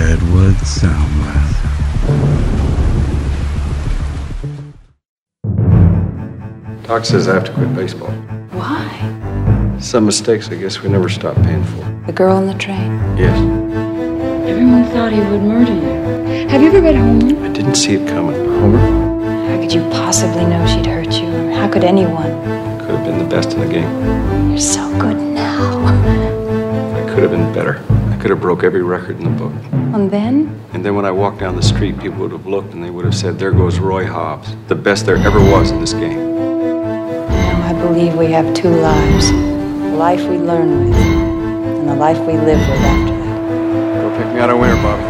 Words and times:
Redwood 0.00 0.54
Soundwave. 0.64 1.56
Doc 6.84 7.04
says 7.04 7.28
I 7.28 7.34
have 7.34 7.44
to 7.44 7.52
quit 7.52 7.74
baseball. 7.74 8.10
Why? 8.52 9.78
Some 9.78 10.06
mistakes 10.06 10.48
I 10.48 10.54
guess 10.54 10.80
we 10.80 10.88
never 10.88 11.10
stop 11.10 11.36
paying 11.42 11.62
for. 11.64 12.02
The 12.06 12.12
girl 12.12 12.34
on 12.34 12.46
the 12.46 12.54
train. 12.54 12.90
Yes. 13.18 13.36
Everyone 14.48 14.84
thought 14.86 15.12
he 15.12 15.20
would 15.20 15.42
murder 15.42 15.74
you. 15.74 16.48
Have 16.48 16.62
you 16.62 16.68
ever 16.68 16.80
read 16.80 16.94
Homer? 16.96 17.44
I 17.44 17.52
didn't 17.52 17.74
see 17.74 17.92
it 17.96 18.08
coming. 18.08 18.36
Homer 18.36 18.78
How 19.48 19.60
could 19.60 19.70
you 19.72 19.82
possibly 19.90 20.46
know 20.46 20.66
she'd 20.66 20.86
hurt 20.86 21.12
you? 21.12 21.28
How 21.52 21.68
could 21.70 21.84
anyone? 21.84 22.32
could 22.80 22.94
have 22.96 23.04
been 23.04 23.18
the 23.18 23.28
best 23.36 23.52
in 23.52 23.60
the 23.60 23.68
game. 23.68 24.48
You're 24.48 24.58
so 24.58 24.88
good 24.98 25.18
now. 25.18 25.84
I 26.96 27.02
could 27.10 27.22
have 27.22 27.32
been 27.32 27.52
better. 27.52 27.82
I 28.20 28.22
could 28.22 28.32
have 28.32 28.40
broke 28.42 28.64
every 28.64 28.82
record 28.82 29.16
in 29.18 29.24
the 29.24 29.30
book. 29.30 29.54
And 29.72 30.10
then? 30.10 30.60
And 30.74 30.84
then 30.84 30.94
when 30.94 31.06
I 31.06 31.10
walked 31.10 31.38
down 31.40 31.56
the 31.56 31.62
street, 31.62 31.98
people 31.98 32.18
would 32.18 32.32
have 32.32 32.44
looked 32.44 32.74
and 32.74 32.84
they 32.84 32.90
would 32.90 33.06
have 33.06 33.14
said, 33.14 33.38
There 33.38 33.50
goes 33.50 33.78
Roy 33.78 34.04
Hobbs, 34.04 34.54
the 34.68 34.74
best 34.74 35.06
there 35.06 35.16
ever 35.16 35.40
was 35.40 35.70
in 35.70 35.80
this 35.80 35.94
game. 35.94 36.36
Now 36.36 37.62
I 37.62 37.72
believe 37.72 38.14
we 38.16 38.26
have 38.26 38.52
two 38.52 38.68
lives. 38.68 39.30
The 39.30 39.96
life 39.96 40.20
we 40.28 40.36
learn 40.36 40.90
with, 40.90 40.96
and 40.96 41.88
the 41.88 41.94
life 41.94 42.18
we 42.26 42.34
live 42.34 42.60
with 42.60 42.80
after 42.80 43.16
that. 43.16 44.02
Go 44.02 44.18
pick 44.18 44.34
me 44.34 44.40
out 44.40 44.50
a 44.50 44.56
winner, 44.58 44.76
Bobby. 44.82 45.09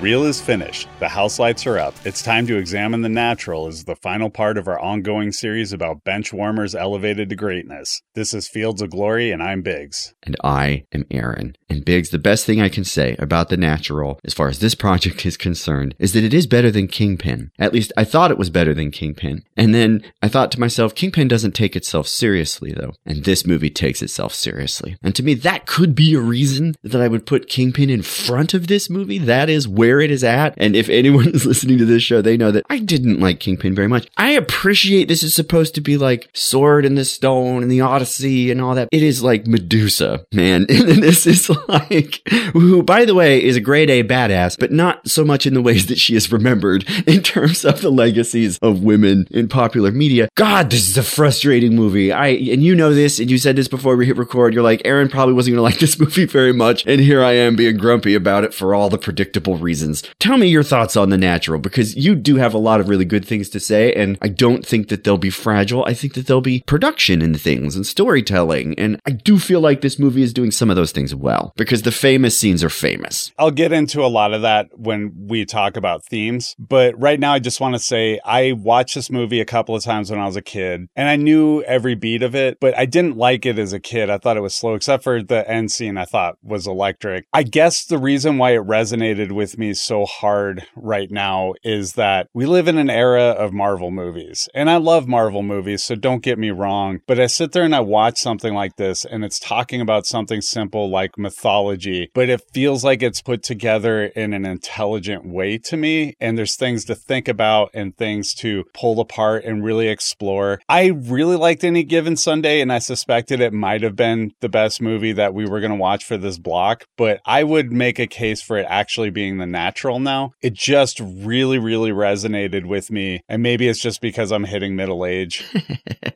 Reel 0.00 0.24
is 0.24 0.40
finished. 0.40 0.88
The 1.00 1.08
house 1.08 1.38
lights 1.38 1.66
are 1.66 1.78
up. 1.78 1.94
It's 2.04 2.22
time 2.22 2.46
to 2.46 2.56
examine 2.56 3.02
the 3.02 3.08
natural 3.08 3.66
as 3.66 3.84
the 3.84 3.96
final 3.96 4.30
part 4.30 4.56
of 4.56 4.68
our 4.68 4.78
ongoing 4.78 5.32
series 5.32 5.72
about 5.72 6.04
bench 6.04 6.32
warmers 6.32 6.74
elevated 6.74 7.28
to 7.30 7.36
greatness. 7.36 8.00
This 8.14 8.32
is 8.32 8.48
Fields 8.48 8.80
of 8.80 8.90
Glory, 8.90 9.30
and 9.30 9.42
I'm 9.42 9.62
Biggs. 9.62 10.14
and 10.22 10.36
I 10.44 10.84
am 10.92 11.04
Aaron. 11.10 11.56
And 11.68 11.84
Biggs, 11.84 12.10
the 12.10 12.18
best 12.18 12.46
thing 12.46 12.60
I 12.60 12.68
can 12.68 12.84
say 12.84 13.16
about 13.18 13.48
The 13.48 13.56
Natural, 13.56 14.20
as 14.24 14.34
far 14.34 14.48
as 14.48 14.60
this 14.60 14.74
project 14.74 15.26
is 15.26 15.36
concerned, 15.36 15.94
is 15.98 16.12
that 16.12 16.24
it 16.24 16.34
is 16.34 16.46
better 16.46 16.70
than 16.70 16.86
Kingpin. 16.86 17.50
At 17.58 17.72
least 17.72 17.92
I 17.96 18.04
thought 18.04 18.30
it 18.30 18.38
was 18.38 18.50
better 18.50 18.74
than 18.74 18.90
Kingpin. 18.90 19.42
And 19.56 19.74
then 19.74 20.02
I 20.22 20.28
thought 20.28 20.52
to 20.52 20.60
myself, 20.60 20.94
Kingpin 20.94 21.28
doesn't 21.28 21.52
take 21.52 21.74
itself 21.74 22.06
seriously, 22.06 22.72
though. 22.72 22.92
And 23.04 23.24
this 23.24 23.46
movie 23.46 23.70
takes 23.70 24.02
itself 24.02 24.34
seriously. 24.34 24.96
And 25.02 25.14
to 25.16 25.22
me, 25.22 25.34
that 25.34 25.66
could 25.66 25.94
be 25.94 26.14
a 26.14 26.20
reason 26.20 26.74
that 26.82 27.00
I 27.00 27.08
would 27.08 27.26
put 27.26 27.48
Kingpin 27.48 27.90
in 27.90 28.02
front 28.02 28.54
of 28.54 28.68
this 28.68 28.88
movie. 28.88 29.18
That 29.18 29.50
is 29.50 29.66
where 29.66 29.87
it 30.00 30.10
is 30.10 30.24
at. 30.24 30.54
And 30.56 30.76
if 30.76 30.88
anyone 30.88 31.28
is 31.34 31.46
listening 31.46 31.78
to 31.78 31.84
this 31.84 32.02
show, 32.02 32.22
they 32.22 32.36
know 32.36 32.50
that 32.50 32.64
I 32.68 32.78
didn't 32.78 33.20
like 33.20 33.40
Kingpin 33.40 33.74
very 33.74 33.88
much. 33.88 34.08
I 34.16 34.30
appreciate 34.30 35.08
this 35.08 35.22
is 35.22 35.34
supposed 35.34 35.74
to 35.76 35.80
be 35.80 35.96
like 35.96 36.28
Sword 36.34 36.84
in 36.84 36.94
the 36.94 37.04
Stone 37.04 37.62
and 37.62 37.70
the 37.70 37.80
Odyssey 37.80 38.50
and 38.50 38.60
all 38.60 38.74
that. 38.74 38.88
It 38.92 39.02
is 39.02 39.22
like 39.22 39.46
Medusa, 39.46 40.24
man. 40.32 40.66
And 40.88 41.02
this 41.02 41.26
is 41.26 41.50
like, 41.68 42.22
who, 42.52 42.82
by 42.82 43.04
the 43.04 43.14
way, 43.14 43.42
is 43.42 43.56
a 43.56 43.60
grade 43.60 43.90
A 43.90 44.02
badass, 44.02 44.58
but 44.58 44.72
not 44.72 45.06
so 45.08 45.24
much 45.24 45.44
in 45.44 45.52
the 45.52 45.60
ways 45.60 45.86
that 45.86 45.98
she 45.98 46.14
is 46.14 46.32
remembered 46.32 46.84
in 47.06 47.22
terms 47.22 47.64
of 47.64 47.80
the 47.80 47.90
legacies 47.90 48.58
of 48.62 48.82
women 48.82 49.26
in 49.30 49.48
popular 49.48 49.90
media. 49.90 50.28
God, 50.34 50.70
this 50.70 50.88
is 50.88 50.96
a 50.96 51.02
frustrating 51.02 51.74
movie. 51.74 52.12
I, 52.12 52.28
and 52.28 52.62
you 52.62 52.74
know 52.74 52.94
this, 52.94 53.18
and 53.18 53.30
you 53.30 53.38
said 53.38 53.56
this 53.56 53.68
before 53.68 53.96
we 53.96 54.06
hit 54.06 54.16
record. 54.16 54.54
You're 54.54 54.62
like, 54.62 54.82
Aaron 54.84 55.08
probably 55.08 55.34
wasn't 55.34 55.56
going 55.56 55.58
to 55.58 55.70
like 55.70 55.80
this 55.80 55.98
movie 55.98 56.26
very 56.26 56.52
much. 56.52 56.86
And 56.86 57.00
here 57.00 57.22
I 57.22 57.32
am 57.32 57.56
being 57.56 57.76
grumpy 57.76 58.14
about 58.14 58.44
it 58.44 58.54
for 58.54 58.74
all 58.74 58.88
the 58.88 58.98
predictable 58.98 59.56
reasons. 59.56 59.77
Tell 60.18 60.36
me 60.36 60.48
your 60.48 60.62
thoughts 60.62 60.96
on 60.96 61.10
The 61.10 61.18
Natural, 61.18 61.60
because 61.60 61.96
you 61.96 62.14
do 62.14 62.36
have 62.36 62.54
a 62.54 62.58
lot 62.58 62.80
of 62.80 62.88
really 62.88 63.04
good 63.04 63.24
things 63.24 63.48
to 63.50 63.60
say, 63.60 63.92
and 63.92 64.18
I 64.20 64.28
don't 64.28 64.66
think 64.66 64.88
that 64.88 65.04
they'll 65.04 65.18
be 65.18 65.30
fragile. 65.30 65.84
I 65.84 65.94
think 65.94 66.14
that 66.14 66.26
there'll 66.26 66.40
be 66.40 66.62
production 66.66 67.22
in 67.22 67.34
things 67.34 67.76
and 67.76 67.86
storytelling. 67.86 68.78
And 68.78 69.00
I 69.06 69.10
do 69.10 69.38
feel 69.38 69.60
like 69.60 69.80
this 69.80 69.98
movie 69.98 70.22
is 70.22 70.32
doing 70.32 70.50
some 70.50 70.70
of 70.70 70.76
those 70.76 70.92
things 70.92 71.14
well, 71.14 71.52
because 71.56 71.82
the 71.82 71.92
famous 71.92 72.36
scenes 72.36 72.64
are 72.64 72.70
famous. 72.70 73.32
I'll 73.38 73.50
get 73.50 73.72
into 73.72 74.04
a 74.04 74.06
lot 74.06 74.32
of 74.32 74.42
that 74.42 74.68
when 74.76 75.26
we 75.28 75.44
talk 75.44 75.76
about 75.76 76.04
themes, 76.04 76.54
but 76.58 76.98
right 77.00 77.20
now 77.20 77.32
I 77.32 77.38
just 77.38 77.60
want 77.60 77.74
to 77.74 77.78
say 77.78 78.20
I 78.24 78.52
watched 78.52 78.94
this 78.94 79.10
movie 79.10 79.40
a 79.40 79.44
couple 79.44 79.74
of 79.74 79.82
times 79.82 80.10
when 80.10 80.20
I 80.20 80.26
was 80.26 80.36
a 80.36 80.42
kid 80.42 80.88
and 80.96 81.08
I 81.08 81.16
knew 81.16 81.62
every 81.62 81.94
beat 81.94 82.22
of 82.22 82.34
it, 82.34 82.58
but 82.60 82.76
I 82.76 82.86
didn't 82.86 83.16
like 83.16 83.46
it 83.46 83.58
as 83.58 83.72
a 83.72 83.80
kid. 83.80 84.10
I 84.10 84.18
thought 84.18 84.36
it 84.36 84.42
was 84.42 84.54
slow, 84.54 84.74
except 84.74 85.04
for 85.04 85.22
the 85.22 85.48
end 85.48 85.70
scene 85.70 85.96
I 85.96 86.04
thought 86.04 86.36
was 86.42 86.66
electric. 86.66 87.26
I 87.32 87.42
guess 87.42 87.84
the 87.84 87.98
reason 87.98 88.38
why 88.38 88.52
it 88.52 88.62
resonated 88.62 89.32
with 89.32 89.58
me 89.58 89.67
so 89.74 90.04
hard 90.04 90.66
right 90.76 91.10
now 91.10 91.54
is 91.62 91.94
that 91.94 92.28
we 92.34 92.46
live 92.46 92.68
in 92.68 92.78
an 92.78 92.90
era 92.90 93.30
of 93.30 93.52
Marvel 93.52 93.90
movies 93.90 94.48
and 94.54 94.68
I 94.70 94.76
love 94.76 95.06
Marvel 95.06 95.42
movies, 95.42 95.84
so 95.84 95.94
don't 95.94 96.22
get 96.22 96.38
me 96.38 96.50
wrong, 96.50 97.00
but 97.06 97.20
I 97.20 97.26
sit 97.26 97.52
there 97.52 97.64
and 97.64 97.74
I 97.74 97.80
watch 97.80 98.18
something 98.18 98.54
like 98.54 98.76
this 98.76 99.04
and 99.04 99.24
it's 99.24 99.38
talking 99.38 99.80
about 99.80 100.06
something 100.06 100.40
simple 100.40 100.90
like 100.90 101.18
mythology, 101.18 102.10
but 102.14 102.28
it 102.28 102.42
feels 102.52 102.84
like 102.84 103.02
it's 103.02 103.22
put 103.22 103.42
together 103.42 104.06
in 104.06 104.32
an 104.32 104.44
intelligent 104.44 105.26
way 105.26 105.58
to 105.58 105.76
me. 105.76 106.14
And 106.20 106.36
there's 106.36 106.56
things 106.56 106.84
to 106.86 106.94
think 106.94 107.28
about 107.28 107.70
and 107.74 107.96
things 107.96 108.34
to 108.34 108.64
pull 108.74 109.00
apart 109.00 109.44
and 109.44 109.64
really 109.64 109.88
explore. 109.88 110.60
I 110.68 110.86
really 110.86 111.36
liked 111.36 111.64
Any 111.64 111.84
Given 111.84 112.16
Sunday, 112.16 112.60
and 112.60 112.72
I 112.72 112.78
suspected 112.78 113.40
it 113.40 113.52
might 113.52 113.82
have 113.82 113.96
been 113.96 114.32
the 114.40 114.48
best 114.48 114.80
movie 114.80 115.12
that 115.12 115.34
we 115.34 115.46
were 115.46 115.60
going 115.60 115.72
to 115.72 115.76
watch 115.76 116.04
for 116.04 116.16
this 116.16 116.38
block, 116.38 116.84
but 116.96 117.20
I 117.24 117.44
would 117.44 117.72
make 117.72 117.98
a 117.98 118.06
case 118.06 118.42
for 118.42 118.58
it 118.58 118.66
actually 118.68 119.10
being 119.10 119.38
the 119.38 119.46
natural 119.58 119.98
now. 119.98 120.32
It 120.40 120.54
just 120.54 121.00
really, 121.00 121.58
really 121.58 121.90
resonated 121.90 122.64
with 122.64 122.90
me. 122.90 123.22
And 123.28 123.42
maybe 123.42 123.66
it's 123.68 123.80
just 123.80 124.00
because 124.00 124.30
I'm 124.30 124.44
hitting 124.44 124.76
middle 124.76 125.04
age. 125.04 125.44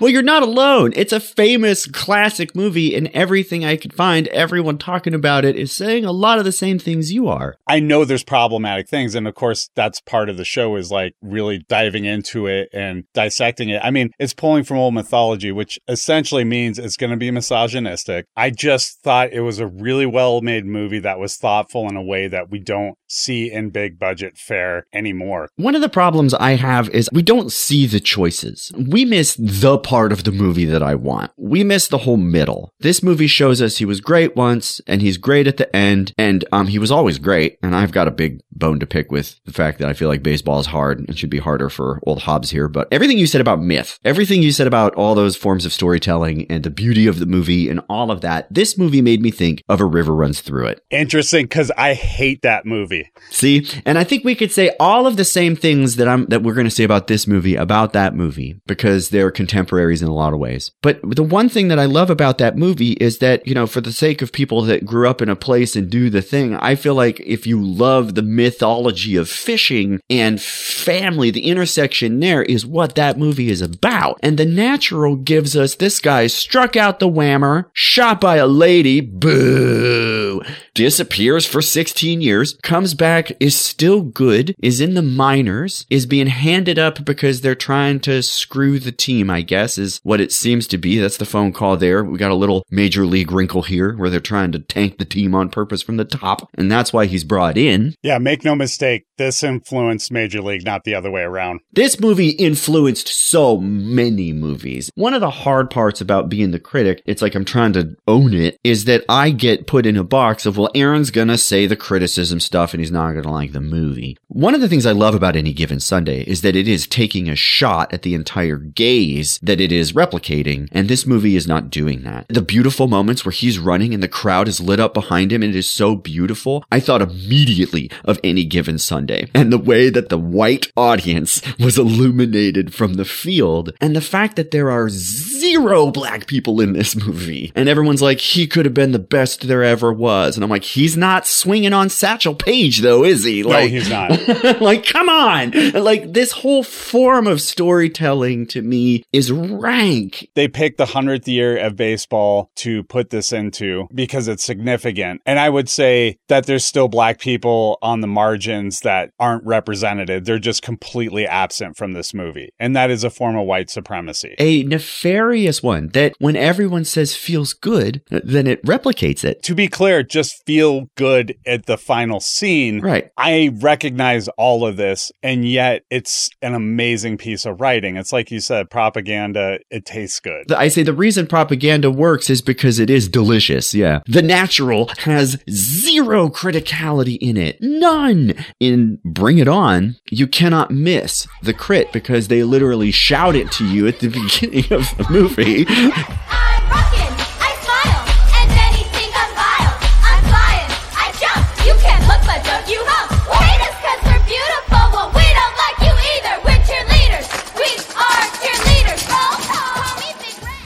Well, 0.01 0.11
you're 0.11 0.23
not 0.23 0.43
alone. 0.43 0.93
It's 0.97 1.13
a 1.13 1.21
famous 1.21 1.87
classic 1.87 2.57
movie, 2.57 2.97
and 2.97 3.09
everything 3.15 3.65
I 3.65 3.77
could 3.77 3.95
find, 3.95 4.27
everyone 4.29 4.77
talking 4.77 5.15
about 5.15 5.45
it 5.45 5.55
is 5.55 5.71
saying 5.71 6.05
a 6.05 6.11
lot 6.11 6.41
of 6.41 6.45
the 6.45 6.51
same 6.51 6.81
things 6.81 7.13
you 7.13 7.29
are. 7.29 7.55
I 7.69 7.79
know 7.79 8.05
there's 8.05 8.25
problematic 8.25 8.89
things. 8.89 9.15
And 9.15 9.29
of 9.29 9.37
course, 9.37 9.71
that's 9.77 10.01
part 10.01 10.29
of 10.29 10.39
the 10.39 10.45
show 10.45 10.75
is 10.75 10.91
like 10.91 11.15
really 11.23 11.65
diving 11.69 12.05
into 12.05 12.49
it 12.49 12.69
and 12.73 13.05
dissecting 13.15 13.69
it. 13.69 13.81
I 13.85 13.93
mean, 13.93 14.11
it's 14.19 14.35
pulling 14.35 14.65
from 14.65 14.79
old 14.79 14.95
mythology, 14.95 15.53
which 15.53 15.79
essentially 15.87 16.43
means 16.43 16.81
it's 16.81 16.97
going 16.97 17.11
to 17.11 17.17
be 17.17 17.31
misogynistic. 17.31 18.27
I 18.37 18.51
just 18.51 19.03
thought 19.03 19.33
it 19.33 19.43
was 19.43 19.61
a 19.61 19.69
really 19.69 20.07
well 20.07 20.41
made 20.41 20.67
movie 20.67 21.01
that 21.01 21.21
was 21.21 21.37
thoughtful 21.37 21.89
in 21.89 21.95
a 21.95 22.03
way 22.03 22.27
that 22.27 22.51
we 22.51 22.59
don't 22.59 22.97
see 23.13 23.51
in 23.53 23.71
big 23.71 23.99
budget 23.99 24.39
fare 24.39 24.87
anymore. 24.93 25.49
One 25.57 25.75
of 25.75 25.83
the 25.83 25.89
problems 25.89 26.35
I 26.35 26.53
have 26.53 26.89
is 26.91 27.09
we 27.13 27.23
don't 27.23 27.53
see 27.53 27.87
the 27.87 28.01
choices. 28.01 28.73
We 28.77 29.05
miss 29.05 29.37
the 29.39 29.79
part 29.79 30.13
of 30.13 30.25
the 30.25 30.33
movie 30.33 30.65
that 30.65 30.83
I 30.83 30.95
want. 30.95 31.31
We 31.37 31.63
miss 31.63 31.89
the 31.89 31.99
whole 31.99 32.17
middle. 32.17 32.73
This 32.81 33.03
movie 33.03 33.27
shows 33.27 33.61
us 33.61 33.77
he 33.77 33.85
was 33.85 34.01
great 34.01 34.35
once 34.35 34.81
and 34.87 35.03
he's 35.03 35.19
great 35.19 35.47
at 35.47 35.57
the 35.57 35.75
end 35.75 36.13
and 36.17 36.45
um 36.53 36.69
he 36.69 36.79
was 36.79 36.91
always 36.91 37.19
great 37.19 37.59
and 37.63 37.77
I've 37.77 37.93
got 37.93 38.09
a 38.09 38.13
big 38.13 38.41
bone 38.51 38.81
to 38.81 38.87
pick 38.87 39.11
with 39.11 39.41
the 39.45 39.53
fact 39.53 39.79
that 39.79 39.89
I 39.89 39.93
feel 39.93 40.09
like 40.09 40.23
baseball 40.23 40.61
is 40.61 40.67
hard 40.67 41.01
and 41.01 41.19
should 41.19 41.31
be 41.31 41.39
harder 41.39 41.69
for 41.69 42.01
old 42.07 42.23
Hobbs 42.23 42.51
here, 42.51 42.69
but 42.69 42.89
everything 42.93 43.19
you 43.19 43.27
said 43.27 43.41
about 43.41 43.61
myth, 43.61 43.99
everything 44.05 44.43
you 44.43 44.53
said 44.53 44.67
about 44.67 44.95
all 44.95 45.15
those 45.15 45.37
forms 45.37 45.67
of 45.67 45.73
storytelling 45.73 46.47
and 46.51 46.63
the 46.63 46.71
beauty 46.71 47.07
of 47.07 47.19
the 47.19 47.27
movie 47.27 47.69
and 47.69 47.81
all 47.89 48.11
of 48.11 48.21
that, 48.21 48.47
this 48.53 48.79
movie 48.79 49.03
made 49.03 49.21
me 49.21 49.31
think 49.31 49.63
of 49.69 49.81
A 49.81 49.85
River 49.85 50.15
Runs 50.15 50.41
Through 50.41 50.67
It. 50.67 50.81
Interesting 50.91 51.47
because 51.47 51.71
I 51.77 51.95
hate 51.95 52.43
that 52.43 52.65
movie. 52.65 53.02
See, 53.31 53.67
and 53.85 53.99
I 53.99 54.05
think 54.05 54.25
we 54.25 54.35
could 54.35 54.53
say 54.53 54.75
all 54.79 55.07
of 55.07 55.17
the 55.17 55.25
same 55.25 55.57
things 55.57 55.97
that 55.97 56.09
I'm 56.09 56.27
that 56.27 56.43
we're 56.43 56.55
going 56.55 56.67
to 56.67 56.71
say 56.71 56.85
about 56.85 57.07
this 57.07 57.27
movie 57.27 57.57
about 57.57 57.93
that 57.93 58.15
movie 58.15 58.61
because 58.67 59.09
they're 59.09 59.31
contemporaries 59.31 60.03
in 60.03 60.09
a 60.09 60.15
lot 60.15 60.33
of 60.33 60.39
ways. 60.39 60.71
But 60.83 61.01
the 61.03 61.23
one 61.23 61.49
thing 61.49 61.69
that 61.69 61.79
I 61.79 61.85
love 61.85 62.11
about 62.11 62.39
that 62.39 62.57
movie 62.57 62.93
is 62.93 63.19
that 63.19 63.47
you 63.47 63.55
know, 63.55 63.67
for 63.67 63.81
the 63.81 63.93
sake 63.93 64.23
of 64.23 64.33
people 64.33 64.63
that 64.63 64.85
grew 64.85 65.09
up 65.09 65.23
in 65.23 65.29
a 65.29 65.37
place 65.37 65.77
and 65.77 65.91
do 65.91 66.11
the 66.11 66.23
thing, 66.23 66.55
I 66.57 66.75
feel 66.75 66.95
like 66.95 67.21
if 67.21 67.47
you 67.47 67.63
love 67.63 68.15
the 68.15 68.23
mythology 68.23 69.17
of 69.17 69.29
fishing 69.29 70.01
and 70.09 70.41
family, 70.41 71.31
the 71.31 71.47
intersection 71.47 72.21
there 72.21 72.43
is 72.43 72.67
what 72.67 72.95
that 72.95 73.19
movie 73.19 73.51
is 73.51 73.61
about. 73.61 74.19
And 74.23 74.39
The 74.39 74.47
Natural 74.47 75.17
gives 75.17 75.57
us 75.57 75.75
this 75.75 76.01
guy 76.01 76.27
struck 76.27 76.77
out 76.77 76.99
the 76.99 77.09
whammer, 77.09 77.67
shot 77.73 78.21
by 78.21 78.37
a 78.37 78.47
lady, 78.47 79.01
boo, 79.01 80.43
disappears 80.75 81.47
for 81.47 81.63
16 81.63 82.21
years, 82.21 82.59
comes 82.63 82.92
back, 82.95 83.33
is 83.41 83.55
still 83.55 84.03
good, 84.03 84.55
is 84.59 84.81
in 84.81 84.95
the 84.95 85.03
minors, 85.03 85.87
is 85.91 86.07
being 86.07 86.27
handed 86.27 86.79
up 86.79 87.05
because 87.05 87.41
they're 87.41 87.55
trying 87.55 88.01
to 88.01 88.23
screw 88.23 88.79
the 88.79 88.93
team, 88.93 89.31
I 89.31 89.43
guess, 89.43 89.79
is 89.79 90.01
what 90.03 90.21
it 90.21 90.33
seems 90.33 90.67
to 90.69 90.79
be. 90.79 90.99
That's 90.99 91.19
the 91.19 91.25
phone 91.25 91.53
call 91.53 91.77
there. 91.77 92.03
We 92.03 92.19
got 92.19 92.31
a 92.31 92.37
little 92.37 92.65
major 92.71 93.07
league 93.07 93.31
wrinkle 93.31 93.63
here 93.63 93.97
where 93.97 94.11
they're 94.11 94.21
trying 94.21 94.53
to 94.53 94.59
tank 94.59 94.99
the 94.99 95.05
team 95.05 95.35
on 95.35 95.51
purpose 95.51 95.83
from 95.83 95.97
the 95.97 96.05
top. 96.05 96.49
And 96.55 96.71
that's 96.71 96.93
why 96.93 97.07
he's 97.07 97.25
brought 97.25 97.57
in. 97.57 97.95
Yeah, 98.03 98.19
make 98.19 98.45
no 98.45 98.55
mistake, 98.55 99.05
this 99.19 99.43
influenced 99.43 100.11
Major 100.11 100.43
League, 100.43 100.65
not 100.65 100.85
the 100.85 100.95
other 100.95 101.11
way 101.11 101.23
around. 101.23 101.61
This 101.73 102.01
movie 102.01 102.31
influenced 102.31 103.09
so 103.09 103.59
many 103.59 104.33
movies. 104.33 104.91
One 104.95 105.15
of 105.15 105.21
the 105.21 105.31
hard 105.31 105.71
parts 105.71 106.01
about 106.01 106.29
being 106.29 106.51
the 106.51 106.59
critic, 106.59 107.03
it's 107.07 107.23
like 107.23 107.35
I'm 107.35 107.45
trying 107.45 107.75
to 107.75 107.97
own 108.09 108.35
it, 108.35 108.59
is 108.65 108.87
that 108.87 109.05
I 109.09 109.31
get 109.31 109.67
put 109.67 109.87
in 109.87 109.97
a 109.97 110.05
box 110.05 110.23
box 110.23 110.47
of, 110.47 110.57
well, 110.57 110.71
Aaron's 110.75 111.11
gonna 111.11 111.37
say 111.37 111.67
the 111.67 111.77
criticism 111.77 112.39
stuff 112.41 112.73
and 112.73 112.82
he's 112.83 112.91
not 112.93 113.13
gonna 113.13 113.33
like 113.33 113.53
the 113.53 113.61
movie. 113.61 114.19
One 114.29 114.55
of 114.55 114.61
the 114.61 114.69
things 114.69 114.87
I 114.87 114.93
love 114.93 115.15
about 115.15 115.37
Any 115.37 115.53
Given 115.53 115.81
Sunday 115.81 116.23
is 116.23 116.43
that 116.43 116.57
it 116.57 116.69
is 116.69 116.87
taking 116.87 117.29
a 117.29 117.37
shot 117.37 117.93
at 117.93 118.03
the 118.03 118.15
entire 118.15 118.57
gaze 118.57 119.39
that 119.43 119.61
it 119.61 119.73
is 119.73 119.93
replicating, 119.93 120.69
and 120.73 120.89
this 120.89 121.07
movie 121.07 121.37
is 121.37 121.47
not 121.47 121.71
doing 121.71 122.03
that. 122.03 122.27
The 122.29 122.43
beautiful 122.43 122.89
moments 122.89 123.25
where 123.25 123.33
he's 123.33 123.59
running 123.59 123.95
and 123.95 124.03
the 124.03 124.09
crowd 124.09 124.49
is 124.49 124.61
lit 124.61 124.81
up 124.81 124.95
behind 124.95 125.33
him 125.33 125.43
and 125.43 125.55
it 125.55 125.59
is 125.59 125.69
so 125.69 125.95
beautiful, 125.95 126.65
I 126.71 126.81
thought 126.81 127.03
immediately 127.03 127.91
of 128.05 128.19
Any 128.25 128.45
Given 128.45 128.79
Sunday 128.79 129.29
and 129.35 129.53
the 129.53 129.59
way 129.59 129.91
that 129.91 130.09
the 130.09 130.19
white 130.19 130.73
audience 130.77 131.41
was 131.59 131.79
illuminated 131.79 132.75
from 132.75 132.95
the 132.95 133.05
field 133.05 133.73
and 133.81 133.95
the 133.95 134.01
fact 134.01 134.37
that 134.37 134.51
there 134.51 134.71
are 134.71 134.89
zero 134.89 135.91
black 135.91 136.27
people 136.27 136.61
in 136.61 136.73
this 136.73 136.97
movie. 136.97 137.53
And 137.55 137.69
everyone's 137.69 138.03
like, 138.03 138.19
he 138.19 138.47
could 138.47 138.65
have 138.65 138.75
been 138.75 138.93
the 138.93 138.99
best 138.99 139.47
there 139.47 139.63
ever 139.63 139.93
was. 139.93 140.37
And 140.37 140.45
I'm 140.45 140.51
like, 140.51 140.65
he's 140.65 140.97
not 140.97 141.27
swinging 141.27 141.73
on 141.73 141.89
Satchel 141.89 142.35
Paige 142.35 142.62
though, 142.71 143.05
is 143.05 143.25
he? 143.25 143.43
Like, 143.43 143.65
no, 143.65 143.69
he's 143.69 143.91
not. 143.91 144.61
like, 144.61 144.87
come 144.87 145.09
on. 145.09 145.51
Like, 145.73 146.13
this 146.13 146.33
whole 146.33 146.63
form 146.63 147.27
of 147.27 147.41
storytelling 147.41 148.47
to 148.49 148.63
me 148.63 149.05
is 149.13 149.33
rank. 149.33 150.29
They 150.35 150.49
picked 150.49 150.79
the 150.79 150.87
100th 150.87 151.27
year 151.27 151.57
of 151.57 151.77
baseball 151.77 152.51
to 152.57 152.83
put 152.85 153.11
this 153.11 153.33
into 153.33 153.89
because 153.95 154.29
it's 154.29 154.45
significant. 154.45 155.21
And 155.27 155.39
I 155.39 155.49
would 155.49 155.69
say 155.69 156.19
that 156.29 156.47
there's 156.47 156.65
still 156.65 156.89
black 156.89 157.19
people 157.19 157.79
on 157.83 158.01
the 158.01 158.07
margins 158.07 158.81
that 158.81 159.11
aren't 159.19 159.45
represented. 159.45 160.25
They're 160.25 160.39
just 160.39 160.63
completely 160.63 161.27
absent 161.27 161.77
from 161.77 161.93
this 161.93 162.15
movie. 162.15 162.53
And 162.59 162.77
that 162.77 162.91
is 162.91 163.05
a 163.05 163.11
form 163.11 163.37
of 163.37 163.47
white 163.47 163.71
supremacy. 163.71 164.35
A 164.39 164.63
nefarious 164.65 165.63
one 165.63 165.89
that 165.89 166.15
when 166.19 166.37
everyone 166.37 166.85
says 166.85 167.17
feels 167.17 167.53
good, 167.53 168.03
then 168.11 168.47
it 168.47 168.65
replicates 168.65 169.25
it. 169.25 169.43
To 169.45 169.55
be 169.55 169.69
clear, 169.69 170.03
just 170.03 170.45
feel 170.47 170.89
good 170.97 171.37
at 171.47 171.67
the 171.67 171.79
final 171.79 172.21
scene. 172.21 172.52
Right. 172.81 173.11
I 173.17 173.51
recognize 173.61 174.29
all 174.37 174.67
of 174.67 174.77
this, 174.77 175.13
and 175.23 175.49
yet 175.49 175.85
it's 175.91 176.31
an 176.43 176.55
amazing 176.55 177.19
piece 177.19 177.47
of 177.47 177.61
writing. 177.61 177.97
It's 177.97 178.13
like 178.13 178.31
you 178.31 178.41
said, 178.41 178.71
propaganda, 178.71 179.59
it 179.71 179.85
tastes 179.85 180.21
good. 180.21 180.53
I 180.53 180.69
say 180.69 180.83
the 180.83 180.93
reason 180.93 181.27
propaganda 181.27 181.91
works 181.91 182.31
is 182.31 182.43
because 182.43 182.79
it 182.79 182.91
is 182.91 183.09
delicious. 183.09 183.75
Yeah. 183.75 184.01
The 184.07 184.23
natural 184.23 184.91
has 184.99 185.43
zero 185.51 186.29
criticality 186.29 187.19
in 187.21 187.37
it. 187.37 187.59
None. 187.61 188.35
In 188.61 188.99
Bring 189.05 189.39
It 189.39 189.49
On, 189.49 189.97
you 190.11 190.27
cannot 190.27 190.71
miss 190.71 191.27
the 191.43 191.55
crit 191.55 191.93
because 191.93 192.29
they 192.29 192.43
literally 192.43 192.91
shout 192.91 193.37
it 193.37 193.51
to 193.53 193.67
you 193.67 193.87
at 193.87 194.01
the 194.01 194.09
beginning 194.21 194.73
of 194.73 194.97
the 194.97 195.07
movie. 195.11 195.67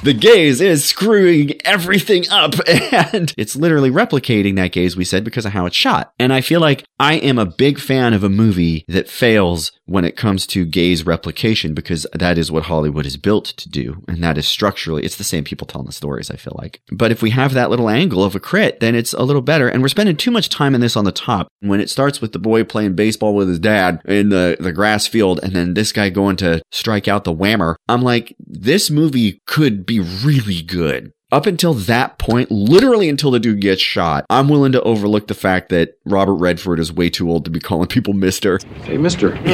the 0.07 0.15
gaze 0.15 0.61
is 0.61 0.85
screwing 0.85 1.56
everything 1.67 2.25
up 2.31 2.55
and 2.67 3.35
it's 3.37 3.57
literally 3.57 3.91
replicating 3.91 4.57
that 4.57 4.73
gaze 4.73 4.97
we 4.97 5.05
said 5.05 5.25
because 5.25 5.45
of 5.47 5.53
how 5.53 5.67
it's 5.67 5.77
shot. 5.77 6.13
And 6.19 6.33
I 6.33 6.41
feel 6.41 6.61
like 6.61 6.85
I 6.99 7.15
am 7.15 7.39
a 7.39 7.47
big 7.47 7.79
fan 7.79 8.15
of 8.15 8.25
a 8.25 8.29
movie 8.29 8.85
that 8.89 9.09
fails 9.09 9.73
when 9.87 10.05
it 10.05 10.17
comes 10.17 10.47
to 10.49 10.65
gaze 10.65 11.07
replication 11.07 11.75
because 11.75 12.07
that 12.13 12.39
is 12.39 12.51
what 12.51 12.65
Hollywood 12.65 13.07
is 13.07 13.17
built 13.17 13.47
to 13.47 13.69
do. 13.69 14.03
And 14.09 14.23
that 14.23 14.39
is 14.39 14.47
structurally, 14.47 15.05
it's 15.05 15.17
the 15.17 15.25
same 15.25 15.45
people 15.45 15.67
telling 15.67 15.87
the 15.87 15.93
stories, 15.93 16.31
I 16.31 16.37
feel 16.37 16.57
like. 16.59 16.81
But 16.91 17.13
if 17.13 17.23
we 17.23 17.31
have 17.31 17.55
that 17.55 17.71
little 17.71 17.89
angle 17.89 18.25
of 18.25 18.35
a 18.35 18.41
crit, 18.41 18.81
then 18.81 18.95
it's 18.95 19.13
a 19.13 19.23
little 19.23 19.43
better. 19.43 19.69
And 19.69 19.83
we're 19.83 19.89
spending 19.89 20.17
too 20.17 20.31
much 20.31 20.49
time 20.49 20.75
in 20.75 20.81
this 20.81 20.97
on 20.97 21.05
the 21.05 21.13
top. 21.13 21.49
When 21.61 21.81
it 21.81 21.91
starts 21.91 22.21
with 22.21 22.33
the 22.33 22.39
boy 22.39 22.65
playing 22.65 22.95
baseball 22.95 23.35
with 23.35 23.49
his 23.49 23.59
dad 23.59 24.01
in 24.05 24.31
the, 24.31 24.57
the 24.59 24.73
grass 24.73 25.07
field 25.07 25.41
and 25.43 25.53
then 25.53 25.75
this 25.75 25.93
guy 25.93 26.11
going 26.11 26.37
to 26.37 26.63
strike 26.73 27.09
out 27.09 27.25
the 27.25 27.35
whammer, 27.35 27.77
I'm 27.89 28.03
like, 28.03 28.35
this 28.39 28.91
movie 28.91 29.41
could 29.47 29.87
be 29.87 30.01
really 30.01 30.63
good. 30.63 31.13
Up 31.33 31.47
until 31.47 31.75
that 31.75 32.19
point, 32.19 32.53
literally 32.53 33.09
until 33.09 33.33
the 33.33 33.41
dude 33.41 33.61
gets 33.61 33.83
shot, 33.83 34.25
I'm 34.31 34.49
willing 34.49 34.71
to 34.71 34.83
overlook 34.83 35.27
the 35.27 35.35
fact 35.35 35.71
that 35.71 35.99
Robert 36.05 36.35
Redford 36.35 36.79
is 36.79 36.93
way 36.93 37.11
too 37.11 37.29
old 37.29 37.45
to 37.47 37.51
be 37.51 37.59
calling 37.59 37.89
people 37.89 38.15
Mister. 38.15 38.61
Hey, 38.85 38.97
mister. 38.97 39.37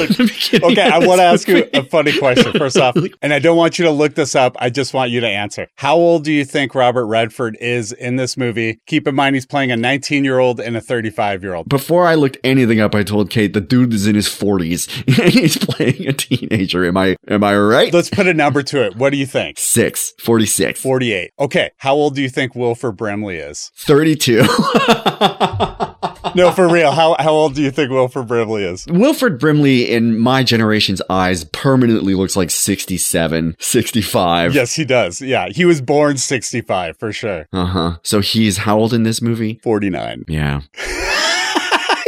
Okay, 0.53 0.83
I 0.83 0.99
want 1.07 1.21
to 1.21 1.25
ask 1.25 1.49
you 1.49 1.67
a 1.73 1.83
funny 1.85 2.17
question. 2.19 2.53
First 2.53 2.77
off, 2.77 2.95
and 3.23 3.33
I 3.33 3.39
don't 3.39 3.57
want 3.57 3.79
you 3.79 3.87
to 3.87 3.91
look 3.91 4.15
this 4.15 4.35
up. 4.35 4.55
I 4.59 4.69
just 4.69 4.93
want 4.93 5.11
you 5.11 5.21
to 5.21 5.27
answer. 5.27 5.67
How 5.77 5.97
old 5.97 6.25
do 6.25 6.33
you 6.33 6.45
think 6.45 6.75
Robert 6.75 7.07
Redford 7.07 7.57
is 7.59 7.93
in 7.93 8.17
this 8.17 8.37
movie? 8.37 8.79
Keep 8.87 9.09
in 9.09 9.15
mind 9.15 9.37
he's 9.37 9.47
playing 9.47 9.73
a 9.73 9.77
19 9.77 10.25
year 10.25 10.39
old 10.39 10.61
and 10.61 10.77
a 10.77 10.81
35 10.81 11.43
year 11.43 11.55
old. 11.55 11.69
Before 11.71 12.07
I 12.07 12.17
looked 12.17 12.37
anything 12.45 12.81
up, 12.81 12.95
I 12.95 13.03
told 13.03 13.31
Kate 13.31 13.55
the 13.55 13.63
dude 13.63 13.95
is 13.95 14.07
in 14.07 14.15
his 14.15 14.29
40s 14.29 15.07
and 15.07 15.33
he's 15.33 15.57
playing 15.57 16.07
a 16.07 16.13
teenager. 16.13 16.85
Am 16.85 16.99
I 16.99 17.17
am 17.29 17.43
I 17.43 17.57
right? 17.57 17.93
Let's 17.95 18.11
put 18.11 18.27
a 18.27 18.35
number 18.35 18.63
to 18.65 18.85
it. 18.85 18.97
What 18.97 19.11
do 19.11 19.17
you 19.17 19.27
think? 19.27 19.59
Six, 19.59 20.13
46, 20.21 20.79
48. 20.81 21.31
Okay. 21.39 21.62
How 21.79 21.95
old 21.95 22.15
do 22.15 22.23
you 22.23 22.29
think 22.29 22.55
Wilford 22.55 22.97
Brimley 22.97 23.37
is? 23.37 23.71
32. 23.77 24.43
No, 26.35 26.51
for 26.51 26.69
real. 26.69 26.93
How, 26.93 27.17
how 27.19 27.33
old 27.33 27.55
do 27.55 27.63
you 27.63 27.71
think 27.71 27.91
Wilford 27.91 28.27
Brimley 28.27 28.65
is? 28.65 28.87
Wilford 28.87 29.39
Brimley, 29.39 29.91
in 29.91 30.19
my 30.19 30.43
generation's 30.43 31.03
eyes, 31.11 31.45
permanently 31.45 32.15
looks 32.15 32.37
like 32.37 32.51
67, 32.51 33.57
65. 33.59 34.55
Yes, 34.55 34.75
he 34.75 34.85
does. 34.85 35.21
Yeah. 35.21 35.49
He 35.49 35.65
was 35.65 35.81
born 35.81 36.17
65 36.17 36.97
for 36.99 37.13
sure. 37.13 37.49
Uh 37.53 37.67
huh. 37.67 37.97
So 38.03 38.21
he's 38.21 38.59
how 38.59 38.79
old 38.79 38.95
in 38.95 39.03
this 39.03 39.21
movie? 39.21 39.61
49. 39.63 40.25
Yeah. 40.29 40.63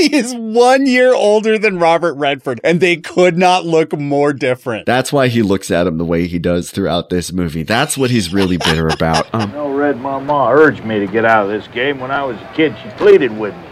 he 0.08 0.16
is 0.16 0.34
one 0.34 0.86
year 0.86 1.14
older 1.14 1.58
than 1.58 1.78
Robert 1.78 2.14
Redford, 2.14 2.60
and 2.64 2.80
they 2.80 2.96
could 2.96 3.36
not 3.36 3.64
look 3.64 3.96
more 3.98 4.32
different. 4.32 4.86
That's 4.86 5.12
why 5.12 5.28
he 5.28 5.42
looks 5.42 5.70
at 5.70 5.86
him 5.86 5.98
the 5.98 6.04
way 6.04 6.26
he 6.26 6.38
does 6.38 6.70
throughout 6.70 7.10
this 7.10 7.32
movie. 7.32 7.62
That's 7.62 7.96
what 7.96 8.10
he's 8.10 8.32
really 8.32 8.56
bitter 8.58 8.88
about. 8.88 9.32
Um, 9.34 9.52
No, 9.52 9.74
Red, 9.74 9.98
my 10.00 10.18
ma 10.18 10.50
urged 10.50 10.84
me 10.84 10.98
to 10.98 11.06
get 11.06 11.24
out 11.24 11.46
of 11.46 11.50
this 11.50 11.68
game 11.68 12.00
when 12.00 12.10
I 12.10 12.24
was 12.24 12.36
a 12.36 12.52
kid. 12.54 12.74
She 12.82 12.88
pleaded 12.90 13.36
with 13.36 13.54
me. 13.54 13.68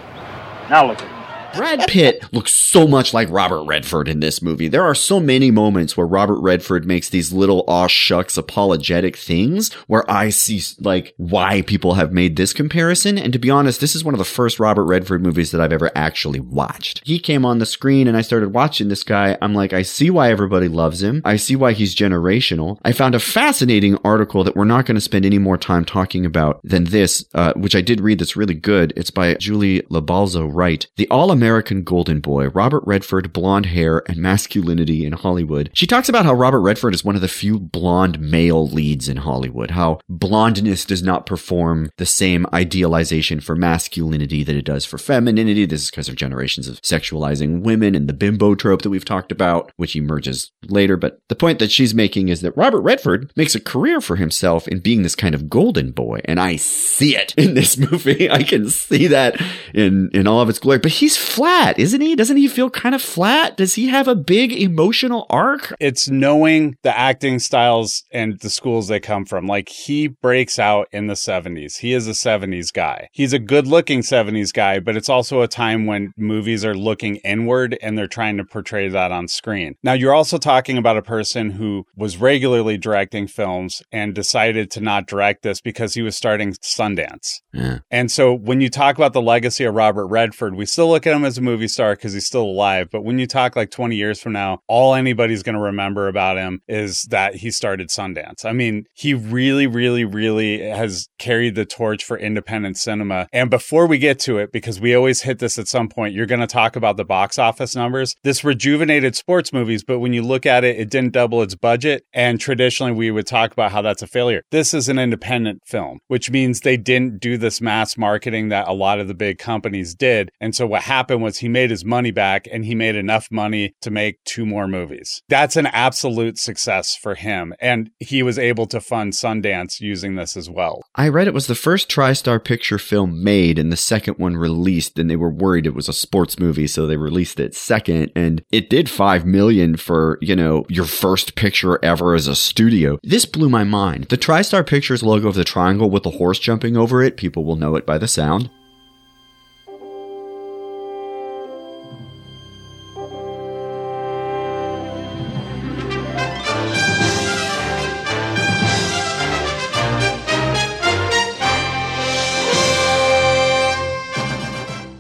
Now 0.71 0.87
look 0.87 1.01
at 1.03 1.07
me. 1.07 1.12
Brad 1.55 1.87
Pitt 1.89 2.25
looks 2.33 2.53
so 2.53 2.87
much 2.87 3.13
like 3.13 3.29
Robert 3.31 3.65
Redford 3.65 4.09
in 4.09 4.21
this 4.21 4.43
movie. 4.43 4.69
There 4.69 4.85
are 4.85 4.95
so 4.95 5.21
many 5.21 5.51
moments 5.51 5.97
where 5.97 6.07
Robert 6.07 6.41
Redford 6.41 6.87
makes 6.87 7.09
these 7.09 7.33
little 7.33 7.65
aw 7.69 7.87
shucks 7.87 8.37
apologetic 8.37 9.17
things 9.17 9.73
where 9.87 10.11
I 10.11 10.31
see 10.31 10.63
like 10.81 11.15
why 11.17 11.63
people 11.63 11.95
have 11.95 12.13
made 12.13 12.37
this 12.37 12.53
comparison. 12.53 13.19
And 13.19 13.33
to 13.33 13.39
be 13.39 13.51
honest, 13.51 13.81
this 13.81 13.95
is 13.95 14.05
one 14.05 14.15
of 14.15 14.19
the 14.19 14.25
first 14.25 14.59
Robert 14.59 14.85
Redford 14.85 15.23
movies 15.23 15.51
that 15.51 15.61
I've 15.61 15.73
ever 15.73 15.91
actually 15.95 16.41
watched. 16.41 17.03
He 17.05 17.19
came 17.19 17.45
on 17.45 17.59
the 17.59 17.67
screen 17.67 18.09
and 18.09 18.17
I 18.17 18.23
started 18.23 18.55
watching 18.55 18.89
this 18.89 19.05
guy. 19.05 19.37
I'm 19.43 19.55
like, 19.55 19.73
I 19.73 19.83
see 19.83 20.11
why 20.11 20.31
everybody 20.31 20.69
loves 20.69 21.03
him. 21.03 21.23
I 21.25 21.37
see 21.37 21.57
why 21.57 21.73
he's 21.73 21.95
generational. 21.95 22.79
I 22.85 22.93
found 22.93 23.15
a 23.15 23.21
fascinating 23.21 23.99
article 24.05 24.45
that 24.45 24.57
we're 24.57 24.65
not 24.65 24.87
going 24.87 24.97
to 24.97 25.01
spend 25.01 25.27
any 25.27 25.39
more 25.39 25.59
time 25.59 25.85
talking 25.85 26.25
about 26.25 26.61
than 26.63 26.85
this, 26.85 27.25
uh, 27.35 27.53
which 27.55 27.77
I 27.77 27.81
did 27.81 28.01
read 28.01 28.19
that's 28.19 28.37
really 28.37 28.55
good. 28.55 28.93
It's 28.97 29.11
by 29.11 29.35
Julie 29.35 29.83
Lobalzo 29.83 30.49
Wright. 30.53 30.87
The 30.97 31.09
All 31.11 31.31
American 31.43 31.83
Golden 31.83 32.21
Boy, 32.21 32.51
Robert 32.51 32.85
Redford, 32.87 33.33
blonde 33.33 33.67
hair, 33.67 34.05
and 34.09 34.19
masculinity 34.19 35.05
in 35.05 35.13
Hollywood. 35.13 35.71
She 35.75 35.89
talks 35.89 36.09
about 36.09 36.25
how 36.25 36.35
Robert 36.35 36.61
Redford 36.61 36.95
is 36.95 37.05
one 37.05 37.17
of 37.17 37.21
the 37.21 37.27
few 37.27 37.59
blonde 37.59 38.21
male 38.21 38.69
leads 38.69 39.09
in 39.09 39.17
Hollywood, 39.17 39.73
how 39.73 39.99
blondness 40.09 40.85
does 40.85 41.03
not 41.03 41.27
perform 41.27 41.91
the 41.97 42.07
same 42.07 42.47
idealization 42.55 43.41
for 43.41 43.57
masculinity 43.57 44.45
that 44.45 44.55
it 44.55 44.65
does 44.65 44.85
for 44.85 44.99
femininity. 44.99 45.67
This 45.67 45.83
is 45.83 45.91
because 45.91 46.09
of 46.09 46.15
generations 46.15 46.69
of 46.69 46.81
sexualizing 46.83 47.63
women 47.63 47.97
and 47.97 48.09
the 48.09 48.13
bimbo 48.13 48.55
trope 48.55 48.83
that 48.83 48.91
we've 48.91 49.05
talked 49.05 49.33
about, 49.33 49.73
which 49.75 49.97
emerges 49.97 50.53
later. 50.69 50.97
But 50.97 51.19
the 51.29 51.35
point 51.35 51.59
that 51.59 51.73
she's 51.73 51.93
making 51.93 52.29
is 52.29 52.41
that 52.43 52.57
Robert 52.57 52.83
Redford 52.83 53.33
makes 53.35 53.57
a 53.57 53.61
career 53.61 54.01
for 54.01 54.15
himself 54.15 54.69
in 54.69 54.79
being 54.79 55.03
this 55.03 55.17
kind 55.17 55.35
of 55.35 55.51
golden 55.51 55.91
boy. 55.91 56.21
And 56.25 56.39
I 56.39 56.55
see 56.55 57.17
it 57.17 57.35
in 57.37 57.55
this 57.55 57.77
movie. 57.91 58.31
I 58.31 58.45
can 58.45 58.71
see 58.71 59.09
that 59.09 59.43
in, 59.75 60.09
in 60.15 60.29
all 60.29 60.41
of 60.41 60.49
its 60.49 60.61
glory. 60.61 60.79
But 60.79 60.93
he's 60.93 61.17
flat, 61.33 61.79
isn't 61.79 62.01
he? 62.01 62.15
Doesn't 62.15 62.37
he 62.37 62.47
feel 62.49 62.71
kind 62.71 62.95
of 62.95 63.03
flat? 63.03 63.57
Does 63.57 63.75
he 63.75 63.89
have 63.89 64.07
a 64.07 64.15
big 64.15 64.53
emotional 64.53 65.27
arc? 65.31 65.75
It's 65.81 66.09
knowing 66.09 66.77
the 66.83 66.97
acting 66.97 67.39
styles 67.39 68.05
and 68.13 68.39
the 68.41 68.51
schools 68.51 68.89
they 68.89 69.01
come 69.01 69.25
from. 69.25 69.47
Like 69.47 69.69
he 69.69 70.09
breaks 70.09 70.59
out 70.59 70.89
in 70.93 71.07
the 71.07 71.15
70s. 71.15 71.79
He 71.79 71.95
is 71.95 72.07
a 72.07 72.13
70s 72.13 72.73
guy. 72.73 73.09
He's 73.13 73.33
a 73.33 73.39
good 73.39 73.67
looking 73.67 74.01
70s 74.01 74.53
guy, 74.53 74.79
but 74.79 74.97
it's 74.97 75.09
also 75.09 75.41
a 75.41 75.49
time 75.49 75.87
when 75.87 76.13
movies 76.17 76.65
are 76.65 76.75
looking 76.75 77.17
inward 77.17 77.79
and 77.83 77.97
they're 77.97 78.07
trying 78.07 78.37
to 78.37 78.45
portray 78.45 78.89
that 78.89 79.11
on 79.11 79.29
screen. 79.29 79.77
Now, 79.83 79.95
you're 79.95 80.15
also 80.15 80.39
talking 80.39 80.77
about 80.77 80.97
a 80.97 81.03
person 81.03 81.51
who 81.53 81.87
was 81.97 82.19
regularly 82.19 82.77
directing 82.77 83.27
films 83.27 83.83
and 83.91 84.15
decided 84.15 84.71
to 84.73 84.81
not 84.81 85.07
direct 85.07 85.43
this 85.43 85.61
because 85.61 85.95
he 85.95 86.03
was 86.03 86.17
starting 86.17 86.53
Sundance. 86.53 87.41
Yeah. 87.53 87.79
And 87.91 88.11
so 88.11 88.35
when 88.35 88.61
you 88.61 88.69
talk 88.69 88.97
about 88.97 89.13
the 89.13 89.23
legacy 89.23 89.65
of 89.65 89.75
Robert 89.75 90.07
Redford, 90.07 90.55
we 90.55 90.67
still 90.67 90.89
look 90.89 91.07
at 91.07 91.15
him 91.15 91.22
him 91.23 91.27
as 91.27 91.39
a 91.39 91.43
movie 91.43 91.69
star 91.69 91.95
because 91.95 92.13
he's 92.13 92.27
still 92.27 92.43
alive. 92.43 92.89
But 92.91 93.03
when 93.03 93.19
you 93.19 93.27
talk 93.27 93.57
like 93.57 93.71
20 93.71 93.97
years 93.97 94.21
from 94.21 94.33
now, 94.33 94.61
all 94.69 94.95
anybody's 94.95 95.43
going 95.43 95.55
to 95.55 95.61
remember 95.61 96.09
about 96.09 96.37
him 96.37 96.61
is 96.69 97.03
that 97.11 97.37
he 97.37 97.51
started 97.51 97.89
Sundance. 97.89 98.45
I 98.45 98.53
mean, 98.53 98.85
he 98.93 99.15
really, 99.15 99.67
really, 99.67 100.05
really 100.05 100.61
has 100.61 101.09
carried 101.19 101.55
the 101.55 101.65
torch 101.65 102.05
for 102.05 102.19
independent 102.19 102.77
cinema. 102.77 103.27
And 103.33 103.51
before 103.51 103.87
we 103.87 103.99
get 103.99 104.19
to 104.21 104.39
it, 104.39 104.53
because 104.53 104.81
we 104.81 104.95
always 104.95 105.23
hit 105.23 105.39
this 105.39 105.59
at 105.59 105.69
some 105.69 105.89
point, 105.89 106.15
you're 106.15 106.27
going 106.27 106.41
to 106.41 106.47
talk 106.47 106.77
about 106.77 106.97
the 106.97 107.05
box 107.05 107.39
office 107.39 107.75
numbers. 107.77 108.15
This 108.25 108.45
rejuvenated 108.45 109.17
sports 109.17 109.53
movies, 109.53 109.85
but 109.85 110.01
when 110.01 110.13
you 110.13 110.23
look 110.23 110.47
at 110.47 110.65
it, 110.65 110.79
it 110.79 110.91
didn't 110.91 111.13
double 111.13 111.43
its 111.43 111.55
budget. 111.55 112.05
And 112.13 112.41
traditionally, 112.41 112.93
we 112.93 113.11
would 113.11 113.27
talk 113.27 113.53
about 113.53 113.73
how 113.73 113.83
that's 113.83 114.03
a 114.03 114.07
failure. 114.07 114.43
This 114.51 114.75
is 114.75 114.89
an 114.89 114.99
independent 114.99 115.63
film, 115.67 116.01
which 116.09 116.31
means 116.31 116.61
they 116.61 116.77
didn't 116.77 117.21
do 117.21 117.37
this 117.37 117.61
mass 117.61 117.97
marketing 117.97 118.49
that 118.49 118.69
a 118.69 118.73
lot 118.73 118.99
of 118.99 119.09
the 119.09 119.15
big 119.15 119.39
companies 119.39 119.95
did. 119.95 120.31
And 120.41 120.55
so 120.55 120.67
what 120.67 120.83
happened 120.83 121.12
was 121.21 121.39
he 121.39 121.49
made 121.49 121.71
his 121.71 121.85
money 121.85 122.11
back 122.11 122.49
and 122.51 122.65
he 122.65 122.75
made 122.75 122.97
enough 122.97 123.29
money 123.31 123.75
to 123.81 123.91
make 123.91 124.23
two 124.25 124.47
more 124.47 124.69
movies. 124.69 125.23
That's 125.29 125.57
an 125.57 125.67
absolute 125.67 126.39
success 126.39 126.97
for 126.97 127.15
him. 127.15 127.55
And 127.61 127.91
he 127.99 128.23
was 128.23 128.39
able 128.39 128.67
to 128.67 128.81
fund 128.81 129.13
Sundance 129.13 129.81
using 129.81 130.15
this 130.15 130.37
as 130.37 130.49
well. 130.49 130.83
I 130.95 131.09
read 131.09 131.27
it 131.27 131.35
was 131.35 131.47
the 131.47 131.55
first 131.55 131.91
TriStar 131.91 132.43
picture 132.43 132.79
film 132.79 133.23
made 133.23 133.59
and 133.59 133.73
the 133.73 133.77
second 133.77 134.19
one 134.19 134.37
released, 134.37 134.99
and 134.99 135.11
they 135.11 135.17
were 135.17 135.31
worried 135.31 135.67
it 135.67 135.75
was 135.75 135.89
a 135.89 135.93
sports 135.93 136.39
movie, 136.39 136.67
so 136.67 136.87
they 136.87 136.97
released 136.97 137.41
it 137.41 137.55
second. 137.55 138.13
And 138.15 138.43
it 138.51 138.71
did 138.71 138.89
five 138.91 139.25
million 139.25 139.77
for, 139.77 140.19
you 140.21 140.37
know, 140.37 140.65
your 140.69 140.85
first 140.85 141.35
picture 141.35 141.79
ever 141.85 142.15
as 142.15 142.29
a 142.29 142.37
studio. 142.37 142.99
This 143.03 143.27
blew 143.27 143.49
my 143.49 143.65
mind. 143.65 144.05
The 144.05 144.19
TriStar 144.19 144.67
Pictures 144.67 145.03
logo 145.03 145.29
of 145.29 145.35
the 145.35 145.45
triangle 145.45 145.91
with 145.91 146.03
the 146.03 146.11
horse 146.11 146.39
jumping 146.39 146.77
over 146.77 147.03
it, 147.03 147.17
people 147.17 147.45
will 147.45 147.57
know 147.57 147.77
it 147.77 147.87
by 147.87 147.99
the 147.99 148.09
sound. 148.09 148.51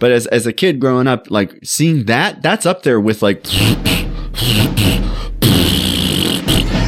But 0.02 0.10
as 0.10 0.26
as 0.26 0.48
a 0.48 0.52
kid 0.52 0.80
growing 0.80 1.06
up, 1.06 1.30
like 1.30 1.60
seeing 1.62 2.06
that, 2.06 2.42
that's 2.42 2.66
up 2.66 2.82
there 2.82 2.98
with 2.98 3.22
like 3.22 3.46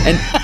and. 0.04 0.40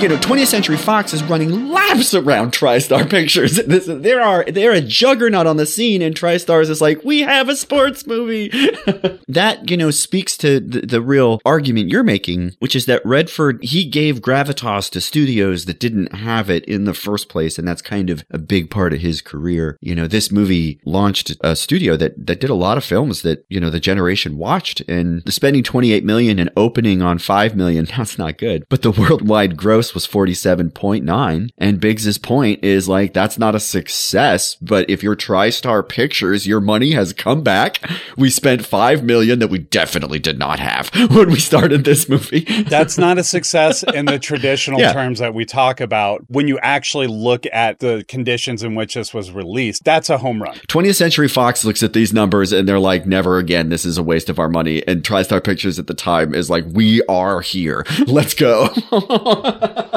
You 0.00 0.08
know, 0.08 0.16
20th 0.16 0.46
Century 0.46 0.76
Fox 0.76 1.12
is 1.12 1.24
running 1.24 1.70
laps 1.70 2.14
around 2.14 2.52
TriStar 2.52 3.10
Pictures. 3.10 3.56
This, 3.56 3.86
there 3.86 4.20
are 4.20 4.44
they're 4.44 4.72
a 4.72 4.80
juggernaut 4.80 5.48
on 5.48 5.56
the 5.56 5.66
scene, 5.66 6.02
and 6.02 6.14
TriStars 6.14 6.70
is 6.70 6.80
like, 6.80 7.04
we 7.04 7.22
have 7.22 7.48
a 7.48 7.56
sports 7.56 8.06
movie. 8.06 8.48
that 9.28 9.68
you 9.68 9.76
know 9.76 9.90
speaks 9.90 10.36
to 10.36 10.60
the, 10.60 10.82
the 10.82 11.02
real 11.02 11.40
argument 11.44 11.90
you're 11.90 12.04
making, 12.04 12.52
which 12.60 12.76
is 12.76 12.86
that 12.86 13.04
Redford 13.04 13.58
he 13.64 13.84
gave 13.84 14.20
gravitas 14.20 14.88
to 14.90 15.00
studios 15.00 15.64
that 15.64 15.80
didn't 15.80 16.14
have 16.14 16.48
it 16.48 16.64
in 16.66 16.84
the 16.84 16.94
first 16.94 17.28
place, 17.28 17.58
and 17.58 17.66
that's 17.66 17.82
kind 17.82 18.08
of 18.08 18.24
a 18.30 18.38
big 18.38 18.70
part 18.70 18.92
of 18.92 19.00
his 19.00 19.20
career. 19.20 19.76
You 19.80 19.96
know, 19.96 20.06
this 20.06 20.30
movie 20.30 20.80
launched 20.84 21.36
a 21.40 21.56
studio 21.56 21.96
that 21.96 22.24
that 22.24 22.40
did 22.40 22.50
a 22.50 22.54
lot 22.54 22.78
of 22.78 22.84
films 22.84 23.22
that 23.22 23.44
you 23.48 23.58
know 23.58 23.70
the 23.70 23.80
generation 23.80 24.38
watched, 24.38 24.80
and 24.82 25.24
spending 25.32 25.64
28 25.64 26.04
million 26.04 26.38
and 26.38 26.50
opening 26.56 27.02
on 27.02 27.18
5 27.18 27.56
million, 27.56 27.84
that's 27.96 28.16
not 28.16 28.38
good. 28.38 28.64
But 28.68 28.82
the 28.82 28.92
worldwide 28.92 29.56
gross 29.56 29.87
was 29.94 30.06
47.9, 30.06 31.50
and 31.58 31.80
Biggs's 31.80 32.18
point 32.18 32.62
is 32.64 32.88
like 32.88 33.12
that's 33.12 33.38
not 33.38 33.54
a 33.54 33.60
success. 33.60 34.56
But 34.56 34.88
if 34.88 35.02
you're 35.02 35.16
TriStar 35.16 35.86
Pictures, 35.88 36.46
your 36.46 36.60
money 36.60 36.92
has 36.92 37.12
come 37.12 37.42
back. 37.42 37.80
We 38.16 38.30
spent 38.30 38.64
5 38.64 39.02
million 39.04 39.38
that 39.38 39.48
we 39.48 39.58
definitely 39.58 40.18
did 40.18 40.38
not 40.38 40.58
have 40.60 40.90
when 41.10 41.30
we 41.30 41.38
started 41.38 41.84
this 41.84 42.08
movie. 42.08 42.40
That's 42.68 42.98
not 42.98 43.18
a 43.18 43.24
success 43.24 43.82
in 43.94 44.06
the 44.06 44.18
traditional 44.18 44.80
Yeah. 44.80 44.92
terms 44.92 45.18
that 45.18 45.34
we 45.34 45.44
talk 45.44 45.80
about. 45.80 46.24
When 46.28 46.48
you 46.48 46.58
actually 46.60 47.06
look 47.06 47.44
at 47.52 47.78
the 47.80 48.04
conditions 48.08 48.62
in 48.62 48.74
which 48.74 48.94
this 48.94 49.12
was 49.14 49.30
released, 49.30 49.84
that's 49.84 50.10
a 50.10 50.18
home 50.18 50.42
run. 50.42 50.54
20th 50.68 50.96
Century 50.96 51.28
Fox 51.28 51.64
looks 51.64 51.82
at 51.82 51.92
these 51.92 52.12
numbers 52.12 52.52
and 52.52 52.68
they're 52.68 52.78
like, 52.78 53.06
never 53.06 53.38
again. 53.38 53.68
This 53.68 53.84
is 53.84 53.98
a 53.98 54.02
waste 54.02 54.28
of 54.28 54.38
our 54.38 54.48
money. 54.48 54.86
And 54.86 55.02
TriStar 55.02 55.42
Pictures 55.42 55.78
at 55.78 55.86
the 55.86 55.94
time 55.94 56.34
is 56.34 56.50
like, 56.50 56.64
we 56.70 57.02
are 57.08 57.40
here. 57.40 57.84
Let's 58.06 58.34
go. 58.34 58.68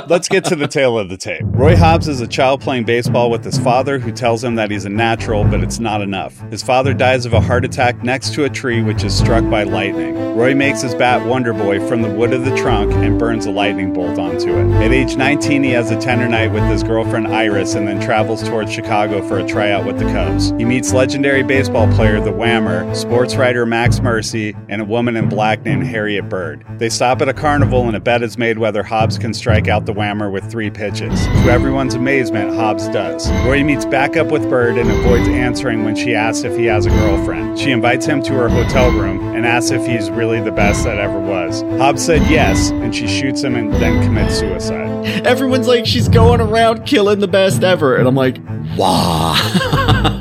Let's 0.07 0.27
get 0.27 0.45
to 0.45 0.55
the 0.55 0.67
tail 0.67 0.97
of 0.97 1.09
the 1.09 1.17
tape. 1.17 1.41
Roy 1.43 1.75
Hobbs 1.75 2.07
is 2.07 2.21
a 2.21 2.27
child 2.27 2.61
playing 2.61 2.85
baseball 2.85 3.31
with 3.31 3.43
his 3.43 3.57
father, 3.57 3.99
who 3.99 4.11
tells 4.11 4.43
him 4.43 4.55
that 4.55 4.71
he's 4.71 4.85
a 4.85 4.89
natural, 4.89 5.43
but 5.43 5.61
it's 5.61 5.79
not 5.79 6.01
enough. 6.01 6.39
His 6.51 6.61
father 6.61 6.93
dies 6.93 7.25
of 7.25 7.33
a 7.33 7.41
heart 7.41 7.65
attack 7.65 8.03
next 8.03 8.33
to 8.33 8.43
a 8.43 8.49
tree 8.49 8.81
which 8.81 9.03
is 9.03 9.17
struck 9.17 9.49
by 9.49 9.63
lightning. 9.63 10.15
Roy 10.35 10.53
makes 10.55 10.81
his 10.81 10.95
bat 10.95 11.25
Wonder 11.25 11.53
Boy 11.53 11.85
from 11.87 12.01
the 12.01 12.09
wood 12.09 12.33
of 12.33 12.45
the 12.45 12.55
trunk 12.55 12.91
and 12.93 13.17
burns 13.17 13.45
a 13.45 13.51
lightning 13.51 13.93
bolt 13.93 14.17
onto 14.17 14.55
it. 14.57 14.83
At 14.83 14.91
age 14.91 15.15
19, 15.15 15.63
he 15.63 15.71
has 15.71 15.91
a 15.91 15.99
tender 15.99 16.27
night 16.27 16.51
with 16.51 16.63
his 16.63 16.83
girlfriend 16.83 17.27
Iris 17.27 17.75
and 17.75 17.87
then 17.87 17.99
travels 18.01 18.43
towards 18.43 18.71
Chicago 18.71 19.25
for 19.27 19.39
a 19.39 19.47
tryout 19.47 19.85
with 19.85 19.99
the 19.99 20.05
Cubs. 20.05 20.51
He 20.51 20.65
meets 20.65 20.93
legendary 20.93 21.43
baseball 21.43 21.91
player 21.93 22.19
The 22.21 22.31
Whammer, 22.31 22.95
sports 22.95 23.35
writer 23.35 23.65
Max 23.65 23.99
Mercy, 23.99 24.55
and 24.69 24.81
a 24.81 24.85
woman 24.85 25.15
in 25.15 25.29
black 25.29 25.63
named 25.63 25.85
Harriet 25.85 26.29
Bird. 26.29 26.65
They 26.77 26.89
stop 26.89 27.21
at 27.21 27.29
a 27.29 27.33
carnival 27.33 27.87
and 27.87 27.95
a 27.95 27.99
bet 27.99 28.23
is 28.23 28.37
made 28.37 28.57
whether 28.57 28.83
Hobbs 28.83 29.17
can 29.17 29.33
strike 29.33 29.67
out 29.71 29.85
the 29.85 29.93
Whammer 29.93 30.31
with 30.31 30.51
three 30.51 30.69
pitches. 30.69 31.25
To 31.25 31.49
everyone's 31.49 31.95
amazement, 31.95 32.53
Hobbs 32.53 32.87
does. 32.89 33.31
Roy 33.45 33.63
meets 33.63 33.85
back 33.85 34.17
up 34.17 34.27
with 34.27 34.47
Bird 34.49 34.77
and 34.77 34.91
avoids 34.91 35.27
answering 35.29 35.83
when 35.83 35.95
she 35.95 36.13
asks 36.13 36.43
if 36.43 36.57
he 36.57 36.65
has 36.65 36.85
a 36.85 36.89
girlfriend. 36.89 37.57
She 37.57 37.71
invites 37.71 38.05
him 38.05 38.21
to 38.23 38.33
her 38.33 38.49
hotel 38.49 38.91
room 38.91 39.33
and 39.33 39.45
asks 39.45 39.71
if 39.71 39.85
he's 39.87 40.11
really 40.11 40.41
the 40.41 40.51
best 40.51 40.83
that 40.83 40.99
ever 40.99 41.19
was. 41.19 41.61
Hobbs 41.79 42.05
said 42.05 42.21
yes, 42.29 42.69
and 42.71 42.93
she 42.95 43.07
shoots 43.07 43.41
him 43.41 43.55
and 43.55 43.73
then 43.73 44.03
commits 44.03 44.37
suicide. 44.37 45.25
Everyone's 45.25 45.67
like, 45.67 45.85
she's 45.85 46.09
going 46.09 46.41
around 46.41 46.85
killing 46.85 47.19
the 47.19 47.27
best 47.27 47.63
ever. 47.63 47.95
And 47.95 48.07
I'm 48.07 48.15
like, 48.15 48.37
wow. 48.77 50.17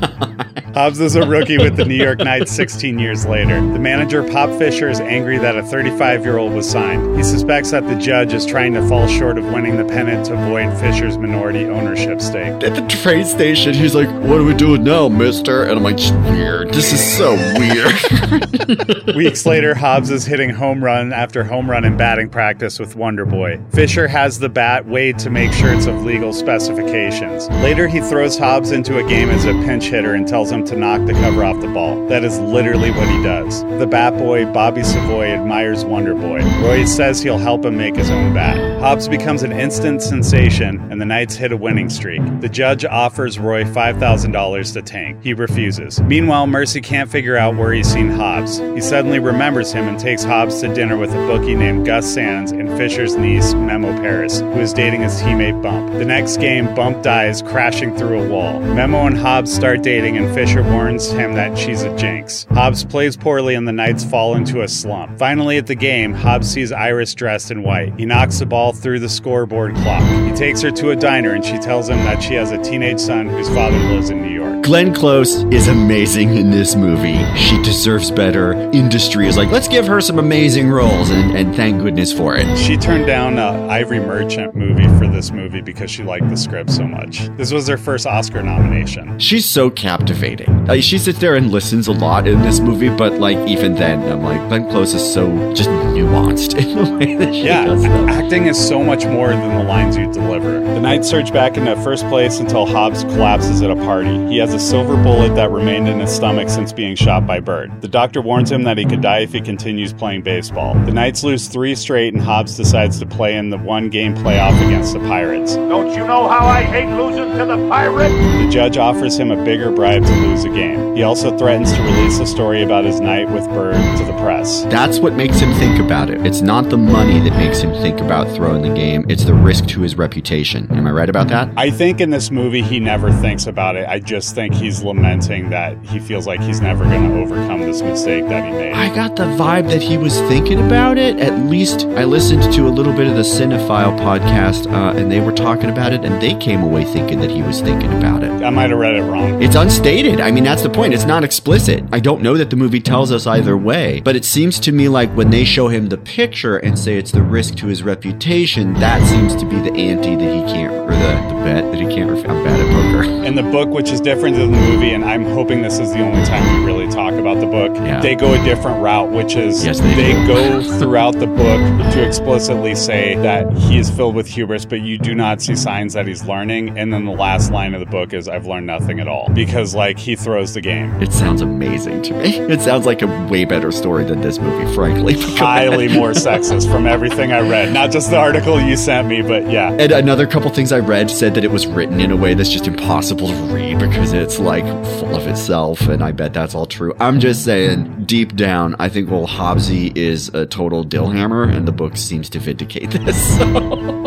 Hobbs 0.73 1.01
is 1.01 1.17
a 1.17 1.27
rookie 1.27 1.57
with 1.57 1.75
the 1.75 1.83
New 1.83 2.01
York 2.01 2.19
Knights 2.19 2.49
16 2.53 2.97
years 2.97 3.25
later. 3.25 3.55
The 3.55 3.79
manager, 3.79 4.23
Pop 4.23 4.49
Fisher, 4.57 4.89
is 4.89 5.01
angry 5.01 5.37
that 5.37 5.57
a 5.57 5.63
35 5.63 6.23
year 6.23 6.37
old 6.37 6.53
was 6.53 6.69
signed. 6.69 7.17
He 7.17 7.23
suspects 7.23 7.71
that 7.71 7.85
the 7.87 7.95
judge 7.95 8.31
is 8.33 8.45
trying 8.45 8.73
to 8.75 8.87
fall 8.87 9.05
short 9.05 9.37
of 9.37 9.43
winning 9.45 9.75
the 9.75 9.83
pennant 9.83 10.27
to 10.27 10.33
avoid 10.33 10.71
Fisher's 10.79 11.17
minority 11.17 11.65
ownership 11.65 12.21
stake. 12.21 12.63
At 12.63 12.75
the 12.75 12.87
train 12.87 13.25
station, 13.25 13.73
he's 13.73 13.93
like, 13.93 14.07
what 14.23 14.39
are 14.39 14.45
we 14.45 14.53
doing 14.53 14.85
now, 14.85 15.09
mister? 15.09 15.63
And 15.63 15.73
I'm 15.73 15.83
like, 15.83 15.99
weird. 16.31 16.73
This 16.73 16.93
is 16.93 17.17
so 17.17 17.35
weird. 17.59 19.15
Weeks 19.15 19.45
later, 19.45 19.75
Hobbs 19.75 20.09
is 20.09 20.25
hitting 20.25 20.51
home 20.51 20.81
run 20.81 21.11
after 21.11 21.43
home 21.43 21.69
run 21.69 21.83
in 21.83 21.97
batting 21.97 22.29
practice 22.29 22.79
with 22.79 22.95
Wonder 22.95 23.25
Boy. 23.25 23.59
Fisher 23.73 24.07
has 24.07 24.39
the 24.39 24.47
bat 24.47 24.85
weighed 24.87 25.19
to 25.19 25.29
make 25.29 25.51
sure 25.51 25.73
it's 25.73 25.87
of 25.87 26.05
legal 26.05 26.31
specifications. 26.31 27.49
Later, 27.61 27.89
he 27.89 27.99
throws 27.99 28.37
Hobbs 28.37 28.71
into 28.71 29.03
a 29.03 29.09
game 29.09 29.29
as 29.29 29.43
a 29.43 29.51
pinch 29.65 29.85
hitter 29.85 30.13
and 30.13 30.25
tells 30.25 30.49
him 30.49 30.60
to 30.67 30.75
knock 30.75 31.05
the 31.05 31.13
cover 31.13 31.43
off 31.43 31.59
the 31.61 31.67
ball. 31.67 32.07
That 32.07 32.23
is 32.23 32.39
literally 32.39 32.91
what 32.91 33.07
he 33.07 33.23
does. 33.23 33.63
The 33.79 33.87
bat 33.87 34.17
boy, 34.17 34.45
Bobby 34.45 34.83
Savoy, 34.83 35.25
admires 35.27 35.85
Wonder 35.85 36.13
Boy. 36.13 36.41
Roy 36.61 36.85
says 36.85 37.21
he'll 37.21 37.37
help 37.37 37.65
him 37.65 37.77
make 37.77 37.95
his 37.95 38.09
own 38.09 38.33
bat. 38.33 38.79
Hobbs 38.81 39.07
becomes 39.07 39.43
an 39.43 39.51
instant 39.51 40.01
sensation, 40.01 40.79
and 40.91 40.99
the 40.99 41.05
Knights 41.05 41.35
hit 41.35 41.51
a 41.51 41.57
winning 41.57 41.89
streak. 41.89 42.21
The 42.41 42.49
judge 42.49 42.83
offers 42.83 43.39
Roy 43.39 43.63
$5,000 43.63 44.73
to 44.73 44.81
tank. 44.81 45.23
He 45.23 45.33
refuses. 45.33 46.01
Meanwhile, 46.01 46.47
Mercy 46.47 46.81
can't 46.81 47.09
figure 47.09 47.37
out 47.37 47.55
where 47.55 47.71
he's 47.71 47.91
seen 47.91 48.09
Hobbs. 48.09 48.57
He 48.57 48.81
suddenly 48.81 49.19
remembers 49.19 49.71
him 49.71 49.87
and 49.87 49.99
takes 49.99 50.23
Hobbs 50.23 50.59
to 50.61 50.73
dinner 50.73 50.97
with 50.97 51.11
a 51.11 51.27
bookie 51.27 51.55
named 51.55 51.85
Gus 51.85 52.11
Sands 52.11 52.51
and 52.51 52.69
Fisher's 52.77 53.15
niece, 53.15 53.53
Memo 53.53 53.95
Paris, 54.01 54.39
who 54.41 54.59
is 54.59 54.73
dating 54.73 55.01
his 55.01 55.21
teammate 55.21 55.61
Bump. 55.61 55.93
The 55.93 56.05
next 56.05 56.37
game, 56.37 56.73
Bump 56.75 57.03
dies 57.03 57.41
crashing 57.41 57.95
through 57.95 58.23
a 58.23 58.27
wall. 58.27 58.59
Memo 58.59 59.05
and 59.05 59.17
Hobbs 59.17 59.53
start 59.53 59.83
dating, 59.83 60.17
and 60.17 60.33
Fisher 60.33 60.50
warns 60.59 61.11
him 61.11 61.33
that 61.35 61.57
she's 61.57 61.83
a 61.83 61.95
jinx. 61.95 62.45
Hobbs 62.51 62.83
plays 62.83 63.15
poorly, 63.15 63.55
and 63.55 63.67
the 63.67 63.71
Knights 63.71 64.03
fall 64.03 64.35
into 64.35 64.61
a 64.61 64.67
slump. 64.67 65.17
Finally, 65.17 65.57
at 65.57 65.67
the 65.67 65.75
game, 65.75 66.13
Hobbs 66.13 66.49
sees 66.49 66.71
Iris 66.71 67.13
dressed 67.13 67.51
in 67.51 67.63
white. 67.63 67.93
He 67.97 68.05
knocks 68.05 68.39
the 68.39 68.45
ball 68.45 68.73
through 68.73 68.99
the 68.99 69.09
scoreboard 69.09 69.75
clock. 69.75 70.03
He 70.25 70.33
takes 70.33 70.61
her 70.61 70.71
to 70.71 70.91
a 70.91 70.95
diner, 70.95 71.33
and 71.33 71.45
she 71.45 71.57
tells 71.59 71.89
him 71.89 71.97
that 71.99 72.21
she 72.21 72.33
has 72.33 72.51
a 72.51 72.61
teenage 72.61 72.99
son 72.99 73.27
whose 73.27 73.49
father 73.49 73.77
lives 73.77 74.09
in 74.09 74.21
New. 74.21 74.30
Glenn 74.63 74.93
Close 74.93 75.43
is 75.45 75.67
amazing 75.67 76.35
in 76.37 76.51
this 76.51 76.75
movie. 76.75 77.17
She 77.35 77.61
deserves 77.63 78.11
better. 78.11 78.53
Industry 78.71 79.27
is 79.27 79.35
like, 79.35 79.49
let's 79.49 79.67
give 79.67 79.87
her 79.87 79.99
some 79.99 80.19
amazing 80.19 80.69
roles, 80.69 81.09
and, 81.09 81.35
and 81.35 81.55
thank 81.55 81.81
goodness 81.81 82.13
for 82.13 82.35
it. 82.37 82.57
She 82.57 82.77
turned 82.77 83.07
down 83.07 83.39
a 83.39 83.67
Ivory 83.67 83.99
Merchant 83.99 84.55
movie 84.55 84.87
for 84.99 85.07
this 85.07 85.31
movie 85.31 85.61
because 85.61 85.89
she 85.89 86.03
liked 86.03 86.29
the 86.29 86.37
script 86.37 86.69
so 86.69 86.85
much. 86.85 87.27
This 87.37 87.51
was 87.51 87.67
her 87.67 87.77
first 87.77 88.05
Oscar 88.05 88.43
nomination. 88.43 89.17
She's 89.19 89.45
so 89.45 89.69
captivating. 89.69 90.69
Uh, 90.69 90.79
she 90.79 90.97
sits 90.99 91.19
there 91.19 91.35
and 91.35 91.51
listens 91.51 91.87
a 91.87 91.91
lot 91.93 92.27
in 92.27 92.41
this 92.41 92.59
movie, 92.59 92.89
but 92.89 93.13
like 93.13 93.37
even 93.49 93.73
then, 93.75 94.01
I'm 94.11 94.21
like 94.21 94.47
Glenn 94.47 94.69
Close 94.69 94.93
is 94.93 95.13
so 95.13 95.27
just 95.53 95.69
nuanced 95.69 96.55
in 96.61 96.75
the 96.85 96.97
way 96.97 97.15
that 97.15 97.33
she 97.33 97.43
Yeah, 97.45 97.65
does 97.65 97.81
stuff. 97.81 98.09
acting 98.09 98.45
is 98.45 98.67
so 98.67 98.83
much 98.83 99.05
more 99.05 99.29
than 99.29 99.57
the 99.57 99.63
lines 99.63 99.97
you 99.97 100.11
deliver. 100.13 100.59
The 100.59 100.79
Knights 100.79 101.09
surge 101.09 101.33
back 101.33 101.57
into 101.57 101.75
first 101.83 102.07
place 102.07 102.39
until 102.39 102.65
Hobbs 102.65 103.03
collapses 103.03 103.61
at 103.63 103.71
a 103.71 103.75
party. 103.75 104.27
He 104.27 104.37
has 104.37 104.50
a 104.53 104.59
silver 104.59 104.95
bullet 105.03 105.35
that 105.35 105.51
remained 105.51 105.87
in 105.87 105.99
his 105.99 106.13
stomach 106.13 106.49
since 106.49 106.73
being 106.73 106.95
shot 106.95 107.25
by 107.25 107.39
Bird. 107.39 107.81
The 107.81 107.87
doctor 107.87 108.21
warns 108.21 108.51
him 108.51 108.63
that 108.63 108.77
he 108.77 108.85
could 108.85 109.01
die 109.01 109.19
if 109.19 109.31
he 109.31 109.41
continues 109.41 109.93
playing 109.93 110.23
baseball. 110.23 110.73
The 110.85 110.91
Knights 110.91 111.23
lose 111.23 111.47
three 111.47 111.75
straight, 111.75 112.13
and 112.13 112.21
Hobbs 112.21 112.55
decides 112.57 112.99
to 112.99 113.05
play 113.05 113.37
in 113.37 113.49
the 113.49 113.57
one 113.57 113.89
game 113.89 114.15
playoff 114.15 114.55
against 114.65 114.93
the 114.93 114.99
Pirates. 114.99 115.55
Don't 115.55 115.89
you 115.89 116.05
know 116.07 116.27
how 116.27 116.45
I 116.45 116.63
hate 116.63 116.93
losing 116.95 117.37
to 117.37 117.45
the 117.45 117.57
Pirates? 117.69 118.13
The 118.13 118.49
judge 118.51 118.77
offers 118.77 119.17
him 119.17 119.31
a 119.31 119.43
bigger 119.43 119.71
bribe 119.71 120.05
to 120.05 120.15
lose 120.15 120.43
a 120.43 120.49
game. 120.49 120.95
He 120.95 121.03
also 121.03 121.37
threatens 121.37 121.71
to 121.73 121.81
release 121.81 122.19
a 122.19 122.25
story 122.25 122.63
about 122.63 122.83
his 122.83 122.99
night 122.99 123.29
with 123.31 123.45
Bird 123.49 123.75
to 123.97 124.03
the 124.05 124.13
press. 124.21 124.63
That's 124.65 124.99
what 124.99 125.13
makes 125.13 125.39
him 125.39 125.53
think 125.53 125.79
about 125.79 126.09
it. 126.09 126.25
It's 126.25 126.41
not 126.41 126.69
the 126.69 126.77
money 126.77 127.19
that 127.19 127.37
makes 127.37 127.59
him 127.59 127.71
think 127.81 127.99
about 127.99 128.29
throwing 128.35 128.61
the 128.61 128.73
game. 128.73 129.05
It's 129.09 129.23
the 129.23 129.33
risk 129.33 129.67
to 129.67 129.81
his 129.81 129.95
reputation. 129.95 130.67
Am 130.71 130.85
I 130.85 130.91
right 130.91 131.09
about 131.09 131.27
that? 131.29 131.49
I 131.57 131.69
think 131.71 132.01
in 132.01 132.09
this 132.09 132.31
movie 132.31 132.61
he 132.61 132.79
never 132.79 133.11
thinks 133.11 133.47
about 133.47 133.75
it. 133.75 133.87
I 133.87 133.99
just 133.99 134.35
think 134.35 134.40
he's 134.49 134.83
lamenting 134.83 135.49
that 135.49 135.77
he 135.85 135.99
feels 135.99 136.25
like 136.25 136.39
he's 136.41 136.61
never 136.61 136.83
going 136.85 137.09
to 137.09 137.21
overcome 137.21 137.61
this 137.61 137.81
mistake 137.81 138.27
that 138.27 138.45
he 138.45 138.51
made. 138.51 138.73
I 138.73 138.93
got 138.95 139.15
the 139.15 139.23
vibe 139.23 139.67
that 139.69 139.81
he 139.81 139.97
was 139.97 140.17
thinking 140.21 140.59
about 140.59 140.97
it. 140.97 141.19
At 141.19 141.37
least 141.47 141.85
I 141.85 142.05
listened 142.05 142.51
to 142.53 142.67
a 142.67 142.69
little 142.69 142.93
bit 142.93 143.07
of 143.07 143.15
the 143.15 143.21
Cinephile 143.21 143.97
podcast, 143.99 144.71
uh, 144.71 144.97
and 144.97 145.11
they 145.11 145.19
were 145.19 145.31
talking 145.31 145.69
about 145.69 145.93
it, 145.93 146.03
and 146.03 146.21
they 146.21 146.33
came 146.35 146.63
away 146.63 146.85
thinking 146.85 147.19
that 147.19 147.29
he 147.29 147.41
was 147.41 147.61
thinking 147.61 147.93
about 147.93 148.23
it. 148.23 148.31
I 148.43 148.49
might 148.49 148.69
have 148.69 148.79
read 148.79 148.95
it 148.95 149.03
wrong. 149.03 149.41
It's 149.41 149.55
unstated. 149.55 150.19
I 150.19 150.31
mean, 150.31 150.43
that's 150.43 150.63
the 150.63 150.69
point. 150.69 150.93
It's 150.93 151.05
not 151.05 151.23
explicit. 151.23 151.83
I 151.91 151.99
don't 151.99 152.21
know 152.21 152.35
that 152.37 152.49
the 152.49 152.55
movie 152.55 152.81
tells 152.81 153.11
us 153.11 153.27
either 153.27 153.55
way, 153.55 154.01
but 154.01 154.15
it 154.15 154.25
seems 154.25 154.59
to 154.61 154.71
me 154.71 154.87
like 154.87 155.11
when 155.11 155.29
they 155.29 155.43
show 155.43 155.67
him 155.67 155.89
the 155.89 155.97
picture 155.97 156.57
and 156.57 156.77
say 156.77 156.97
it's 156.97 157.11
the 157.11 157.21
risk 157.21 157.55
to 157.55 157.67
his 157.67 157.83
reputation, 157.83 158.73
that 158.75 159.05
seems 159.07 159.35
to 159.35 159.45
be 159.45 159.57
the 159.57 159.73
ante 159.73 160.15
that 160.15 160.33
he 160.33 160.41
can't, 160.51 160.73
or 160.73 160.91
the, 160.91 161.35
the 161.35 161.41
bet 161.43 161.71
that 161.71 161.79
he 161.81 161.87
can't. 161.93 162.09
Ref- 162.09 162.27
I'm 162.29 162.43
bad 162.43 162.60
In 162.71 163.35
the 163.35 163.43
book, 163.43 163.69
which 163.69 163.91
is 163.91 164.01
different 164.01 164.35
than 164.35 164.51
the 164.51 164.57
movie, 164.57 164.91
and 164.91 165.05
I'm 165.05 165.23
hoping 165.23 165.61
this 165.61 165.79
is 165.79 165.91
the 165.93 165.99
only 166.01 166.23
time 166.25 166.59
we 166.59 166.65
really 166.65 166.87
talk 166.91 167.13
about 167.13 167.39
the 167.39 167.45
book, 167.45 167.75
Yeah. 167.77 167.99
they 168.01 168.15
go 168.15 168.33
a 168.33 168.43
different 168.43 168.81
route, 168.81 169.11
which 169.11 169.35
is 169.35 169.63
Yes, 169.65 169.79
they 169.79 170.13
do. 170.13 170.27
go 170.27 170.61
throughout 170.79 171.17
the 171.19 171.27
book 171.27 171.61
to 171.93 172.05
explicitly 172.05 172.75
say 172.75 173.15
that 173.17 173.51
he 173.53 173.77
is 173.77 173.89
filled 173.89 174.15
with 174.15 174.27
hubris, 174.27 174.65
but 174.65 174.81
you 174.81 174.97
do 174.97 175.13
not 175.15 175.41
see 175.41 175.55
signs 175.55 175.93
that 175.93 176.07
he's 176.07 176.25
learning. 176.25 176.77
And 176.77 176.91
then 176.91 177.05
the 177.05 177.11
last 177.11 177.51
line 177.51 177.73
of 177.73 177.79
the 177.79 177.85
book 177.85 178.13
is, 178.13 178.27
I've 178.27 178.45
learned 178.47 178.67
nothing 178.67 178.99
at 178.99 179.07
all. 179.07 179.29
Because, 179.33 179.73
like, 179.75 179.97
he 179.97 180.15
throws 180.15 180.53
the 180.53 180.61
game. 180.61 180.91
It 181.01 181.13
sounds 181.13 181.41
amazing 181.41 182.01
to 182.03 182.13
me. 182.13 182.39
It 182.51 182.61
sounds 182.61 182.85
like 182.85 183.01
a 183.01 183.07
way 183.27 183.45
better 183.45 183.71
story 183.71 184.03
than 184.03 184.21
this 184.21 184.39
movie, 184.39 184.73
frankly. 184.75 185.13
highly 185.37 185.87
more 185.87 186.11
sexist 186.11 186.69
from 186.69 186.85
everything 186.85 187.31
I 187.31 187.39
read. 187.47 187.71
Not 187.73 187.91
just 187.91 188.09
the 188.09 188.17
article 188.17 188.59
you 188.59 188.75
sent 188.75 189.07
me, 189.07 189.21
but 189.21 189.49
yeah. 189.49 189.71
And 189.71 189.91
another 189.91 190.27
couple 190.27 190.49
things 190.49 190.71
I 190.71 190.79
read 190.79 191.09
said 191.09 191.33
that 191.35 191.43
it 191.45 191.51
was 191.51 191.65
written 191.65 192.01
in 192.01 192.11
a 192.11 192.17
way 192.17 192.33
that's 192.33 192.49
just 192.49 192.60
impossible 192.67 193.27
to 193.27 193.35
read 193.53 193.79
because 193.79 194.13
it's 194.13 194.39
like 194.39 194.63
full 194.99 195.15
of 195.15 195.27
itself, 195.27 195.81
and 195.81 196.03
I 196.03 196.11
bet 196.11 196.33
that's 196.33 196.55
all 196.55 196.65
true. 196.65 196.93
I'm 196.99 197.19
just 197.19 197.43
saying, 197.43 198.05
deep 198.05 198.35
down, 198.35 198.75
I 198.79 198.89
think 198.89 199.09
well 199.09 199.27
Hobbsy 199.27 199.95
is 199.95 200.29
a 200.29 200.45
total 200.45 200.85
dillhammer, 200.85 201.53
and 201.53 201.67
the 201.67 201.71
book 201.71 201.97
seems 201.97 202.29
to 202.31 202.39
vindicate 202.39 202.91
this. 202.91 203.37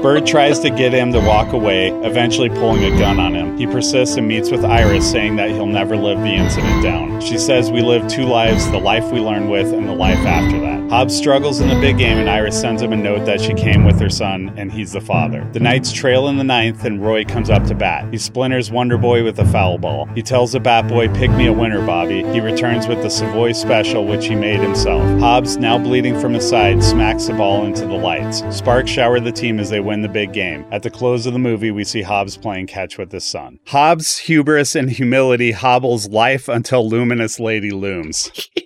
Bird 0.05 0.27
tries 0.27 0.59
to 0.59 0.69
get 0.69 0.93
him 0.93 1.15
to 1.15 1.19
walk 1.21 1.55
away, 1.55 1.89
eventually 2.03 2.51
pulling 2.51 2.85
a 2.85 2.91
gun 2.99 3.19
on 3.19 3.35
him. 3.35 3.57
He 3.57 3.67
persists 3.67 4.17
and 4.17 4.29
meets 4.29 4.51
with 4.51 4.63
Iris, 4.63 5.11
saying 5.11 5.37
that 5.37 5.49
he'll 5.49 5.65
never 5.65 5.97
live 5.97 6.21
the 6.21 6.35
incident 6.35 6.83
down. 6.83 7.23
She 7.23 7.39
says 7.39 7.71
we 7.71 7.81
live 7.81 8.07
two 8.07 8.25
lives 8.25 8.71
the 8.71 8.77
life 8.77 9.11
we 9.11 9.21
learn 9.21 9.49
with 9.49 9.73
and 9.73 9.89
the 9.89 9.95
life 9.95 10.19
after 10.19 10.61
that. 10.61 10.91
Hobbs 10.91 11.17
struggles 11.17 11.61
in 11.61 11.69
the 11.69 11.81
big 11.81 11.97
game, 11.97 12.19
and 12.19 12.29
Iris 12.29 12.61
sends 12.61 12.83
him 12.83 12.93
a 12.93 12.97
note 12.97 13.25
that 13.25 13.41
she 13.41 13.55
came 13.55 13.85
with 13.87 13.99
her 13.99 14.11
son, 14.11 14.53
and 14.59 14.71
he's 14.71 14.93
the 14.93 15.01
father. 15.01 15.49
The 15.53 15.61
Knights 15.61 15.91
trail 15.91 16.29
in 16.29 16.37
the 16.37 16.45
ninth, 16.45 16.85
and 16.85 17.03
Roy 17.03 17.25
comes 17.25 17.49
up 17.49 17.65
to 17.69 17.75
bat. 17.75 18.07
He 18.13 18.19
splinters 18.19 18.71
Wonder 18.71 18.99
Boy 18.99 19.25
with 19.25 19.39
a 19.39 19.47
foul 19.47 19.79
ball. 19.79 20.05
He 20.15 20.23
tells 20.23 20.53
the 20.53 20.61
bat 20.61 20.87
boy, 20.87 21.09
Pick 21.15 21.31
me 21.31 21.47
a 21.47 21.53
winner, 21.53 21.85
Bobby. 21.87 22.23
He 22.25 22.41
returns 22.41 22.87
with 22.87 23.03
the 23.03 23.09
Savoy 23.09 23.53
special, 23.53 24.07
which 24.07 24.27
he 24.27 24.35
made 24.35 24.61
himself. 24.61 25.03
Hobbs, 25.21 25.57
now 25.57 25.79
bleeding 25.79 26.21
from 26.21 26.35
his 26.35 26.47
side, 26.47 26.85
smacks 26.85 27.27
the 27.27 27.33
ball 27.33 27.65
into 27.65 27.87
the 27.87 27.95
lights. 27.95 28.43
Sparks 28.55 28.91
shower 28.91 29.19
the 29.19 29.33
team 29.33 29.59
as 29.59 29.71
they 29.71 29.81
win 29.81 29.94
the 30.03 30.09
big 30.09 30.33
game. 30.33 30.65
At 30.71 30.83
the 30.83 30.91
close 30.91 31.27
of 31.27 31.33
the 31.33 31.39
movie, 31.39 31.71
we 31.71 31.85
see 31.85 32.03
Hobbs 32.03 32.37
playing 32.37 32.67
catch 32.67 32.99
with 32.99 33.13
his 33.13 33.25
son. 33.25 33.59
Hobbs' 33.67 34.19
hubris 34.19 34.75
and 34.75 34.91
humility 34.91 35.53
hobbles 35.53 36.09
life 36.09 36.49
until 36.49 36.89
Luminous 36.89 37.39
Lady 37.41 37.71
looms. 37.71 38.31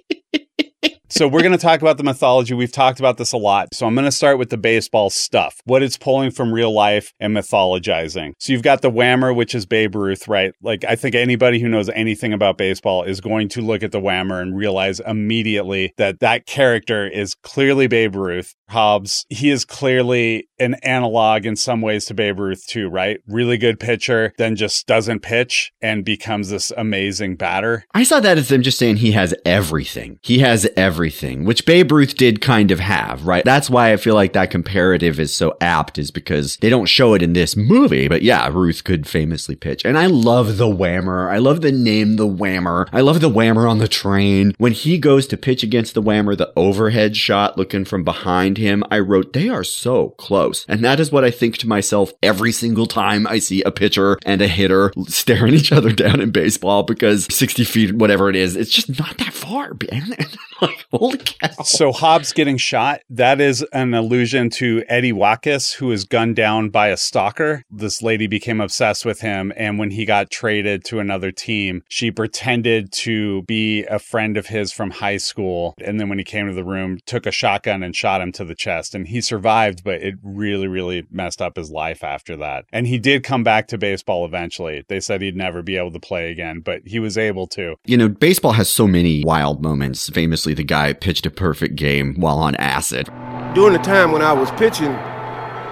So 1.10 1.26
we're 1.26 1.40
going 1.40 1.52
to 1.52 1.58
talk 1.58 1.80
about 1.80 1.96
the 1.96 2.04
mythology. 2.04 2.52
We've 2.52 2.70
talked 2.70 2.98
about 3.00 3.16
this 3.16 3.32
a 3.32 3.38
lot. 3.38 3.72
So 3.72 3.86
I'm 3.86 3.94
going 3.94 4.04
to 4.04 4.12
start 4.12 4.38
with 4.38 4.50
the 4.50 4.58
baseball 4.58 5.08
stuff, 5.08 5.56
what 5.64 5.82
it's 5.82 5.96
pulling 5.96 6.30
from 6.30 6.52
real 6.52 6.70
life 6.70 7.14
and 7.18 7.34
mythologizing. 7.34 8.34
So 8.38 8.52
you've 8.52 8.62
got 8.62 8.82
the 8.82 8.90
whammer, 8.90 9.34
which 9.34 9.54
is 9.54 9.64
Babe 9.64 9.94
Ruth, 9.94 10.28
right? 10.28 10.52
Like 10.62 10.84
I 10.84 10.96
think 10.96 11.14
anybody 11.14 11.60
who 11.60 11.68
knows 11.68 11.88
anything 11.88 12.34
about 12.34 12.58
baseball 12.58 13.04
is 13.04 13.22
going 13.22 13.48
to 13.50 13.62
look 13.62 13.82
at 13.82 13.90
the 13.90 14.00
whammer 14.00 14.42
and 14.42 14.54
realize 14.54 15.00
immediately 15.00 15.94
that 15.96 16.20
that 16.20 16.44
character 16.44 17.08
is 17.08 17.34
clearly 17.34 17.86
Babe 17.86 18.14
Ruth. 18.14 18.54
Hobbs, 18.68 19.24
he 19.28 19.50
is 19.50 19.64
clearly 19.64 20.48
an 20.58 20.74
analog 20.82 21.46
in 21.46 21.56
some 21.56 21.80
ways 21.80 22.04
to 22.06 22.14
Babe 22.14 22.38
Ruth 22.38 22.66
too, 22.66 22.88
right? 22.88 23.20
Really 23.26 23.58
good 23.58 23.78
pitcher, 23.78 24.32
then 24.38 24.56
just 24.56 24.86
doesn't 24.86 25.20
pitch 25.20 25.72
and 25.80 26.04
becomes 26.04 26.50
this 26.50 26.72
amazing 26.76 27.36
batter. 27.36 27.84
I 27.94 28.02
saw 28.02 28.20
that 28.20 28.38
as 28.38 28.48
them 28.48 28.62
just 28.62 28.78
saying 28.78 28.96
he 28.96 29.12
has 29.12 29.34
everything. 29.44 30.18
He 30.22 30.40
has 30.40 30.68
everything, 30.76 31.44
which 31.44 31.64
Babe 31.64 31.92
Ruth 31.92 32.16
did 32.16 32.40
kind 32.40 32.70
of 32.70 32.80
have, 32.80 33.26
right? 33.26 33.44
That's 33.44 33.70
why 33.70 33.92
I 33.92 33.96
feel 33.96 34.14
like 34.14 34.32
that 34.32 34.50
comparative 34.50 35.18
is 35.20 35.34
so 35.34 35.56
apt, 35.60 35.98
is 35.98 36.10
because 36.10 36.56
they 36.56 36.68
don't 36.68 36.86
show 36.86 37.14
it 37.14 37.22
in 37.22 37.32
this 37.32 37.56
movie. 37.56 38.08
But 38.08 38.22
yeah, 38.22 38.48
Ruth 38.48 38.84
could 38.84 39.06
famously 39.06 39.56
pitch. 39.56 39.84
And 39.84 39.96
I 39.96 40.06
love 40.06 40.56
the 40.58 40.66
whammer. 40.66 41.30
I 41.30 41.38
love 41.38 41.60
the 41.60 41.72
name, 41.72 42.16
the 42.16 42.28
whammer. 42.28 42.88
I 42.92 43.00
love 43.00 43.20
the 43.20 43.30
whammer 43.30 43.70
on 43.70 43.78
the 43.78 43.88
train. 43.88 44.54
When 44.58 44.72
he 44.72 44.98
goes 44.98 45.26
to 45.28 45.36
pitch 45.36 45.62
against 45.62 45.94
the 45.94 46.02
whammer, 46.02 46.36
the 46.36 46.52
overhead 46.56 47.16
shot 47.16 47.56
looking 47.56 47.84
from 47.84 48.04
behind 48.04 48.57
him, 48.58 48.84
I 48.90 48.98
wrote, 48.98 49.32
they 49.32 49.48
are 49.48 49.64
so 49.64 50.10
close. 50.10 50.64
And 50.68 50.84
that 50.84 51.00
is 51.00 51.10
what 51.12 51.24
I 51.24 51.30
think 51.30 51.56
to 51.58 51.68
myself 51.68 52.12
every 52.22 52.52
single 52.52 52.86
time 52.86 53.26
I 53.26 53.38
see 53.38 53.62
a 53.62 53.70
pitcher 53.70 54.18
and 54.24 54.40
a 54.42 54.48
hitter 54.48 54.92
staring 55.06 55.54
each 55.54 55.72
other 55.72 55.92
down 55.92 56.20
in 56.20 56.30
baseball 56.30 56.82
because 56.82 57.26
60 57.30 57.64
feet, 57.64 57.94
whatever 57.94 58.28
it 58.28 58.36
is, 58.36 58.56
it's 58.56 58.70
just 58.70 58.98
not 58.98 59.18
that 59.18 59.32
far, 59.32 59.72
man. 59.90 60.14
like, 60.60 60.86
holy 60.92 61.18
cow. 61.18 61.62
So 61.64 61.92
Hobbs 61.92 62.32
getting 62.32 62.56
shot, 62.56 63.00
that 63.10 63.40
is 63.40 63.62
an 63.72 63.94
allusion 63.94 64.50
to 64.50 64.84
Eddie 64.88 65.12
Waitkus, 65.12 65.74
who 65.74 65.86
was 65.86 66.04
gunned 66.04 66.36
down 66.36 66.70
by 66.70 66.88
a 66.88 66.96
stalker. 66.96 67.62
This 67.70 68.02
lady 68.02 68.26
became 68.26 68.60
obsessed 68.60 69.04
with 69.04 69.20
him, 69.20 69.52
and 69.56 69.78
when 69.78 69.90
he 69.90 70.04
got 70.04 70.30
traded 70.30 70.84
to 70.86 70.98
another 70.98 71.30
team, 71.30 71.82
she 71.88 72.10
pretended 72.10 72.92
to 72.92 73.42
be 73.42 73.84
a 73.84 73.98
friend 73.98 74.36
of 74.36 74.46
his 74.46 74.72
from 74.72 74.90
high 74.90 75.16
school. 75.16 75.74
And 75.80 76.00
then 76.00 76.08
when 76.08 76.18
he 76.18 76.24
came 76.24 76.46
to 76.46 76.54
the 76.54 76.64
room, 76.64 76.98
took 77.06 77.26
a 77.26 77.30
shotgun 77.30 77.82
and 77.82 77.94
shot 77.94 78.20
him 78.20 78.32
to 78.32 78.44
the 78.44 78.47
chest. 78.54 78.94
And 78.94 79.06
he 79.08 79.20
survived, 79.20 79.84
but 79.84 80.02
it 80.02 80.14
really, 80.22 80.68
really 80.68 81.06
messed 81.10 81.40
up 81.42 81.56
his 81.56 81.70
life 81.70 82.02
after 82.04 82.36
that. 82.36 82.64
And 82.72 82.86
he 82.86 82.98
did 82.98 83.24
come 83.24 83.44
back 83.44 83.68
to 83.68 83.78
baseball 83.78 84.24
eventually. 84.24 84.84
They 84.88 85.00
said 85.00 85.22
he'd 85.22 85.36
never 85.36 85.62
be 85.62 85.76
able 85.76 85.92
to 85.92 86.00
play 86.00 86.30
again, 86.30 86.60
but 86.60 86.82
he 86.86 86.98
was 86.98 87.18
able 87.18 87.46
to. 87.48 87.76
You 87.84 87.96
know, 87.96 88.08
baseball 88.08 88.52
has 88.52 88.68
so 88.68 88.86
many 88.86 89.24
wild 89.24 89.62
moments. 89.62 90.08
Famously, 90.08 90.54
the 90.54 90.64
guy 90.64 90.92
pitched 90.92 91.26
a 91.26 91.30
perfect 91.30 91.76
game 91.76 92.14
while 92.16 92.38
on 92.38 92.54
acid. 92.56 93.06
during 93.54 93.72
the 93.72 93.78
time 93.78 94.12
when 94.12 94.22
I 94.22 94.32
was 94.32 94.50
pitching 94.52 94.92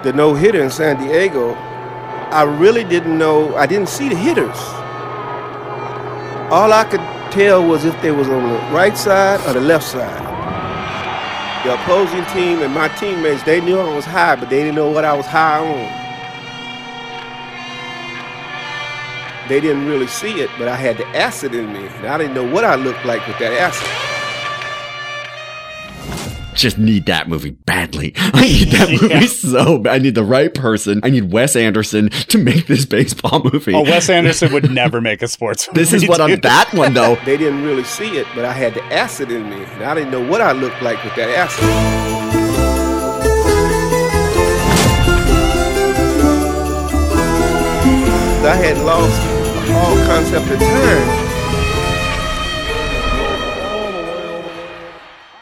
the 0.03 0.12
no 0.15 0.35
hitter 0.35 0.62
in 0.62 0.71
San 0.71 0.99
Diego, 0.99 1.53
I 2.31 2.43
really 2.43 2.85
didn't 2.85 3.17
know, 3.17 3.55
I 3.57 3.67
didn't 3.67 3.89
see 3.89 4.09
the 4.09 4.17
hitters. 4.17 4.57
All 6.51 6.73
I 6.73 6.85
could 6.85 7.01
tell 7.33 7.67
was 7.67 7.85
if 7.85 8.01
they 8.03 8.11
was 8.11 8.29
on 8.29 8.43
the 8.43 8.59
right 8.75 8.97
side 8.97 9.41
or 9.47 9.53
the 9.53 9.61
left 9.61 9.85
side. 9.85 10.36
The 11.64 11.75
opposing 11.75 12.25
team 12.27 12.62
and 12.62 12.73
my 12.73 12.88
teammates, 12.88 13.42
they 13.42 13.61
knew 13.61 13.79
I 13.79 13.95
was 13.95 14.05
high, 14.05 14.37
but 14.37 14.51
they 14.51 14.59
didn't 14.59 14.77
know 14.77 14.90
what 14.90 15.05
I 15.05 15.14
was 15.14 15.27
high 15.27 15.59
on. 15.59 16.07
They 19.49 19.61
didn't 19.61 19.87
really 19.87 20.07
see 20.07 20.40
it, 20.40 20.51
but 20.59 20.69
I 20.69 20.77
had 20.77 20.97
the 20.97 21.07
acid 21.16 21.55
in 21.55 21.73
me, 21.73 21.87
and 21.87 22.07
I 22.07 22.19
didn't 22.19 22.35
know 22.35 22.49
what 22.49 22.64
I 22.64 22.75
looked 22.75 23.05
like 23.05 23.27
with 23.27 23.38
that 23.38 23.53
acid. 23.53 24.15
Just 26.57 26.79
need 26.79 27.05
that 27.07 27.29
movie 27.29 27.51
badly. 27.51 28.14
I 28.16 28.40
need 28.42 28.69
that 28.69 28.88
movie 29.03 29.09
Yeah. 29.09 29.27
so 29.27 29.79
bad. 29.79 29.95
I 29.95 29.99
need 29.99 30.14
the 30.14 30.25
right 30.25 30.53
person. 30.53 31.01
I 31.05 31.11
need 31.11 31.31
Wes 31.31 31.55
Anderson 31.55 32.09
to 32.09 32.38
make 32.38 32.66
this 32.66 32.87
baseball 32.87 33.42
movie. 33.53 33.75
Oh, 33.75 33.83
Wes 33.83 34.09
Anderson 34.09 34.53
would 34.55 34.71
never 34.71 35.01
make 35.03 35.21
a 35.21 35.29
sports 35.29 35.69
movie. 35.69 35.79
this 35.81 35.92
is 35.92 36.09
what 36.09 36.21
I'm 36.21 36.31
dude. 36.31 36.42
that 36.42 36.73
one 36.73 36.95
though. 36.95 37.16
They 37.27 37.37
didn't 37.37 37.62
really 37.64 37.85
see 37.85 38.16
it, 38.16 38.27
but 38.35 38.45
I 38.47 38.53
had 38.53 38.73
the 38.75 38.83
acid 38.85 39.31
in 39.31 39.51
me, 39.51 39.62
and 39.64 39.83
I 39.85 39.95
didn't 39.95 40.11
know 40.12 40.27
what 40.27 40.40
I 40.40 40.53
looked 40.53 40.81
like 40.81 41.03
with 41.05 41.14
that 41.16 41.29
acid. 41.29 42.77
I 48.47 48.55
had 48.55 48.79
lost 48.85 49.21
all 49.73 49.97
concept 50.07 50.49
of 50.53 50.59
time. 50.61 51.26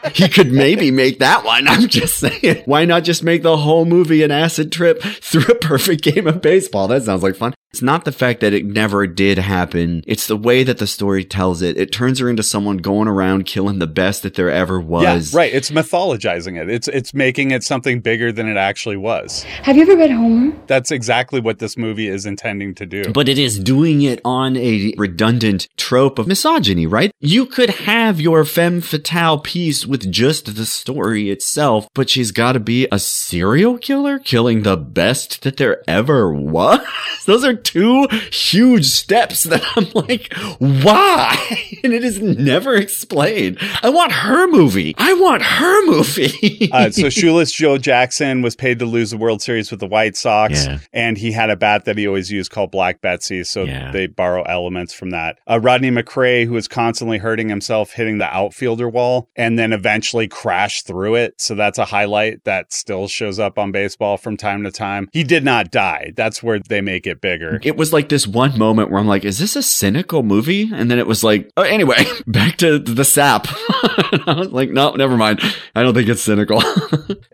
he 0.13 0.27
could 0.29 0.51
maybe 0.51 0.91
make 0.91 1.19
that 1.19 1.43
one. 1.43 1.67
I'm 1.67 1.87
just 1.87 2.17
saying. 2.17 2.63
Why 2.65 2.85
not 2.85 3.03
just 3.03 3.23
make 3.23 3.43
the 3.43 3.57
whole 3.57 3.85
movie 3.85 4.23
an 4.23 4.31
acid 4.31 4.71
trip 4.71 5.01
through 5.01 5.53
a 5.53 5.55
perfect 5.55 6.03
game 6.03 6.27
of 6.27 6.41
baseball? 6.41 6.87
That 6.87 7.03
sounds 7.03 7.23
like 7.23 7.35
fun. 7.35 7.53
It's 7.75 7.81
not 7.81 8.05
the 8.05 8.13
fact 8.13 8.39
that 8.39 8.53
it 8.53 8.65
never 8.65 9.05
did 9.05 9.37
happen. 9.37 10.01
It's 10.07 10.27
the 10.27 10.37
way 10.37 10.63
that 10.63 10.77
the 10.77 10.87
story 10.87 11.25
tells 11.25 11.61
it. 11.61 11.75
It 11.75 11.91
turns 11.91 12.19
her 12.19 12.29
into 12.29 12.41
someone 12.41 12.77
going 12.77 13.09
around 13.09 13.45
killing 13.45 13.79
the 13.79 13.85
best 13.85 14.23
that 14.23 14.35
there 14.35 14.49
ever 14.49 14.79
was. 14.79 15.33
Yeah, 15.33 15.39
right. 15.39 15.53
It's 15.53 15.71
mythologizing 15.71 16.57
it. 16.57 16.69
It's 16.69 16.87
it's 16.87 17.13
making 17.13 17.51
it 17.51 17.65
something 17.65 17.99
bigger 17.99 18.31
than 18.31 18.47
it 18.47 18.55
actually 18.55 18.95
was. 18.95 19.43
Have 19.43 19.75
you 19.75 19.81
ever 19.81 19.97
read 19.97 20.09
Homer? 20.09 20.55
That's 20.67 20.89
exactly 20.89 21.41
what 21.41 21.59
this 21.59 21.75
movie 21.75 22.07
is 22.07 22.25
intending 22.25 22.75
to 22.75 22.85
do. 22.85 23.11
But 23.11 23.27
it 23.27 23.37
is 23.37 23.59
doing 23.59 24.03
it 24.03 24.21
on 24.23 24.55
a 24.55 24.93
redundant 24.97 25.67
trope 25.75 26.17
of 26.17 26.27
misogyny, 26.27 26.87
right? 26.87 27.11
You 27.19 27.45
could 27.45 27.71
have 27.71 28.21
your 28.21 28.45
femme 28.45 28.79
fatale 28.79 29.39
piece 29.39 29.85
with 29.85 30.09
just 30.09 30.55
the 30.55 30.65
story 30.65 31.29
itself, 31.29 31.89
but 31.93 32.09
she's 32.09 32.31
got 32.31 32.53
to 32.53 32.61
be 32.61 32.87
a 32.89 32.99
serial 32.99 33.77
killer 33.77 34.17
killing 34.17 34.63
the 34.63 34.77
best 34.77 35.41
that 35.43 35.57
there 35.57 35.83
ever 35.89 36.31
was. 36.33 36.79
Those 37.25 37.43
are 37.43 37.64
two 37.65 38.07
huge 38.31 38.85
steps 38.85 39.43
that 39.43 39.61
I'm 39.75 39.87
like, 39.93 40.33
why? 40.59 41.35
And 41.85 41.93
it 41.93 42.03
is 42.03 42.19
never 42.19 42.75
explained. 42.75 43.59
I 43.83 43.89
want 43.89 44.11
her 44.11 44.47
movie. 44.47 44.95
I 44.97 45.13
want 45.13 45.43
her 45.43 45.85
movie. 45.85 46.67
uh, 46.71 46.89
so 46.89 47.09
shoeless 47.09 47.51
Joe 47.51 47.77
Jackson 47.77 48.41
was 48.41 48.55
paid 48.55 48.79
to 48.79 48.85
lose 48.85 49.11
the 49.11 49.17
World 49.17 49.41
Series 49.43 49.69
with 49.69 49.81
the 49.81 49.85
White 49.87 50.15
Sox, 50.17 50.65
Yeah. 50.65 50.79
and 50.93 51.15
he 51.15 51.31
had 51.31 51.51
a 51.51 51.55
bat 51.55 51.85
that 51.85 51.95
he 51.97 52.07
always 52.07 52.31
used 52.31 52.49
called 52.49 52.71
Black 52.71 53.01
Betsy. 53.01 53.43
So 53.43 53.65
Yeah. 53.65 53.91
they 53.91 54.07
borrow 54.07 54.41
elements 54.43 54.93
from 54.95 55.11
that. 55.11 55.37
Uh, 55.47 55.59
Rodney 55.61 55.91
McCray, 55.91 56.45
who 56.47 56.53
was 56.53 56.67
constantly 56.67 57.19
hurting 57.19 57.49
himself, 57.49 57.91
hitting 57.91 58.17
the 58.17 58.33
outfielder 58.35 58.89
wall, 58.89 59.29
and 59.35 59.59
then 59.59 59.71
eventually 59.71 60.27
crashed 60.27 60.87
through 60.87 61.15
it. 61.15 61.35
So 61.39 61.53
that's 61.53 61.77
a 61.77 61.85
highlight 61.85 62.45
that 62.45 62.73
still 62.73 63.07
shows 63.07 63.37
up 63.37 63.59
on 63.59 63.71
baseball 63.71 64.17
from 64.17 64.37
time 64.37 64.63
to 64.63 64.71
time. 64.71 65.07
He 65.13 65.23
did 65.23 65.43
not 65.43 65.69
die. 65.69 66.13
That's 66.15 66.41
where 66.41 66.59
they 66.59 66.81
make 66.81 67.05
it 67.05 67.21
bigger. 67.21 67.54
It 67.63 67.77
was 67.77 67.93
like 67.93 68.09
this 68.09 68.27
one 68.27 68.57
moment 68.57 68.89
where 68.89 68.99
I'm 68.99 69.07
like, 69.07 69.25
is 69.25 69.39
this 69.39 69.55
a 69.55 69.63
cynical 69.63 70.23
movie? 70.23 70.69
And 70.73 70.89
then 70.89 70.99
it 70.99 71.07
was 71.07 71.23
like, 71.23 71.49
oh, 71.57 71.63
anyway, 71.63 72.05
back 72.27 72.57
to 72.57 72.79
the 72.79 73.05
sap. 73.05 73.47
I 73.49 74.35
was 74.37 74.49
like, 74.49 74.69
no, 74.69 74.95
never 74.95 75.17
mind. 75.17 75.39
I 75.75 75.83
don't 75.83 75.93
think 75.93 76.09
it's 76.09 76.21
cynical. 76.21 76.61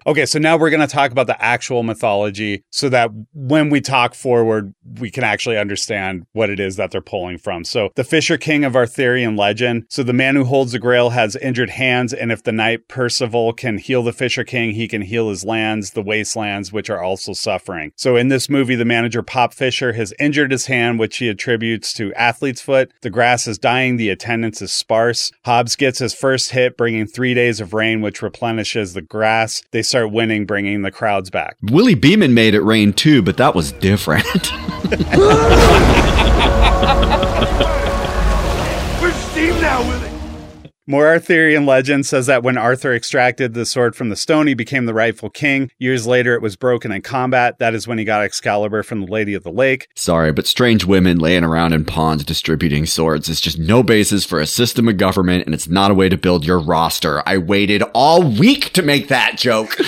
Okay, 0.07 0.25
so 0.25 0.39
now 0.39 0.57
we're 0.57 0.71
going 0.71 0.81
to 0.81 0.87
talk 0.87 1.11
about 1.11 1.27
the 1.27 1.39
actual 1.39 1.83
mythology 1.83 2.63
so 2.71 2.89
that 2.89 3.11
when 3.33 3.69
we 3.69 3.81
talk 3.81 4.15
forward, 4.15 4.73
we 4.99 5.11
can 5.11 5.23
actually 5.23 5.59
understand 5.59 6.25
what 6.33 6.49
it 6.49 6.59
is 6.59 6.75
that 6.77 6.89
they're 6.89 7.01
pulling 7.01 7.37
from. 7.37 7.63
So, 7.63 7.89
the 7.95 8.03
Fisher 8.03 8.37
King 8.37 8.63
of 8.63 8.75
Arthurian 8.75 9.35
legend. 9.35 9.85
So, 9.89 10.01
the 10.01 10.11
man 10.11 10.35
who 10.35 10.43
holds 10.43 10.71
the 10.71 10.79
grail 10.79 11.11
has 11.11 11.35
injured 11.35 11.69
hands, 11.69 12.13
and 12.13 12.31
if 12.31 12.41
the 12.41 12.51
knight 12.51 12.87
Percival 12.87 13.53
can 13.53 13.77
heal 13.77 14.01
the 14.01 14.11
Fisher 14.11 14.43
King, 14.43 14.71
he 14.71 14.87
can 14.87 15.03
heal 15.03 15.29
his 15.29 15.45
lands, 15.45 15.91
the 15.91 16.01
wastelands, 16.01 16.73
which 16.73 16.89
are 16.89 17.01
also 17.01 17.33
suffering. 17.33 17.91
So, 17.95 18.15
in 18.15 18.29
this 18.29 18.49
movie, 18.49 18.75
the 18.75 18.85
manager 18.85 19.21
Pop 19.21 19.53
Fisher 19.53 19.93
has 20.01 20.13
injured 20.19 20.51
his 20.51 20.65
hand, 20.65 20.99
which 20.99 21.17
he 21.17 21.29
attributes 21.29 21.93
to 21.93 22.13
athlete's 22.15 22.59
foot. 22.59 22.91
The 23.01 23.09
grass 23.09 23.47
is 23.47 23.57
dying, 23.57 23.95
the 23.95 24.09
attendance 24.09 24.61
is 24.61 24.73
sparse. 24.73 25.31
Hobbs 25.45 25.77
gets 25.77 25.99
his 25.99 26.13
first 26.13 26.51
hit, 26.51 26.75
bringing 26.75 27.07
three 27.07 27.33
days 27.33 27.61
of 27.61 27.73
rain, 27.73 28.01
which 28.01 28.21
replenishes 28.21 28.93
the 28.93 29.01
grass. 29.01 29.63
They 29.71 29.83
start 29.83 30.11
winning, 30.11 30.45
bringing 30.45 30.81
the 30.81 30.91
crowds 30.91 31.29
back. 31.29 31.55
Willie 31.61 31.95
Beamen 31.95 32.33
made 32.33 32.53
it 32.53 32.61
rain 32.61 32.91
too, 32.91 33.21
but 33.21 33.37
that 33.37 33.55
was 33.55 33.71
different. 33.71 34.25
More 40.91 41.07
Arthurian 41.07 41.65
legend 41.65 42.05
says 42.05 42.25
that 42.25 42.43
when 42.43 42.57
Arthur 42.57 42.93
extracted 42.93 43.53
the 43.53 43.65
sword 43.65 43.95
from 43.95 44.09
the 44.09 44.17
stone, 44.17 44.47
he 44.47 44.53
became 44.53 44.87
the 44.87 44.93
rightful 44.93 45.29
king. 45.29 45.71
Years 45.79 46.05
later, 46.05 46.35
it 46.35 46.41
was 46.41 46.57
broken 46.57 46.91
in 46.91 47.01
combat. 47.01 47.59
That 47.59 47.73
is 47.73 47.87
when 47.87 47.97
he 47.97 48.03
got 48.03 48.23
Excalibur 48.23 48.83
from 48.83 49.05
the 49.05 49.09
Lady 49.09 49.33
of 49.33 49.43
the 49.43 49.53
Lake. 49.53 49.87
Sorry, 49.95 50.33
but 50.33 50.47
strange 50.47 50.83
women 50.83 51.17
laying 51.17 51.45
around 51.45 51.71
in 51.71 51.85
ponds 51.85 52.25
distributing 52.25 52.85
swords 52.85 53.29
is 53.29 53.39
just 53.39 53.57
no 53.57 53.83
basis 53.83 54.25
for 54.25 54.41
a 54.41 54.45
system 54.45 54.89
of 54.89 54.97
government, 54.97 55.45
and 55.45 55.55
it's 55.55 55.69
not 55.69 55.91
a 55.91 55.93
way 55.93 56.09
to 56.09 56.17
build 56.17 56.45
your 56.45 56.59
roster. 56.59 57.23
I 57.25 57.37
waited 57.37 57.83
all 57.93 58.23
week 58.23 58.73
to 58.73 58.81
make 58.81 59.07
that 59.07 59.37
joke. 59.37 59.77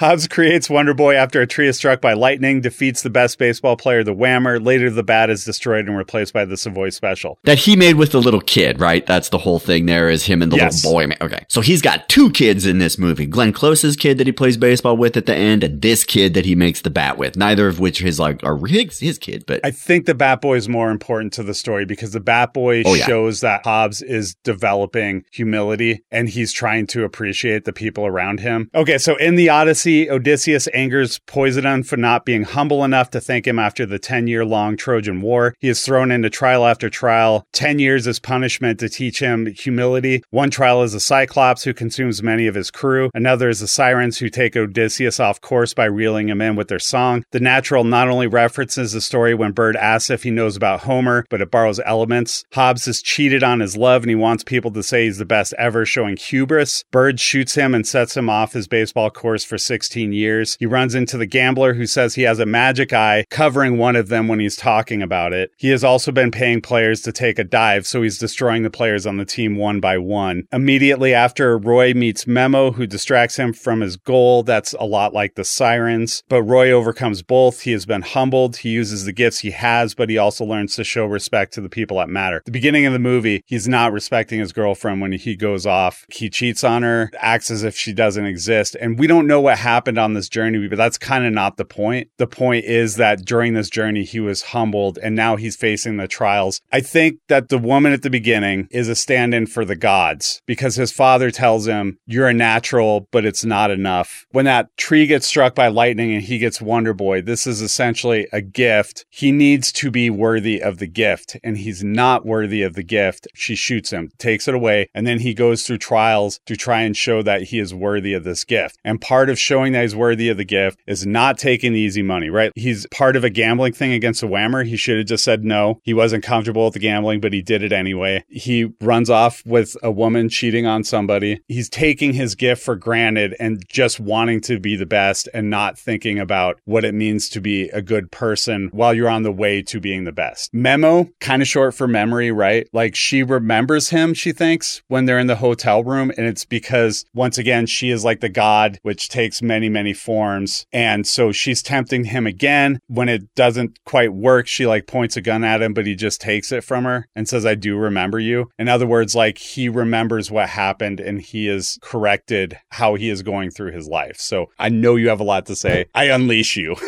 Hobbs 0.00 0.28
creates 0.28 0.68
Wonder 0.68 0.94
Boy 0.94 1.14
after 1.14 1.40
a 1.40 1.46
tree 1.46 1.68
is 1.68 1.76
struck 1.76 2.00
by 2.00 2.12
lightning, 2.12 2.60
defeats 2.60 3.02
the 3.02 3.10
best 3.10 3.38
baseball 3.38 3.76
player, 3.76 4.04
the 4.04 4.14
Whammer. 4.14 4.64
Later, 4.64 4.90
the 4.90 5.02
bat 5.02 5.30
is 5.30 5.44
destroyed 5.44 5.86
and 5.86 5.96
replaced 5.96 6.32
by 6.32 6.44
the 6.44 6.56
Savoy 6.56 6.90
Special. 6.90 7.38
that 7.44 7.60
he 7.60 7.76
made 7.76 7.96
with 7.96 8.12
the 8.12 8.20
little 8.20 8.40
kid, 8.46 8.80
right? 8.80 9.04
That's 9.06 9.28
the 9.30 9.38
whole 9.38 9.58
thing 9.58 9.86
there 9.86 10.08
is 10.10 10.24
him 10.24 10.42
and 10.42 10.50
the 10.52 10.56
Yes. 10.56 10.84
little 10.84 10.98
boy. 10.98 11.06
man. 11.08 11.18
Okay. 11.20 11.44
So 11.48 11.60
he's 11.60 11.82
got 11.82 12.08
two 12.08 12.30
kids 12.30 12.66
in 12.66 12.78
this 12.78 12.98
movie. 12.98 13.26
Glenn 13.26 13.52
Close's 13.52 13.96
kid 13.96 14.18
that 14.18 14.26
he 14.26 14.32
plays 14.32 14.56
baseball 14.56 14.96
with 14.96 15.16
at 15.16 15.26
the 15.26 15.34
end 15.34 15.64
and 15.64 15.80
this 15.82 16.04
kid 16.04 16.34
that 16.34 16.44
he 16.44 16.54
makes 16.54 16.80
the 16.82 16.90
bat 16.90 17.18
with. 17.18 17.36
Neither 17.36 17.66
of 17.68 17.80
which 17.80 18.02
is 18.02 18.18
like, 18.20 18.42
are 18.44 18.58
his, 18.66 19.00
his 19.00 19.18
kid, 19.18 19.44
but 19.46 19.60
I 19.64 19.70
think 19.70 20.06
the 20.06 20.14
Bat 20.14 20.40
Boy 20.40 20.56
is 20.56 20.68
more 20.68 20.90
important 20.90 21.32
to 21.34 21.42
the 21.42 21.54
story 21.54 21.84
because 21.84 22.12
the 22.12 22.20
Bat 22.20 22.52
Boy 22.54 22.82
Oh, 22.86 22.94
yeah. 22.94 23.06
shows 23.06 23.40
that 23.40 23.64
Hobbs 23.64 24.02
is 24.02 24.34
developing 24.44 25.24
humility 25.32 26.02
and 26.10 26.28
he's 26.28 26.52
trying 26.52 26.86
to 26.88 27.04
appreciate 27.04 27.64
the 27.64 27.72
people 27.72 28.06
around 28.06 28.40
him. 28.40 28.68
Okay, 28.74 28.98
so 28.98 29.16
in 29.16 29.34
the 29.36 29.48
Odyssey, 29.50 30.10
Odysseus 30.10 30.66
angers 30.68 31.18
Poseidon 31.26 31.82
for 31.82 31.96
not 31.96 32.24
being 32.24 32.42
humble 32.44 32.82
enough 32.84 33.10
to 33.10 33.20
thank 33.20 33.46
him 33.46 33.58
after 33.58 33.84
the 33.86 33.98
10 33.98 34.26
year 34.26 34.44
long 34.44 34.76
Trojan 34.76 35.20
War. 35.20 35.54
He 35.60 35.68
is 35.68 35.82
thrown 35.84 36.10
into 36.10 36.30
trial 36.30 36.64
after 36.66 36.88
trial, 36.90 37.46
10 37.52 37.78
years 37.78 38.06
as 38.06 38.18
punishment 38.34 38.80
to 38.80 38.88
teach 38.88 39.20
him 39.20 39.46
humility. 39.46 40.20
One 40.30 40.50
trial 40.50 40.82
is 40.82 40.92
a 40.92 40.98
Cyclops 40.98 41.62
who 41.62 41.72
consumes 41.72 42.20
many 42.20 42.48
of 42.48 42.56
his 42.56 42.68
crew, 42.68 43.08
another 43.14 43.48
is 43.48 43.60
the 43.60 43.68
Sirens 43.68 44.18
who 44.18 44.28
take 44.28 44.56
Odysseus 44.56 45.20
off 45.20 45.40
course 45.40 45.72
by 45.72 45.84
reeling 45.84 46.28
him 46.28 46.40
in 46.40 46.56
with 46.56 46.66
their 46.66 46.80
song. 46.80 47.24
The 47.30 47.38
Natural 47.38 47.84
not 47.84 48.08
only 48.08 48.26
references 48.26 48.90
the 48.90 49.00
story 49.00 49.36
when 49.36 49.52
Bird 49.52 49.76
asks 49.76 50.10
if 50.10 50.24
he 50.24 50.32
knows 50.32 50.56
about 50.56 50.80
Homer, 50.80 51.24
but 51.30 51.40
it 51.40 51.52
borrows 51.52 51.78
elements. 51.86 52.44
Hobbs 52.52 52.88
is 52.88 53.02
cheated 53.02 53.44
on 53.44 53.60
his 53.60 53.76
love 53.76 54.02
and 54.02 54.10
he 54.10 54.16
wants 54.16 54.42
people 54.42 54.72
to 54.72 54.82
say 54.82 55.04
he's 55.04 55.18
the 55.18 55.24
best 55.24 55.54
ever, 55.56 55.86
showing 55.86 56.16
hubris. 56.16 56.82
Bird 56.90 57.20
shoots 57.20 57.54
him 57.54 57.72
and 57.72 57.86
sets 57.86 58.16
him 58.16 58.28
off 58.28 58.54
his 58.54 58.66
baseball 58.66 59.10
course 59.10 59.44
for 59.44 59.58
16 59.58 60.12
years. 60.12 60.56
He 60.58 60.66
runs 60.66 60.96
into 60.96 61.16
the 61.16 61.26
gambler 61.26 61.74
who 61.74 61.86
says 61.86 62.16
he 62.16 62.22
has 62.22 62.40
a 62.40 62.46
magic 62.46 62.92
eye 62.92 63.26
covering 63.30 63.78
one 63.78 63.94
of 63.94 64.08
them 64.08 64.26
when 64.26 64.40
he's 64.40 64.56
talking 64.56 65.02
about 65.02 65.32
it. 65.32 65.52
He 65.56 65.68
has 65.68 65.84
also 65.84 66.10
been 66.10 66.32
paying 66.32 66.60
players 66.60 67.00
to 67.02 67.12
take 67.12 67.38
a 67.38 67.44
dive, 67.44 67.86
so 67.86 68.02
he's 68.02 68.13
destroying 68.18 68.62
the 68.62 68.70
players 68.70 69.06
on 69.06 69.16
the 69.16 69.24
team 69.24 69.56
one 69.56 69.80
by 69.80 69.98
one. 69.98 70.44
Immediately 70.52 71.14
after, 71.14 71.58
Roy 71.58 71.94
meets 71.94 72.26
Memo, 72.26 72.72
who 72.72 72.86
distracts 72.86 73.36
him 73.36 73.52
from 73.52 73.80
his 73.80 73.96
goal. 73.96 74.42
That's 74.42 74.72
a 74.74 74.84
lot 74.84 75.12
like 75.12 75.34
the 75.34 75.44
Sirens. 75.44 76.22
But 76.28 76.42
Roy 76.42 76.70
overcomes 76.70 77.22
both. 77.22 77.62
He 77.62 77.72
has 77.72 77.86
been 77.86 78.02
humbled. 78.02 78.58
He 78.58 78.70
uses 78.70 79.04
the 79.04 79.12
gifts 79.12 79.40
he 79.40 79.50
has, 79.52 79.94
but 79.94 80.10
he 80.10 80.18
also 80.18 80.44
learns 80.44 80.74
to 80.76 80.84
show 80.84 81.06
respect 81.06 81.52
to 81.54 81.60
the 81.60 81.68
people 81.68 81.98
that 81.98 82.08
matter. 82.08 82.42
The 82.44 82.50
beginning 82.50 82.86
of 82.86 82.92
the 82.92 82.98
movie, 82.98 83.42
he's 83.46 83.68
not 83.68 83.92
respecting 83.92 84.40
his 84.40 84.52
girlfriend 84.52 85.00
when 85.00 85.12
he 85.12 85.36
goes 85.36 85.66
off. 85.66 86.04
He 86.08 86.30
cheats 86.30 86.64
on 86.64 86.82
her, 86.82 87.10
acts 87.18 87.50
as 87.50 87.62
if 87.64 87.76
she 87.76 87.92
doesn't 87.92 88.26
exist. 88.26 88.76
And 88.80 88.98
we 88.98 89.06
don't 89.06 89.26
know 89.26 89.40
what 89.40 89.58
happened 89.58 89.98
on 89.98 90.14
this 90.14 90.28
journey, 90.28 90.66
but 90.68 90.78
that's 90.78 90.98
kind 90.98 91.26
of 91.26 91.32
not 91.32 91.56
the 91.56 91.64
point. 91.64 92.08
The 92.18 92.26
point 92.26 92.64
is 92.64 92.96
that 92.96 93.24
during 93.24 93.54
this 93.54 93.70
journey, 93.70 94.04
he 94.04 94.20
was 94.20 94.42
humbled 94.42 94.98
and 95.02 95.14
now 95.14 95.36
he's 95.36 95.56
facing 95.56 95.96
the 95.96 96.08
trials. 96.08 96.60
I 96.72 96.80
think 96.80 97.18
that 97.28 97.48
the 97.48 97.58
woman 97.58 97.92
at 97.92 98.02
the 98.04 98.10
beginning 98.10 98.68
is 98.70 98.88
a 98.88 98.94
stand 98.94 99.34
in 99.34 99.46
for 99.46 99.64
the 99.64 99.74
gods 99.74 100.40
because 100.46 100.76
his 100.76 100.92
father 100.92 101.32
tells 101.32 101.66
him, 101.66 101.98
You're 102.06 102.28
a 102.28 102.34
natural, 102.34 103.08
but 103.10 103.24
it's 103.24 103.44
not 103.44 103.72
enough. 103.72 104.26
When 104.30 104.44
that 104.44 104.76
tree 104.76 105.08
gets 105.08 105.26
struck 105.26 105.56
by 105.56 105.66
lightning 105.66 106.12
and 106.12 106.22
he 106.22 106.38
gets 106.38 106.62
Wonder 106.62 106.94
Boy, 106.94 107.22
this 107.22 107.46
is 107.46 107.60
essentially 107.60 108.28
a 108.32 108.40
gift. 108.40 109.04
He 109.10 109.32
needs 109.32 109.72
to 109.72 109.90
be 109.90 110.08
worthy 110.10 110.62
of 110.62 110.78
the 110.78 110.86
gift, 110.86 111.36
and 111.42 111.58
he's 111.58 111.82
not 111.82 112.24
worthy 112.24 112.62
of 112.62 112.74
the 112.74 112.84
gift. 112.84 113.26
She 113.34 113.56
shoots 113.56 113.90
him, 113.90 114.12
takes 114.18 114.46
it 114.46 114.54
away, 114.54 114.88
and 114.94 115.06
then 115.06 115.18
he 115.18 115.34
goes 115.34 115.66
through 115.66 115.78
trials 115.78 116.38
to 116.46 116.56
try 116.56 116.82
and 116.82 116.96
show 116.96 117.22
that 117.22 117.44
he 117.44 117.58
is 117.58 117.74
worthy 117.74 118.14
of 118.14 118.22
this 118.22 118.44
gift. 118.44 118.78
And 118.84 119.00
part 119.00 119.28
of 119.30 119.38
showing 119.38 119.72
that 119.72 119.82
he's 119.82 119.96
worthy 119.96 120.28
of 120.28 120.36
the 120.36 120.44
gift 120.44 120.78
is 120.86 121.06
not 121.06 121.38
taking 121.38 121.72
the 121.72 121.80
easy 121.80 122.02
money, 122.02 122.30
right? 122.30 122.52
He's 122.54 122.86
part 122.88 123.16
of 123.16 123.24
a 123.24 123.30
gambling 123.30 123.72
thing 123.72 123.92
against 123.92 124.22
a 124.22 124.28
whammer. 124.28 124.64
He 124.66 124.76
should 124.76 124.98
have 124.98 125.06
just 125.06 125.24
said 125.24 125.44
no. 125.44 125.80
He 125.82 125.94
wasn't 125.94 126.22
comfortable 126.22 126.66
with 126.66 126.74
the 126.74 126.80
gambling, 126.80 127.20
but 127.20 127.32
he 127.32 127.42
did 127.42 127.62
it 127.62 127.72
anyway. 127.72 127.93
He 128.28 128.72
runs 128.80 129.10
off 129.10 129.42
with 129.46 129.76
a 129.82 129.90
woman 129.90 130.28
cheating 130.28 130.66
on 130.66 130.84
somebody. 130.84 131.40
He's 131.48 131.68
taking 131.68 132.12
his 132.14 132.34
gift 132.34 132.62
for 132.62 132.76
granted 132.76 133.34
and 133.38 133.62
just 133.68 134.00
wanting 134.00 134.40
to 134.42 134.58
be 134.58 134.76
the 134.76 134.86
best 134.86 135.28
and 135.34 135.50
not 135.50 135.78
thinking 135.78 136.18
about 136.18 136.58
what 136.64 136.84
it 136.84 136.94
means 136.94 137.28
to 137.30 137.40
be 137.40 137.68
a 137.70 137.82
good 137.82 138.10
person 138.10 138.68
while 138.72 138.94
you're 138.94 139.08
on 139.08 139.22
the 139.22 139.32
way 139.32 139.62
to 139.62 139.80
being 139.80 140.04
the 140.04 140.12
best. 140.12 140.52
Memo, 140.52 141.08
kind 141.20 141.42
of 141.42 141.48
short 141.48 141.74
for 141.74 141.86
memory, 141.86 142.30
right? 142.30 142.68
Like 142.72 142.94
she 142.94 143.22
remembers 143.22 143.90
him, 143.90 144.14
she 144.14 144.32
thinks, 144.32 144.82
when 144.88 145.04
they're 145.04 145.18
in 145.18 145.26
the 145.26 145.36
hotel 145.36 145.82
room. 145.82 146.12
And 146.16 146.26
it's 146.26 146.44
because, 146.44 147.04
once 147.14 147.38
again, 147.38 147.66
she 147.66 147.90
is 147.90 148.04
like 148.04 148.20
the 148.20 148.28
god, 148.28 148.78
which 148.82 149.08
takes 149.08 149.42
many, 149.42 149.68
many 149.68 149.92
forms. 149.92 150.66
And 150.72 151.06
so 151.06 151.32
she's 151.32 151.62
tempting 151.62 152.04
him 152.04 152.26
again. 152.26 152.80
When 152.86 153.08
it 153.08 153.34
doesn't 153.34 153.78
quite 153.84 154.12
work, 154.12 154.46
she 154.46 154.66
like 154.66 154.86
points 154.86 155.16
a 155.16 155.20
gun 155.20 155.44
at 155.44 155.62
him, 155.62 155.74
but 155.74 155.86
he 155.86 155.94
just 155.94 156.20
takes 156.20 156.52
it 156.52 156.64
from 156.64 156.84
her 156.84 157.08
and 157.14 157.28
says, 157.28 157.46
I 157.46 157.54
do 157.54 157.76
remember 157.84 158.18
you. 158.18 158.50
In 158.58 158.68
other 158.68 158.86
words, 158.86 159.14
like 159.14 159.38
he 159.38 159.68
remembers 159.68 160.30
what 160.30 160.48
happened 160.48 161.00
and 161.00 161.20
he 161.20 161.46
has 161.46 161.78
corrected 161.82 162.58
how 162.70 162.94
he 162.94 163.08
is 163.08 163.22
going 163.22 163.50
through 163.50 163.72
his 163.72 163.86
life. 163.88 164.18
So 164.18 164.46
I 164.58 164.68
know 164.68 164.96
you 164.96 165.08
have 165.08 165.20
a 165.20 165.24
lot 165.24 165.46
to 165.46 165.56
say. 165.56 165.86
I 165.94 166.04
unleash 166.04 166.56
you. 166.56 166.76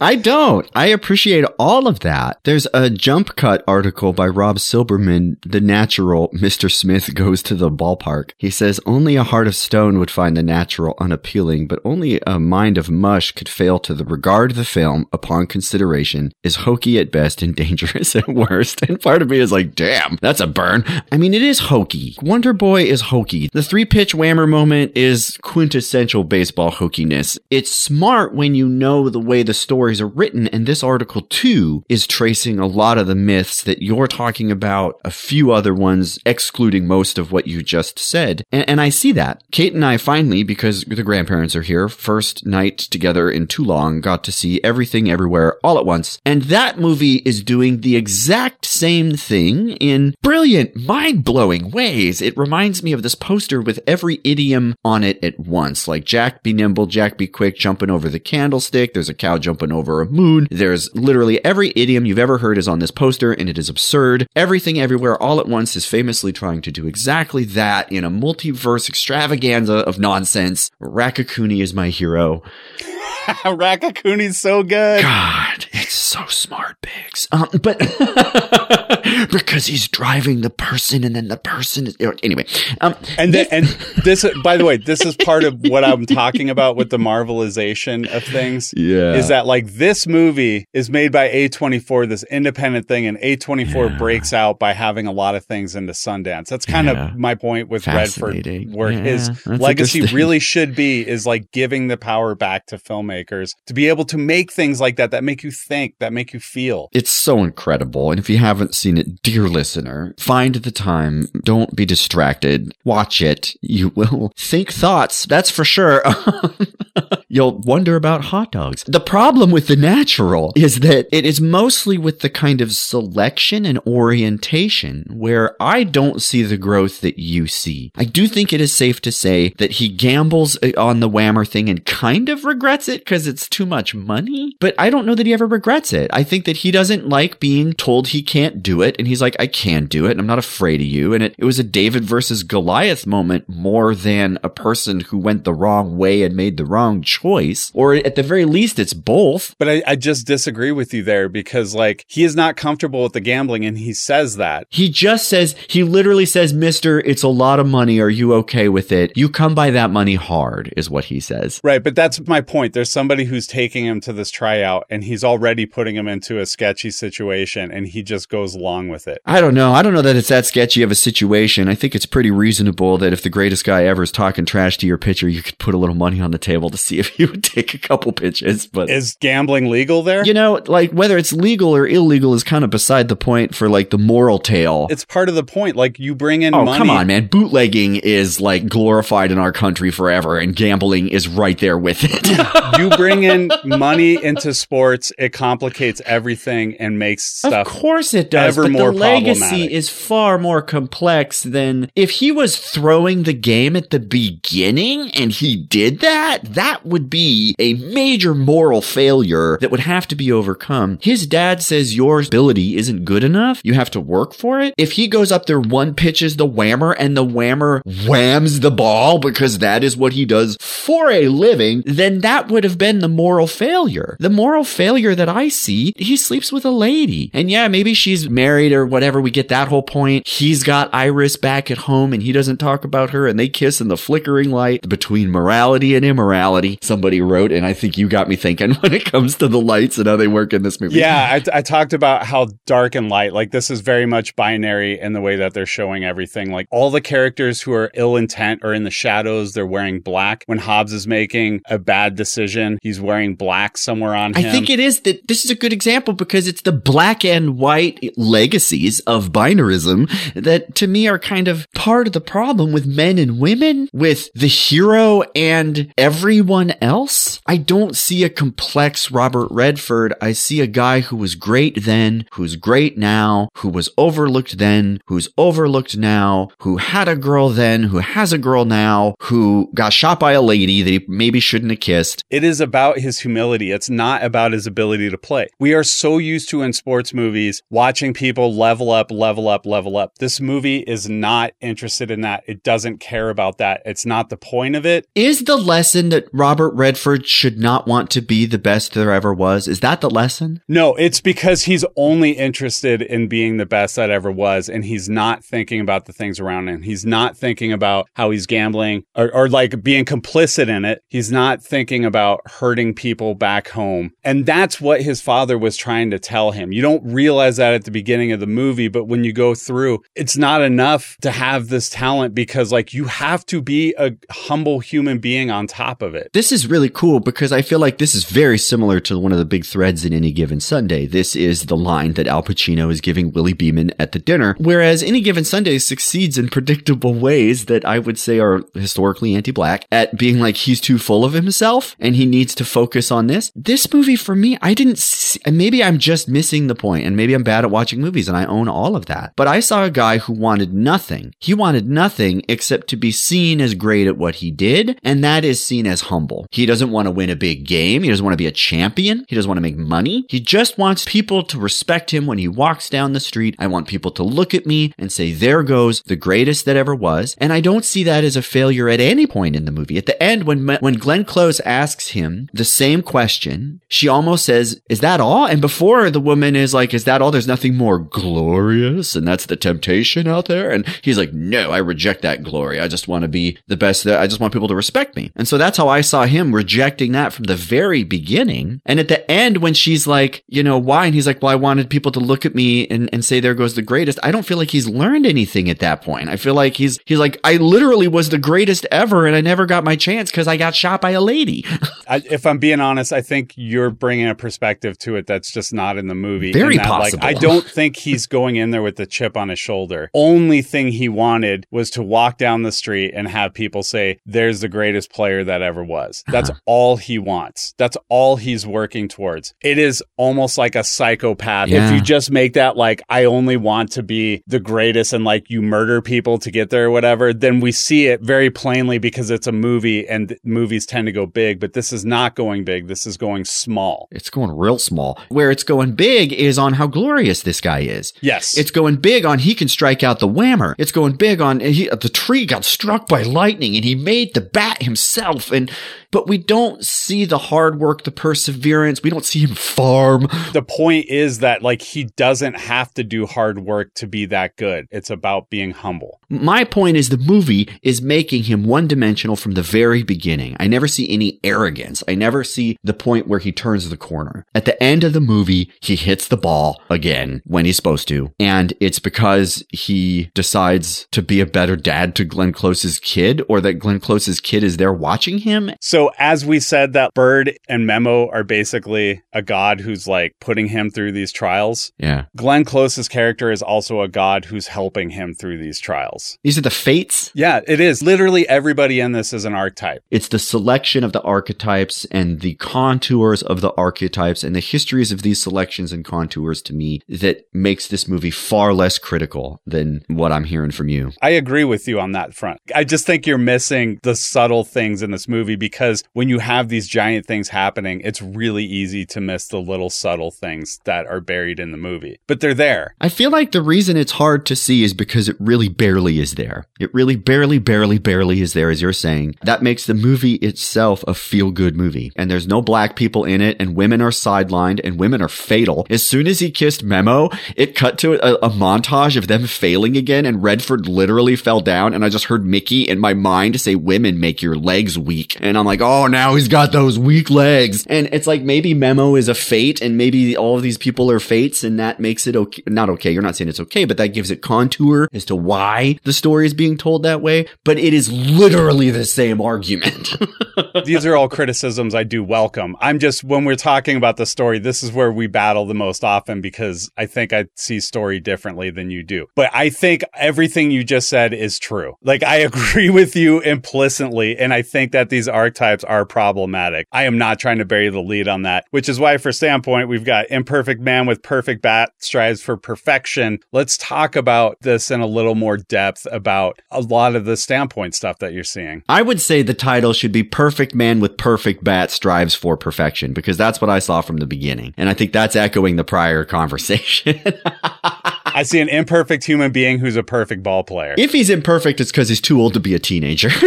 I 0.00 0.18
don't. 0.20 0.68
I 0.74 0.86
appreciate 0.86 1.44
all 1.58 1.86
of 1.86 2.00
that. 2.00 2.40
There's 2.44 2.66
a 2.74 2.90
jump 2.90 3.36
cut 3.36 3.62
article 3.66 4.12
by 4.12 4.26
Rob 4.26 4.58
Silberman, 4.58 5.36
The 5.44 5.60
Natural, 5.60 6.28
Mr. 6.30 6.70
Smith 6.70 7.14
Goes 7.14 7.42
to 7.44 7.54
the 7.54 7.70
Ballpark. 7.70 8.32
He 8.38 8.50
says, 8.50 8.80
Only 8.86 9.16
a 9.16 9.24
heart 9.24 9.46
of 9.46 9.54
stone 9.54 9.98
would 9.98 10.10
find 10.10 10.36
the 10.36 10.42
natural 10.42 10.94
unappealing, 10.98 11.66
but 11.66 11.80
only 11.84 12.20
a 12.26 12.38
mind 12.38 12.78
of 12.78 12.90
mush 12.90 13.32
could 13.32 13.48
fail 13.48 13.78
to 13.80 13.94
the 13.94 14.04
regard 14.04 14.52
the 14.54 14.64
film, 14.64 15.06
upon 15.12 15.46
consideration, 15.46 16.32
is 16.42 16.56
hokey 16.56 16.98
at 16.98 17.12
best 17.12 17.42
and 17.42 17.54
dangerous 17.60 18.16
at 18.16 18.28
worst. 18.28 18.82
And 18.82 19.00
part 19.00 19.22
of 19.22 19.30
me 19.30 19.38
is 19.38 19.52
like, 19.52 19.74
damn, 19.74 19.89
that's 20.20 20.40
a 20.40 20.46
burn. 20.46 20.84
I 21.10 21.16
mean, 21.16 21.34
it 21.34 21.42
is 21.42 21.60
hokey. 21.60 22.16
Wonder 22.22 22.52
Boy 22.52 22.84
is 22.84 23.02
hokey. 23.02 23.48
The 23.52 23.62
three 23.62 23.84
pitch 23.84 24.14
whammer 24.14 24.48
moment 24.48 24.92
is 24.96 25.38
quintessential 25.42 26.24
baseball 26.24 26.70
hokiness. 26.70 27.38
It's 27.50 27.74
smart 27.74 28.34
when 28.34 28.54
you 28.54 28.68
know 28.68 29.08
the 29.08 29.20
way 29.20 29.42
the 29.42 29.54
stories 29.54 30.00
are 30.00 30.06
written, 30.06 30.48
and 30.48 30.66
this 30.66 30.82
article 30.82 31.22
too 31.22 31.84
is 31.88 32.06
tracing 32.06 32.58
a 32.58 32.66
lot 32.66 32.98
of 32.98 33.06
the 33.06 33.14
myths 33.14 33.62
that 33.64 33.82
you're 33.82 34.06
talking 34.06 34.50
about, 34.50 35.00
a 35.04 35.10
few 35.10 35.52
other 35.52 35.74
ones, 35.74 36.18
excluding 36.24 36.86
most 36.86 37.18
of 37.18 37.32
what 37.32 37.46
you 37.46 37.62
just 37.62 37.98
said. 37.98 38.44
And, 38.52 38.68
and 38.68 38.80
I 38.80 38.88
see 38.88 39.12
that. 39.12 39.42
Kate 39.50 39.74
and 39.74 39.84
I 39.84 39.96
finally, 39.96 40.42
because 40.42 40.84
the 40.84 41.02
grandparents 41.02 41.56
are 41.56 41.62
here, 41.62 41.88
first 41.88 42.46
night 42.46 42.78
together 42.78 43.30
in 43.30 43.46
too 43.46 43.64
long, 43.64 44.00
got 44.00 44.24
to 44.24 44.32
see 44.32 44.62
everything 44.62 45.10
everywhere 45.10 45.58
all 45.64 45.78
at 45.78 45.86
once. 45.86 46.20
And 46.24 46.42
that 46.42 46.78
movie 46.78 47.16
is 47.16 47.42
doing 47.42 47.80
the 47.80 47.96
exact 47.96 48.64
same 48.66 49.16
thing 49.16 49.70
in 49.80 50.14
brilliant, 50.22 50.76
mind 50.76 51.24
blowing 51.24 51.70
ways. 51.70 52.20
It 52.22 52.36
reminds 52.36 52.82
me 52.82 52.92
of 52.92 53.02
this 53.02 53.14
poster 53.14 53.60
with 53.60 53.80
every 53.86 54.20
idiom 54.22 54.74
on 54.84 55.02
it 55.02 55.22
at 55.24 55.40
once, 55.40 55.88
like 55.88 56.04
Jack 56.04 56.42
be 56.42 56.52
nimble, 56.52 56.86
Jack 56.86 57.16
be 57.16 57.26
quick, 57.26 57.56
jumping 57.56 57.90
over 57.90 58.08
the 58.08 58.20
candlestick. 58.20 58.92
There's 58.92 59.08
a 59.08 59.14
cow 59.14 59.38
jumping 59.38 59.72
over 59.72 60.00
a 60.00 60.06
moon. 60.06 60.46
There's 60.50 60.94
literally 60.94 61.44
every 61.44 61.72
idiom 61.74 62.06
you've 62.06 62.18
ever 62.18 62.38
heard 62.38 62.58
is 62.58 62.68
on 62.68 62.78
this 62.78 62.90
poster, 62.90 63.32
and 63.32 63.48
it 63.48 63.58
is 63.58 63.68
absurd. 63.68 64.26
Everything 64.36 64.78
everywhere 64.78 65.20
all 65.20 65.40
at 65.40 65.48
once 65.48 65.74
is 65.76 65.86
famously 65.86 66.32
trying 66.32 66.62
to 66.62 66.70
do 66.70 66.86
exactly 66.86 67.44
that 67.44 67.90
in 67.90 68.04
a 68.04 68.10
multiverse 68.10 68.88
extravaganza 68.88 69.78
of 69.78 69.98
nonsense. 69.98 70.70
Rakakuni 70.80 71.62
is 71.62 71.74
my 71.74 71.88
hero. 71.88 72.42
Rakakuni's 73.44 74.38
so 74.38 74.62
good. 74.62 75.02
God, 75.02 75.66
it's 75.72 75.92
so 75.92 76.26
smart, 76.26 76.76
Biggs. 76.80 77.28
Um, 77.32 77.48
but 77.62 77.78
because 79.30 79.66
he's 79.66 79.88
driving 79.88 80.40
the 80.40 80.50
person, 80.50 81.04
and 81.04 81.14
then 81.16 81.28
the 81.28 81.36
person 81.36 81.86
is 81.86 81.96
anyway. 82.22 82.44
Um, 82.80 82.94
And 83.18 83.32
th- 83.32 83.48
and 83.50 83.66
this, 84.04 84.24
by 84.42 84.56
the 84.56 84.64
way, 84.64 84.76
this 84.76 85.04
is 85.04 85.16
part 85.16 85.44
of 85.44 85.60
what 85.68 85.84
I'm 85.84 86.06
talking 86.06 86.50
about 86.50 86.76
with 86.76 86.90
the 86.90 86.98
marvelization 86.98 88.08
of 88.14 88.22
things. 88.24 88.72
Yeah. 88.76 89.14
is 89.14 89.28
that 89.28 89.46
like 89.46 89.66
this 89.74 90.06
movie 90.06 90.66
is 90.72 90.90
made 90.90 91.12
by 91.12 91.28
A24, 91.28 92.08
this 92.08 92.24
independent 92.24 92.88
thing, 92.88 93.06
and 93.06 93.18
A24 93.18 93.98
breaks 93.98 94.32
out 94.32 94.58
by 94.58 94.72
having 94.72 95.06
a 95.06 95.12
lot 95.12 95.34
of 95.34 95.44
things 95.44 95.74
into 95.76 95.92
Sundance. 95.92 96.46
That's 96.48 96.66
kind 96.66 96.86
Yeah. 96.86 97.10
of 97.10 97.16
my 97.16 97.34
point 97.34 97.68
with 97.68 97.86
Redford, 97.86 98.46
where 98.72 98.90
Yeah, 98.92 99.00
his 99.02 99.46
legacy 99.46 100.02
really 100.12 100.38
should 100.38 100.74
be 100.74 101.06
is 101.06 101.26
like 101.26 101.50
giving 101.52 101.88
the 101.88 101.96
power 101.96 102.34
back 102.34 102.66
to 102.66 102.76
filmmakers 102.78 103.52
to 103.66 103.74
be 103.74 103.88
able 103.88 104.04
to 104.06 104.18
make 104.18 104.52
things 104.52 104.80
like 104.80 104.96
that 104.96 105.10
that 105.10 105.24
make 105.24 105.42
you 105.42 105.50
think, 105.50 105.94
that 106.00 106.12
make 106.12 106.32
you 106.32 106.40
feel. 106.40 106.88
It's 106.92 107.10
so 107.10 107.42
incredible. 107.44 108.10
And 108.10 108.18
if 108.20 108.28
you 108.30 108.38
haven't 108.38 108.74
seen 108.74 108.96
dear 109.02 109.48
listener, 109.48 110.14
find 110.18 110.56
the 110.56 110.70
time. 110.70 111.28
Don't 111.44 111.74
be 111.74 111.84
distracted. 111.86 112.74
Watch 112.84 113.20
it. 113.20 113.54
You 113.60 113.90
will 113.90 114.32
think 114.36 114.72
thoughts. 114.72 115.24
That's 115.26 115.50
for 115.50 115.64
sure. 115.64 116.02
You'll 117.28 117.58
wonder 117.58 117.94
about 117.96 118.24
hot 118.24 118.50
dogs. 118.50 118.84
The 118.84 119.00
problem 119.00 119.50
with 119.50 119.68
the 119.68 119.76
natural 119.76 120.52
is 120.56 120.80
that 120.80 121.06
it 121.12 121.24
is 121.24 121.40
mostly 121.40 121.96
with 121.96 122.20
the 122.20 122.30
kind 122.30 122.60
of 122.60 122.72
selection 122.72 123.64
and 123.64 123.78
orientation 123.86 125.06
where 125.10 125.54
I 125.60 125.84
don't 125.84 126.20
see 126.20 126.42
the 126.42 126.56
growth 126.56 127.00
that 127.02 127.18
you 127.18 127.46
see. 127.46 127.92
I 127.96 128.04
do 128.04 128.26
think 128.26 128.52
it 128.52 128.60
is 128.60 128.72
safe 128.72 129.00
to 129.02 129.12
say 129.12 129.50
that 129.58 129.72
he 129.72 129.88
gambles 129.88 130.58
uh, 130.62 130.72
on 130.76 131.00
the 131.00 131.08
whammer 131.08 131.48
thing 131.48 131.68
and 131.68 131.86
kind 131.86 132.28
of 132.28 132.44
regrets 132.44 132.88
it 132.88 133.02
because 133.02 133.26
it's 133.26 133.48
too 133.48 133.66
much 133.66 133.94
money, 133.94 134.56
but 134.60 134.74
I 134.78 134.90
don't 134.90 135.06
know 135.06 135.14
that 135.14 135.26
he 135.26 135.32
ever 135.32 135.46
regrets 135.46 135.92
it. 135.92 136.10
I 136.12 136.24
think 136.24 136.44
that 136.46 136.58
he 136.58 136.70
doesn't 136.70 137.08
like 137.08 137.40
being 137.40 137.72
told 137.72 138.08
he 138.08 138.22
can't 138.22 138.62
do 138.62 138.79
it 138.82 138.96
and 138.98 139.06
he's 139.06 139.22
like, 139.22 139.36
I 139.38 139.46
can 139.46 139.86
do 139.86 140.06
it 140.06 140.12
and 140.12 140.20
I'm 140.20 140.26
not 140.26 140.38
afraid 140.38 140.80
of 140.80 140.86
you. 140.86 141.14
And 141.14 141.22
it, 141.22 141.34
it 141.38 141.44
was 141.44 141.58
a 141.58 141.64
David 141.64 142.04
versus 142.04 142.42
Goliath 142.42 143.06
moment 143.06 143.48
more 143.48 143.94
than 143.94 144.38
a 144.42 144.48
person 144.48 145.00
who 145.00 145.18
went 145.18 145.44
the 145.44 145.54
wrong 145.54 145.98
way 145.98 146.22
and 146.22 146.34
made 146.34 146.56
the 146.56 146.64
wrong 146.64 147.02
choice. 147.02 147.70
Or 147.74 147.94
at 147.94 148.14
the 148.14 148.22
very 148.22 148.44
least, 148.44 148.78
it's 148.78 148.94
both. 148.94 149.54
But 149.58 149.68
I, 149.68 149.82
I 149.86 149.96
just 149.96 150.26
disagree 150.26 150.72
with 150.72 150.92
you 150.94 151.02
there 151.02 151.28
because 151.28 151.74
like 151.74 152.04
he 152.08 152.24
is 152.24 152.36
not 152.36 152.56
comfortable 152.56 153.02
with 153.02 153.12
the 153.12 153.20
gambling 153.20 153.64
and 153.64 153.78
he 153.78 153.92
says 153.92 154.36
that. 154.36 154.66
He 154.70 154.88
just 154.88 155.28
says, 155.28 155.54
he 155.68 155.84
literally 155.84 156.26
says, 156.26 156.52
Mister, 156.52 157.00
it's 157.00 157.22
a 157.22 157.28
lot 157.28 157.60
of 157.60 157.66
money. 157.66 158.00
Are 158.00 158.10
you 158.10 158.34
okay 158.34 158.68
with 158.68 158.92
it? 158.92 159.16
You 159.16 159.28
come 159.28 159.54
by 159.54 159.70
that 159.70 159.90
money 159.90 160.14
hard, 160.14 160.72
is 160.76 160.90
what 160.90 161.06
he 161.06 161.20
says. 161.20 161.60
Right, 161.64 161.82
but 161.82 161.94
that's 161.94 162.26
my 162.26 162.40
point. 162.40 162.72
There's 162.72 162.90
somebody 162.90 163.24
who's 163.24 163.46
taking 163.46 163.84
him 163.86 164.00
to 164.02 164.12
this 164.12 164.30
tryout 164.30 164.86
and 164.90 165.04
he's 165.04 165.24
already 165.24 165.66
putting 165.66 165.96
him 165.96 166.08
into 166.08 166.38
a 166.38 166.46
sketchy 166.46 166.90
situation 166.90 167.70
and 167.70 167.86
he 167.86 168.02
just 168.02 168.28
goes 168.28 168.54
along 168.70 168.88
with 168.88 169.08
it. 169.08 169.20
I 169.26 169.40
don't 169.40 169.54
know. 169.54 169.72
I 169.72 169.82
don't 169.82 169.92
know 169.94 170.02
that 170.02 170.16
it's 170.16 170.28
that 170.28 170.46
sketchy 170.46 170.82
of 170.82 170.90
a 170.90 170.94
situation. 170.94 171.68
I 171.68 171.74
think 171.74 171.94
it's 171.94 172.06
pretty 172.06 172.30
reasonable 172.30 172.98
that 172.98 173.12
if 173.12 173.22
the 173.22 173.28
greatest 173.30 173.64
guy 173.64 173.84
ever 173.84 174.02
is 174.02 174.12
talking 174.12 174.44
trash 174.44 174.78
to 174.78 174.86
your 174.86 174.98
pitcher, 174.98 175.28
you 175.28 175.42
could 175.42 175.58
put 175.58 175.74
a 175.74 175.78
little 175.78 175.94
money 175.96 176.20
on 176.20 176.30
the 176.30 176.38
table 176.38 176.70
to 176.70 176.76
see 176.76 176.98
if 176.98 177.08
he 177.08 177.24
would 177.30 177.42
take 177.42 177.74
a 177.74 177.78
couple 177.78 178.12
pitches. 178.12 178.66
But 178.66 178.88
Is 178.90 179.16
gambling 179.20 179.68
legal 179.70 180.02
there? 180.02 180.24
you 180.24 180.34
know, 180.34 180.62
like 180.66 180.90
whether 180.92 181.18
it's 181.18 181.32
legal 181.32 181.74
or 181.74 181.86
illegal 181.86 182.32
is 182.34 182.44
kind 182.44 182.64
of 182.64 182.70
beside 182.70 183.08
the 183.08 183.16
point 183.16 183.54
for 183.54 183.68
like 183.68 183.90
the 183.90 183.98
moral 183.98 184.38
tale. 184.38 184.86
It's 184.90 185.04
part 185.04 185.28
of 185.28 185.34
the 185.34 185.44
point. 185.44 185.76
Like 185.76 185.98
you 185.98 186.14
bring 186.14 186.42
in 186.42 186.54
Oh, 186.54 186.64
money. 186.64 186.78
come 186.78 186.90
on, 186.90 187.06
man. 187.06 187.26
Bootlegging 187.26 187.96
is 187.96 188.40
like 188.40 188.68
glorified 188.68 189.32
in 189.32 189.38
our 189.38 189.52
country 189.52 189.90
forever, 189.90 190.38
and 190.38 190.54
gambling 190.54 191.08
is 191.08 191.26
right 191.28 191.58
there 191.58 191.78
with 191.78 191.98
it. 192.02 192.28
you 192.78 192.90
bring 192.96 193.24
in 193.24 193.50
money 193.64 194.22
into 194.22 194.54
sports, 194.54 195.12
it 195.18 195.30
complicates 195.32 196.00
everything 196.06 196.76
and 196.78 196.98
makes 196.98 197.24
stuff. 197.24 197.66
Of 197.66 197.72
course 197.72 198.14
it 198.14 198.30
does, 198.30 198.56
ever 198.64 198.72
but 198.72 198.78
more 198.78 198.92
the 198.92 198.98
legacy 198.98 199.72
is 199.72 199.88
far 199.88 200.38
more 200.38 200.62
complex 200.62 201.42
than 201.42 201.90
if 201.94 202.10
he 202.10 202.32
was 202.32 202.58
throwing 202.58 203.22
the 203.22 203.32
game 203.32 203.76
at 203.76 203.90
the 203.90 203.98
beginning 203.98 205.10
and 205.12 205.32
he 205.32 205.56
did 205.56 206.00
that, 206.00 206.40
that 206.44 206.84
would 206.84 207.10
be 207.10 207.54
a 207.58 207.74
major 207.74 208.34
moral 208.34 208.82
failure 208.82 209.58
that 209.58 209.70
would 209.70 209.80
have 209.80 210.06
to 210.08 210.14
be 210.14 210.30
overcome. 210.32 210.98
His 211.02 211.26
dad 211.26 211.62
says 211.62 211.96
your 211.96 212.20
ability 212.20 212.76
isn't 212.76 213.04
good 213.04 213.24
enough. 213.24 213.60
You 213.64 213.74
have 213.74 213.90
to 213.92 214.00
work 214.00 214.34
for 214.34 214.60
it. 214.60 214.74
If 214.76 214.92
he 214.92 215.08
goes 215.08 215.32
up 215.32 215.46
there, 215.46 215.60
one 215.60 215.94
pitches 215.94 216.36
the 216.36 216.48
whammer 216.48 216.94
and 216.98 217.16
the 217.16 217.24
whammer 217.24 217.82
whams 218.06 218.60
the 218.60 218.70
ball 218.70 219.18
because 219.18 219.58
that 219.58 219.84
is 219.84 219.96
what 219.96 220.12
he 220.12 220.24
does 220.24 220.56
for 220.60 221.10
a 221.10 221.28
living, 221.28 221.82
then 221.86 222.20
that 222.20 222.48
would 222.48 222.64
have 222.64 222.78
been 222.78 223.00
the 223.00 223.08
moral 223.08 223.46
failure. 223.46 224.16
The 224.20 224.30
moral 224.30 224.64
failure 224.64 225.14
that 225.14 225.28
I 225.28 225.48
see, 225.48 225.92
he 225.96 226.16
sleeps 226.16 226.52
with 226.52 226.64
a 226.64 226.70
lady. 226.70 227.30
And 227.32 227.50
yeah, 227.50 227.68
maybe 227.68 227.94
she's 227.94 228.28
married 228.28 228.49
or 228.58 228.86
whatever. 228.86 229.20
We 229.20 229.30
get 229.30 229.48
that 229.48 229.68
whole 229.68 229.82
point. 229.82 230.26
He's 230.26 230.62
got 230.62 230.92
Iris 230.92 231.36
back 231.36 231.70
at 231.70 231.78
home 231.78 232.12
and 232.12 232.22
he 232.22 232.32
doesn't 232.32 232.58
talk 232.58 232.84
about 232.84 233.10
her 233.10 233.26
and 233.26 233.38
they 233.38 233.48
kiss 233.48 233.80
in 233.80 233.88
the 233.88 233.96
flickering 233.96 234.50
light 234.50 234.88
between 234.88 235.30
morality 235.30 235.94
and 235.94 236.04
immorality. 236.04 236.78
Somebody 236.82 237.20
wrote, 237.20 237.52
and 237.52 237.64
I 237.64 237.72
think 237.72 237.96
you 237.96 238.08
got 238.08 238.28
me 238.28 238.36
thinking 238.36 238.74
when 238.80 238.92
it 238.92 239.04
comes 239.04 239.36
to 239.36 239.48
the 239.48 239.60
lights 239.60 239.98
and 239.98 240.06
how 240.06 240.16
they 240.16 240.28
work 240.28 240.52
in 240.52 240.62
this 240.62 240.80
movie. 240.80 240.96
Yeah, 240.96 241.40
I, 241.54 241.58
I 241.58 241.62
talked 241.62 241.92
about 241.92 242.24
how 242.26 242.48
dark 242.66 242.94
and 242.94 243.08
light, 243.08 243.32
like 243.32 243.50
this 243.50 243.70
is 243.70 243.80
very 243.80 244.06
much 244.06 244.34
binary 244.36 244.98
in 244.98 245.12
the 245.12 245.20
way 245.20 245.36
that 245.36 245.54
they're 245.54 245.66
showing 245.66 246.04
everything. 246.04 246.50
Like 246.50 246.66
all 246.70 246.90
the 246.90 247.00
characters 247.00 247.62
who 247.62 247.72
are 247.72 247.90
ill 247.94 248.16
intent 248.16 248.64
are 248.64 248.74
in 248.74 248.84
the 248.84 248.90
shadows. 248.90 249.52
They're 249.52 249.66
wearing 249.66 250.00
black. 250.00 250.44
When 250.46 250.58
Hobbs 250.58 250.92
is 250.92 251.06
making 251.06 251.62
a 251.68 251.78
bad 251.78 252.14
decision, 252.16 252.78
he's 252.82 253.00
wearing 253.00 253.34
black 253.34 253.78
somewhere 253.78 254.14
on 254.14 254.36
I 254.36 254.40
him. 254.40 254.52
think 254.52 254.70
it 254.70 254.80
is 254.80 255.00
that 255.00 255.26
this 255.28 255.44
is 255.44 255.50
a 255.50 255.54
good 255.54 255.72
example 255.72 256.14
because 256.14 256.48
it's 256.48 256.62
the 256.62 256.72
black 256.72 257.24
and 257.24 257.58
white 257.58 258.12
legacies 258.40 259.00
of 259.00 259.32
binarism 259.32 260.08
that 260.34 260.74
to 260.74 260.86
me 260.86 261.06
are 261.06 261.18
kind 261.18 261.46
of 261.46 261.66
part 261.74 262.06
of 262.06 262.14
the 262.14 262.20
problem 262.20 262.72
with 262.72 262.86
men 262.86 263.18
and 263.18 263.38
women, 263.38 263.88
with 263.92 264.30
the 264.34 264.46
hero 264.46 265.22
and 265.34 265.92
everyone 265.98 266.72
else. 266.80 267.40
I 267.46 267.56
don't 267.58 267.94
see 267.96 268.24
a 268.24 268.30
complex 268.30 269.10
Robert 269.10 269.48
Redford. 269.50 270.14
I 270.22 270.32
see 270.32 270.60
a 270.60 270.66
guy 270.66 271.00
who 271.00 271.16
was 271.16 271.34
great 271.34 271.84
then, 271.84 272.24
who's 272.32 272.56
great 272.56 272.96
now, 272.96 273.50
who 273.58 273.68
was 273.68 273.90
overlooked 273.98 274.56
then, 274.56 275.00
who's 275.06 275.28
overlooked 275.36 275.96
now, 275.98 276.48
who 276.62 276.78
had 276.78 277.08
a 277.08 277.16
girl 277.16 277.50
then, 277.50 277.84
who 277.84 277.98
has 277.98 278.32
a 278.32 278.38
girl 278.38 278.64
now, 278.64 279.14
who 279.28 279.70
got 279.74 279.92
shot 279.92 280.18
by 280.18 280.32
a 280.32 280.40
lady 280.40 280.82
that 280.82 280.90
he 280.90 281.04
maybe 281.08 281.40
shouldn't 281.40 281.72
have 281.72 281.80
kissed. 281.80 282.24
It 282.30 282.42
is 282.42 282.60
about 282.60 282.98
his 282.98 283.20
humility. 283.20 283.70
It's 283.70 283.90
not 283.90 284.24
about 284.24 284.52
his 284.52 284.66
ability 284.66 285.10
to 285.10 285.18
play. 285.18 285.48
We 285.58 285.74
are 285.74 285.84
so 285.84 286.18
used 286.18 286.48
to 286.50 286.62
in 286.62 286.72
sports 286.72 287.12
movies 287.12 287.62
watching 287.68 288.14
people 288.14 288.29
level 288.38 288.90
up, 288.90 289.10
level 289.10 289.48
up, 289.48 289.66
level 289.66 289.96
up. 289.96 290.18
This 290.18 290.40
movie 290.40 290.78
is 290.80 291.08
not 291.08 291.52
interested 291.60 292.10
in 292.10 292.20
that. 292.22 292.44
It 292.46 292.62
doesn't 292.62 292.98
care 292.98 293.30
about 293.30 293.58
that. 293.58 293.82
It's 293.84 294.06
not 294.06 294.28
the 294.28 294.36
point 294.36 294.76
of 294.76 294.84
it. 294.86 295.06
Is 295.14 295.44
the 295.44 295.56
lesson 295.56 296.08
that 296.10 296.26
Robert 296.32 296.74
Redford 296.74 297.26
should 297.26 297.58
not 297.58 297.86
want 297.86 298.10
to 298.10 298.20
be 298.20 298.46
the 298.46 298.58
best 298.58 298.94
there 298.94 299.12
ever 299.12 299.32
was? 299.32 299.66
Is 299.68 299.80
that 299.80 300.00
the 300.00 300.10
lesson? 300.10 300.60
No, 300.68 300.94
it's 300.94 301.20
because 301.20 301.64
he's 301.64 301.84
only 301.96 302.32
interested 302.32 303.02
in 303.02 303.28
being 303.28 303.56
the 303.56 303.66
best 303.66 303.96
that 303.96 304.10
ever 304.10 304.30
was, 304.30 304.68
and 304.68 304.84
he's 304.84 305.08
not 305.08 305.44
thinking 305.44 305.80
about 305.80 306.06
the 306.06 306.12
things 306.12 306.38
around 306.38 306.68
him. 306.68 306.82
He's 306.82 307.06
not 307.06 307.36
thinking 307.36 307.72
about 307.72 308.08
how 308.14 308.30
he's 308.30 308.46
gambling 308.46 309.04
or, 309.14 309.32
or 309.34 309.48
like 309.48 309.82
being 309.82 310.04
complicit 310.04 310.68
in 310.68 310.84
it. 310.84 311.02
He's 311.08 311.32
not 311.32 311.62
thinking 311.62 312.04
about 312.04 312.40
hurting 312.46 312.94
people 312.94 313.34
back 313.34 313.68
home. 313.68 314.12
And 314.22 314.44
that's 314.46 314.80
what 314.80 315.02
his 315.02 315.20
father 315.20 315.56
was 315.58 315.76
trying 315.76 316.10
to 316.10 316.18
tell 316.18 316.50
him. 316.50 316.72
You 316.72 316.82
don't 316.82 317.02
realize 317.04 317.56
that 317.56 317.74
at 317.74 317.84
the 317.84 317.90
beginning 317.90 318.19
of 318.28 318.40
the 318.40 318.46
movie, 318.46 318.88
but 318.88 319.04
when 319.04 319.24
you 319.24 319.32
go 319.32 319.54
through, 319.54 320.02
it's 320.14 320.36
not 320.36 320.60
enough 320.62 321.16
to 321.22 321.30
have 321.30 321.68
this 321.68 321.88
talent 321.88 322.34
because, 322.34 322.70
like, 322.70 322.92
you 322.92 323.06
have 323.06 323.46
to 323.46 323.62
be 323.62 323.94
a 323.98 324.12
humble 324.30 324.80
human 324.80 325.18
being 325.18 325.50
on 325.50 325.66
top 325.66 326.02
of 326.02 326.14
it. 326.14 326.30
This 326.32 326.52
is 326.52 326.66
really 326.66 326.90
cool 326.90 327.20
because 327.20 327.52
I 327.52 327.62
feel 327.62 327.78
like 327.78 327.98
this 327.98 328.14
is 328.14 328.24
very 328.24 328.58
similar 328.58 329.00
to 329.00 329.18
one 329.18 329.32
of 329.32 329.38
the 329.38 329.44
big 329.44 329.64
threads 329.64 330.04
in 330.04 330.12
Any 330.12 330.32
Given 330.32 330.60
Sunday. 330.60 331.06
This 331.06 331.34
is 331.34 331.66
the 331.66 331.76
line 331.76 332.12
that 332.14 332.26
Al 332.26 332.42
Pacino 332.42 332.90
is 332.90 333.00
giving 333.00 333.32
Willie 333.32 333.54
Beamen 333.54 333.92
at 333.98 334.12
the 334.12 334.18
dinner, 334.18 334.56
whereas 334.58 335.02
Any 335.02 335.20
Given 335.20 335.44
Sunday 335.44 335.78
succeeds 335.78 336.36
in 336.36 336.48
predictable 336.48 337.14
ways 337.14 337.66
that 337.66 337.84
I 337.84 337.98
would 337.98 338.18
say 338.18 338.38
are 338.38 338.62
historically 338.74 339.34
anti-black 339.34 339.86
at 339.90 340.18
being 340.18 340.40
like 340.40 340.56
he's 340.56 340.80
too 340.80 340.98
full 340.98 341.24
of 341.24 341.32
himself 341.32 341.96
and 341.98 342.16
he 342.16 342.26
needs 342.26 342.54
to 342.56 342.64
focus 342.64 343.10
on 343.10 343.26
this. 343.26 343.52
This 343.54 343.92
movie 343.92 344.16
for 344.16 344.34
me, 344.34 344.58
I 344.60 344.74
didn't 344.74 344.98
see, 344.98 345.38
maybe 345.50 345.82
I'm 345.82 345.98
just 345.98 346.28
missing 346.28 346.66
the 346.66 346.74
point 346.74 347.06
and 347.06 347.16
maybe 347.16 347.34
I'm 347.34 347.42
bad 347.42 347.64
at 347.64 347.70
watching 347.70 348.00
movies 348.00 348.09
and 348.28 348.36
I 348.36 348.44
own 348.44 348.68
all 348.68 348.96
of 348.96 349.06
that. 349.06 349.32
But 349.36 349.48
I 349.48 349.60
saw 349.60 349.84
a 349.84 349.90
guy 349.90 350.18
who 350.18 350.32
wanted 350.32 350.72
nothing. 350.72 351.34
He 351.38 351.54
wanted 351.54 351.88
nothing 351.88 352.42
except 352.48 352.88
to 352.88 352.96
be 352.96 353.10
seen 353.10 353.60
as 353.60 353.74
great 353.74 354.06
at 354.06 354.18
what 354.18 354.36
he 354.36 354.50
did, 354.50 354.98
and 355.02 355.22
that 355.24 355.44
is 355.44 355.64
seen 355.64 355.86
as 355.86 356.02
humble. 356.02 356.46
He 356.50 356.66
doesn't 356.66 356.90
want 356.90 357.06
to 357.06 357.12
win 357.12 357.30
a 357.30 357.36
big 357.36 357.66
game. 357.66 358.02
He 358.02 358.10
doesn't 358.10 358.24
want 358.24 358.34
to 358.34 358.42
be 358.42 358.46
a 358.46 358.52
champion. 358.52 359.24
He 359.28 359.36
doesn't 359.36 359.48
want 359.48 359.58
to 359.58 359.62
make 359.62 359.76
money. 359.76 360.26
He 360.28 360.40
just 360.40 360.78
wants 360.78 361.04
people 361.06 361.42
to 361.44 361.58
respect 361.58 362.12
him 362.12 362.26
when 362.26 362.38
he 362.38 362.48
walks 362.48 362.88
down 362.88 363.12
the 363.12 363.20
street. 363.20 363.54
I 363.58 363.66
want 363.66 363.88
people 363.88 364.10
to 364.12 364.22
look 364.22 364.54
at 364.54 364.66
me 364.66 364.92
and 364.98 365.10
say, 365.10 365.32
there 365.32 365.62
goes 365.62 366.02
the 366.02 366.16
greatest 366.16 366.64
that 366.64 366.76
ever 366.76 366.94
was. 366.94 367.36
And 367.38 367.52
I 367.52 367.60
don't 367.60 367.84
see 367.84 368.04
that 368.04 368.24
as 368.24 368.36
a 368.36 368.42
failure 368.42 368.88
at 368.88 369.00
any 369.00 369.26
point 369.26 369.56
in 369.56 369.64
the 369.64 369.72
movie. 369.72 369.98
At 369.98 370.06
the 370.06 370.20
end, 370.22 370.44
when, 370.44 370.66
when 370.80 370.94
Glenn 370.94 371.24
Close 371.24 371.60
asks 371.60 372.08
him 372.08 372.48
the 372.52 372.64
same 372.64 373.02
question, 373.02 373.80
she 373.88 374.08
almost 374.08 374.44
says, 374.44 374.80
is 374.88 375.00
that 375.00 375.20
all? 375.20 375.46
And 375.46 375.60
before 375.60 376.10
the 376.10 376.20
woman 376.20 376.56
is 376.56 376.74
like, 376.74 376.94
is 376.94 377.04
that 377.04 377.22
all? 377.22 377.30
There's 377.30 377.46
nothing 377.46 377.76
more 377.76 377.89
glorious. 377.98 379.14
And 379.14 379.26
that's 379.26 379.46
the 379.46 379.56
temptation 379.56 380.26
out 380.26 380.46
there. 380.46 380.70
And 380.70 380.86
he's 381.02 381.18
like, 381.18 381.32
no, 381.32 381.70
I 381.70 381.78
reject 381.78 382.22
that 382.22 382.42
glory. 382.42 382.80
I 382.80 382.88
just 382.88 383.08
want 383.08 383.22
to 383.22 383.28
be 383.28 383.58
the 383.66 383.76
best. 383.76 384.06
I 384.06 384.26
just 384.26 384.40
want 384.40 384.52
people 384.52 384.68
to 384.68 384.74
respect 384.74 385.16
me. 385.16 385.32
And 385.36 385.46
so 385.48 385.58
that's 385.58 385.78
how 385.78 385.88
I 385.88 386.00
saw 386.00 386.24
him 386.24 386.54
rejecting 386.54 387.12
that 387.12 387.32
from 387.32 387.44
the 387.44 387.56
very 387.56 388.04
beginning. 388.04 388.80
And 388.86 389.00
at 389.00 389.08
the 389.08 389.28
end, 389.30 389.58
when 389.58 389.74
she's 389.74 390.06
like, 390.06 390.44
you 390.48 390.62
know, 390.62 390.78
why? 390.78 391.06
And 391.06 391.14
he's 391.14 391.26
like, 391.26 391.42
well, 391.42 391.52
I 391.52 391.56
wanted 391.56 391.90
people 391.90 392.12
to 392.12 392.20
look 392.20 392.46
at 392.46 392.54
me 392.54 392.86
and, 392.88 393.08
and 393.12 393.24
say, 393.24 393.40
there 393.40 393.54
goes 393.54 393.74
the 393.74 393.82
greatest. 393.82 394.18
I 394.22 394.30
don't 394.30 394.46
feel 394.46 394.58
like 394.58 394.70
he's 394.70 394.88
learned 394.88 395.26
anything 395.26 395.68
at 395.68 395.80
that 395.80 396.02
point. 396.02 396.28
I 396.28 396.36
feel 396.36 396.54
like 396.54 396.76
he's, 396.76 396.98
he's 397.06 397.18
like, 397.18 397.38
I 397.44 397.56
literally 397.56 398.08
was 398.08 398.28
the 398.28 398.38
greatest 398.38 398.86
ever 398.90 399.26
and 399.26 399.36
I 399.36 399.40
never 399.40 399.66
got 399.66 399.84
my 399.84 399.96
chance 399.96 400.30
because 400.30 400.48
I 400.48 400.56
got 400.56 400.74
shot 400.74 401.00
by 401.00 401.10
a 401.10 401.20
lady. 401.20 401.64
I, 402.08 402.22
if 402.30 402.46
I'm 402.46 402.58
being 402.58 402.80
honest, 402.80 403.12
I 403.12 403.22
think 403.22 403.52
you're 403.56 403.90
bringing 403.90 404.28
a 404.28 404.34
perspective 404.34 404.98
to 404.98 405.16
it 405.16 405.26
that's 405.26 405.50
just 405.50 405.72
not 405.72 405.96
in 405.96 406.06
the 406.06 406.14
movie. 406.14 406.52
Very 406.52 406.76
that, 406.76 406.86
possible. 406.86 407.24
Like, 407.24 407.36
I 407.36 407.38
don't 407.38 407.64
think 407.64 407.79
he's 407.88 408.26
going 408.26 408.56
in 408.56 408.70
there 408.70 408.82
with 408.82 408.96
the 408.96 409.06
chip 409.06 409.36
on 409.36 409.48
his 409.48 409.58
shoulder. 409.58 410.10
Only 410.14 410.62
thing 410.62 410.88
he 410.88 411.08
wanted 411.08 411.66
was 411.70 411.90
to 411.90 412.02
walk 412.02 412.38
down 412.38 412.62
the 412.62 412.72
street 412.72 413.12
and 413.14 413.28
have 413.28 413.54
people 413.54 413.82
say, 413.82 414.18
"There's 414.26 414.60
the 414.60 414.68
greatest 414.68 415.12
player 415.12 415.44
that 415.44 415.62
ever 415.62 415.82
was." 415.82 416.22
Uh-huh. 416.26 416.32
That's 416.32 416.50
all 416.66 416.96
he 416.96 417.18
wants. 417.18 417.74
That's 417.78 417.96
all 418.08 418.36
he's 418.36 418.66
working 418.66 419.08
towards. 419.08 419.54
It 419.62 419.78
is 419.78 420.02
almost 420.16 420.58
like 420.58 420.74
a 420.74 420.84
psychopath. 420.84 421.70
If 421.70 421.92
you 421.92 422.00
just 422.00 422.30
make 422.30 422.54
that 422.54 422.76
like, 422.76 423.02
"I 423.08 423.24
only 423.24 423.56
want 423.56 423.92
to 423.92 424.02
be 424.02 424.42
the 424.46 424.60
greatest," 424.60 425.12
and 425.12 425.24
like 425.24 425.50
you 425.50 425.62
murder 425.62 426.02
people 426.02 426.38
to 426.38 426.50
get 426.50 426.70
there 426.70 426.86
or 426.86 426.90
whatever, 426.90 427.32
then 427.32 427.60
we 427.60 427.72
see 427.72 428.06
it 428.06 428.20
very 428.20 428.50
plainly 428.50 428.98
because 428.98 429.30
it's 429.30 429.46
a 429.46 429.52
movie 429.52 430.06
and 430.06 430.36
movies 430.44 430.86
tend 430.86 431.06
to 431.06 431.12
go 431.12 431.26
big. 431.26 431.60
But 431.60 431.72
this 431.72 431.92
is 431.92 432.04
not 432.04 432.34
going 432.34 432.64
big. 432.64 432.88
This 432.88 433.06
is 433.06 433.16
going 433.16 433.44
small. 433.44 434.08
It's 434.10 434.30
going 434.30 434.56
real 434.56 434.78
small. 434.78 435.18
Where 435.28 435.50
it's 435.50 435.62
going 435.62 435.92
big 435.92 436.32
is 436.32 436.58
on 436.58 436.74
how 436.74 436.86
glorious 436.86 437.42
this 437.42 437.60
guy 437.70 437.80
is. 437.80 438.12
Yes. 438.20 438.56
It's 438.56 438.70
going 438.70 438.96
big 438.96 439.24
on 439.24 439.38
he 439.38 439.54
can 439.54 439.68
strike 439.68 440.02
out 440.02 440.18
the 440.18 440.28
whammer. 440.28 440.74
It's 440.78 440.92
going 440.92 441.14
big 441.16 441.40
on 441.40 441.60
he, 441.60 441.88
the 441.88 442.08
tree 442.08 442.46
got 442.46 442.64
struck 442.64 443.08
by 443.08 443.22
lightning 443.22 443.76
and 443.76 443.84
he 443.84 443.94
made 443.94 444.34
the 444.34 444.40
bat 444.40 444.82
himself. 444.82 445.52
And 445.52 445.70
but 446.10 446.28
we 446.28 446.38
don't 446.38 446.84
see 446.84 447.24
the 447.24 447.38
hard 447.38 447.78
work, 447.78 448.04
the 448.04 448.10
perseverance. 448.10 449.02
We 449.02 449.10
don't 449.10 449.24
see 449.24 449.40
him 449.40 449.54
farm. 449.54 450.22
the 450.52 450.62
point 450.62 451.06
is 451.06 451.38
that 451.38 451.62
like 451.62 451.82
he 451.82 452.04
doesn't 452.04 452.54
have 452.54 452.92
to 452.94 453.04
do 453.04 453.26
hard 453.26 453.60
work 453.60 453.94
to 453.94 454.06
be 454.06 454.26
that 454.26 454.56
good. 454.56 454.86
It's 454.90 455.10
about 455.10 455.50
being 455.50 455.70
humble. 455.70 456.20
My 456.28 456.64
point 456.64 456.96
is 456.96 457.08
the 457.08 457.18
movie 457.18 457.68
is 457.82 458.02
making 458.02 458.44
him 458.44 458.64
one 458.64 458.86
dimensional 458.86 459.36
from 459.36 459.52
the 459.52 459.62
very 459.62 460.02
beginning. 460.02 460.56
I 460.60 460.66
never 460.66 460.88
see 460.88 461.10
any 461.12 461.40
arrogance. 461.42 462.02
I 462.08 462.14
never 462.14 462.44
see 462.44 462.76
the 462.82 462.94
point 462.94 463.26
where 463.26 463.40
he 463.40 463.52
turns 463.52 463.88
the 463.88 463.96
corner. 463.96 464.46
At 464.54 464.64
the 464.64 464.80
end 464.82 465.04
of 465.04 465.12
the 465.12 465.20
movie, 465.20 465.72
he 465.80 465.96
hits 465.96 466.28
the 466.28 466.36
ball 466.36 466.80
again 466.88 467.42
when 467.44 467.64
he's 467.64 467.76
supposed 467.76 468.08
to. 468.08 468.32
And 468.38 468.72
it's 468.80 468.98
because 468.98 469.64
he 469.70 470.30
decides 470.34 471.06
to 471.12 471.22
be 471.22 471.40
a 471.40 471.46
better 471.46 471.76
dad 471.76 472.14
to 472.16 472.24
Glenn 472.24 472.52
Close's 472.52 472.98
kid 472.98 473.42
or 473.48 473.60
that 473.60 473.74
Glenn 473.74 474.00
Close's 474.00 474.40
kid 474.40 474.62
is 474.62 474.76
there 474.76 474.92
watching 474.92 475.38
him. 475.38 475.70
So 475.80 475.99
as 476.18 476.44
we 476.44 476.60
said 476.60 476.92
that 476.92 477.14
Bird 477.14 477.58
and 477.68 477.86
Memo 477.86 478.28
are 478.30 478.44
basically 478.44 479.22
a 479.32 479.42
god 479.42 479.80
who's 479.80 480.06
like 480.06 480.34
putting 480.40 480.66
him 480.68 480.90
through 480.90 481.12
these 481.12 481.32
trials. 481.32 481.92
Yeah. 481.98 482.26
Glenn 482.36 482.64
Close's 482.64 483.08
character 483.08 483.50
is 483.50 483.62
also 483.62 484.00
a 484.00 484.08
god 484.08 484.46
who's 484.46 484.68
helping 484.68 485.10
him 485.10 485.34
through 485.34 485.58
these 485.58 485.78
trials. 485.78 486.38
These 486.42 486.58
are 486.58 486.62
the 486.62 486.70
fates. 486.70 487.30
Yeah, 487.34 487.60
it 487.66 487.80
is. 487.80 488.02
Literally 488.02 488.48
everybody 488.48 489.00
in 489.00 489.12
this 489.12 489.32
is 489.32 489.44
an 489.44 489.54
archetype. 489.54 490.02
It's 490.10 490.28
the 490.28 490.38
selection 490.38 491.04
of 491.04 491.12
the 491.12 491.22
archetypes 491.22 492.04
and 492.06 492.40
the 492.40 492.54
contours 492.56 493.42
of 493.42 493.60
the 493.60 493.72
archetypes 493.76 494.42
and 494.44 494.54
the 494.54 494.60
histories 494.60 495.12
of 495.12 495.22
these 495.22 495.42
selections 495.42 495.92
and 495.92 496.04
contours 496.04 496.62
to 496.62 496.74
me 496.74 497.00
that 497.08 497.42
makes 497.52 497.88
this 497.88 498.08
movie 498.08 498.30
far 498.30 498.72
less 498.72 498.98
critical 498.98 499.60
than 499.66 500.02
what 500.08 500.32
I'm 500.32 500.44
hearing 500.44 500.70
from 500.70 500.88
you. 500.88 501.12
I 501.22 501.30
agree 501.30 501.64
with 501.64 501.86
you 501.88 502.00
on 502.00 502.12
that 502.12 502.34
front. 502.34 502.60
I 502.74 502.84
just 502.84 503.06
think 503.06 503.26
you're 503.26 503.38
missing 503.38 503.98
the 504.02 504.14
subtle 504.14 504.64
things 504.64 505.02
in 505.02 505.10
this 505.10 505.28
movie 505.28 505.56
because 505.56 505.89
when 506.12 506.28
you 506.28 506.38
have 506.38 506.68
these 506.68 506.88
giant 506.88 507.26
things 507.26 507.48
happening, 507.48 508.00
it's 508.04 508.22
really 508.22 508.64
easy 508.64 509.04
to 509.06 509.20
miss 509.20 509.48
the 509.48 509.60
little 509.60 509.90
subtle 509.90 510.30
things 510.30 510.80
that 510.84 511.06
are 511.06 511.20
buried 511.20 511.60
in 511.60 511.72
the 511.72 511.78
movie. 511.78 512.18
But 512.26 512.40
they're 512.40 512.54
there. 512.54 512.94
I 513.00 513.08
feel 513.08 513.30
like 513.30 513.52
the 513.52 513.62
reason 513.62 513.96
it's 513.96 514.12
hard 514.12 514.46
to 514.46 514.56
see 514.56 514.82
is 514.82 514.94
because 514.94 515.28
it 515.28 515.36
really 515.38 515.68
barely 515.68 516.18
is 516.18 516.34
there. 516.34 516.66
It 516.78 516.92
really 516.94 517.16
barely, 517.16 517.58
barely, 517.58 517.98
barely 517.98 518.40
is 518.40 518.52
there, 518.52 518.70
as 518.70 518.82
you're 518.82 518.92
saying. 518.92 519.36
That 519.42 519.62
makes 519.62 519.86
the 519.86 519.94
movie 519.94 520.34
itself 520.34 521.04
a 521.06 521.14
feel 521.14 521.50
good 521.50 521.76
movie. 521.76 522.12
And 522.16 522.30
there's 522.30 522.46
no 522.46 522.62
black 522.62 522.96
people 522.96 523.24
in 523.24 523.40
it, 523.40 523.56
and 523.60 523.76
women 523.76 524.00
are 524.00 524.10
sidelined, 524.10 524.80
and 524.84 524.98
women 524.98 525.22
are 525.22 525.28
fatal. 525.28 525.86
As 525.90 526.06
soon 526.06 526.26
as 526.26 526.40
he 526.40 526.50
kissed 526.50 526.82
Memo, 526.82 527.30
it 527.56 527.74
cut 527.74 527.98
to 527.98 528.14
a, 528.14 528.34
a 528.46 528.50
montage 528.50 529.16
of 529.16 529.28
them 529.28 529.46
failing 529.46 529.96
again, 529.96 530.26
and 530.26 530.42
Redford 530.42 530.88
literally 530.88 531.36
fell 531.36 531.60
down, 531.60 531.94
and 531.94 532.04
I 532.04 532.08
just 532.08 532.26
heard 532.26 532.44
Mickey 532.44 532.82
in 532.82 532.98
my 532.98 533.14
mind 533.14 533.60
say, 533.60 533.74
Women 533.74 534.20
make 534.20 534.42
your 534.42 534.56
legs 534.56 534.98
weak. 534.98 535.36
And 535.40 535.56
I'm 535.56 535.66
like, 535.66 535.79
oh, 535.80 536.06
now 536.06 536.34
he's 536.34 536.48
got 536.48 536.72
those 536.72 536.98
weak 536.98 537.30
legs. 537.30 537.86
And 537.86 538.08
it's 538.12 538.26
like 538.26 538.42
maybe 538.42 538.74
Memo 538.74 539.16
is 539.16 539.28
a 539.28 539.34
fate, 539.34 539.80
and 539.80 539.96
maybe 539.96 540.36
all 540.36 540.56
of 540.56 540.62
these 540.62 540.78
people 540.78 541.10
are 541.10 541.20
fates, 541.20 541.64
and 541.64 541.78
that 541.78 542.00
makes 542.00 542.26
it 542.26 542.36
okay. 542.36 542.62
Not 542.66 542.90
okay. 542.90 543.10
You're 543.10 543.22
not 543.22 543.36
saying 543.36 543.48
it's 543.48 543.60
okay, 543.60 543.84
but 543.84 543.96
that 543.96 544.08
gives 544.08 544.30
it 544.30 544.42
contour 544.42 545.08
as 545.12 545.24
to 545.26 545.36
why 545.36 545.98
the 546.04 546.12
story 546.12 546.46
is 546.46 546.54
being 546.54 546.76
told 546.76 547.02
that 547.02 547.22
way. 547.22 547.46
But 547.64 547.78
it 547.78 547.94
is 547.94 548.12
literally 548.12 548.90
the 548.90 549.04
same 549.04 549.40
argument. 549.40 550.14
These 550.84 551.06
are 551.06 551.16
all 551.16 551.28
criticisms 551.28 551.94
I 551.94 552.04
do 552.04 552.22
welcome. 552.22 552.76
I'm 552.80 552.98
just, 552.98 553.24
when 553.24 553.44
we're 553.44 553.56
talking 553.56 553.96
about 553.96 554.16
the 554.16 554.26
story, 554.26 554.58
this 554.58 554.82
is 554.82 554.92
where 554.92 555.12
we 555.12 555.26
battle 555.26 555.66
the 555.66 555.74
most 555.74 556.04
often 556.04 556.40
because 556.40 556.90
I 556.96 557.06
think 557.06 557.32
I 557.32 557.46
see 557.56 557.80
story 557.80 558.20
differently 558.20 558.70
than 558.70 558.90
you 558.90 559.02
do. 559.02 559.26
But 559.34 559.50
I 559.54 559.70
think 559.70 560.02
everything 560.14 560.70
you 560.70 560.84
just 560.84 561.08
said 561.08 561.32
is 561.32 561.58
true. 561.58 561.94
Like, 562.02 562.22
I 562.22 562.36
agree 562.50 562.90
with 562.90 563.16
you 563.16 563.40
implicitly. 563.40 564.36
And 564.36 564.52
I 564.52 564.62
think 564.62 564.92
that 564.92 565.08
these 565.08 565.28
archetypes 565.28 565.69
are 565.86 566.04
problematic. 566.04 566.86
I 566.92 567.04
am 567.04 567.18
not 567.18 567.38
trying 567.38 567.58
to 567.58 567.64
bury 567.64 567.88
the 567.88 568.00
lead 568.00 568.28
on 568.28 568.42
that, 568.42 568.66
which 568.70 568.88
is 568.88 568.98
why, 568.98 569.16
for 569.18 569.32
standpoint, 569.32 569.88
we've 569.88 570.04
got 570.04 570.30
imperfect 570.30 570.80
man 570.80 571.06
with 571.06 571.22
perfect 571.22 571.62
bat 571.62 571.92
strives 571.98 572.42
for 572.42 572.56
perfection. 572.56 573.38
Let's 573.52 573.76
talk 573.76 574.16
about 574.16 574.58
this 574.60 574.90
in 574.90 575.00
a 575.00 575.06
little 575.06 575.34
more 575.34 575.56
depth 575.56 576.06
about 576.10 576.60
a 576.70 576.80
lot 576.80 577.14
of 577.14 577.24
the 577.24 577.36
standpoint 577.36 577.94
stuff 577.94 578.18
that 578.18 578.32
you're 578.32 578.44
seeing. 578.44 578.82
I 578.88 579.02
would 579.02 579.20
say 579.20 579.42
the 579.42 579.54
title 579.54 579.92
should 579.92 580.12
be 580.12 580.22
Perfect 580.22 580.74
Man 580.74 581.00
with 581.00 581.16
Perfect 581.16 581.64
Bat 581.64 581.90
Strives 581.90 582.34
for 582.34 582.56
Perfection 582.56 583.12
because 583.12 583.36
that's 583.36 583.60
what 583.60 583.70
I 583.70 583.78
saw 583.78 584.00
from 584.00 584.18
the 584.18 584.26
beginning. 584.26 584.74
And 584.76 584.88
I 584.88 584.94
think 584.94 585.12
that's 585.12 585.36
echoing 585.36 585.76
the 585.76 585.84
prior 585.84 586.24
conversation. 586.30 587.20
I 588.34 588.42
see 588.42 588.60
an 588.60 588.68
imperfect 588.68 589.24
human 589.24 589.52
being 589.52 589.78
who's 589.78 589.96
a 589.96 590.02
perfect 590.02 590.42
ball 590.42 590.64
player. 590.64 590.94
if 590.98 591.12
he's 591.12 591.30
imperfect, 591.30 591.80
it's 591.80 591.90
because 591.90 592.08
he's 592.08 592.20
too 592.20 592.40
old 592.40 592.54
to 592.54 592.60
be 592.60 592.74
a 592.74 592.78
teenager. 592.78 593.28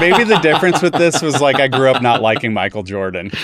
Maybe 0.00 0.24
the 0.24 0.38
difference 0.42 0.80
with 0.82 0.92
this 0.92 1.22
was 1.22 1.40
like 1.40 1.56
I 1.60 1.66
grew 1.68 1.90
up 1.90 2.02
not 2.02 2.22
liking 2.22 2.52
Michael 2.52 2.82
Jordan. 2.82 3.30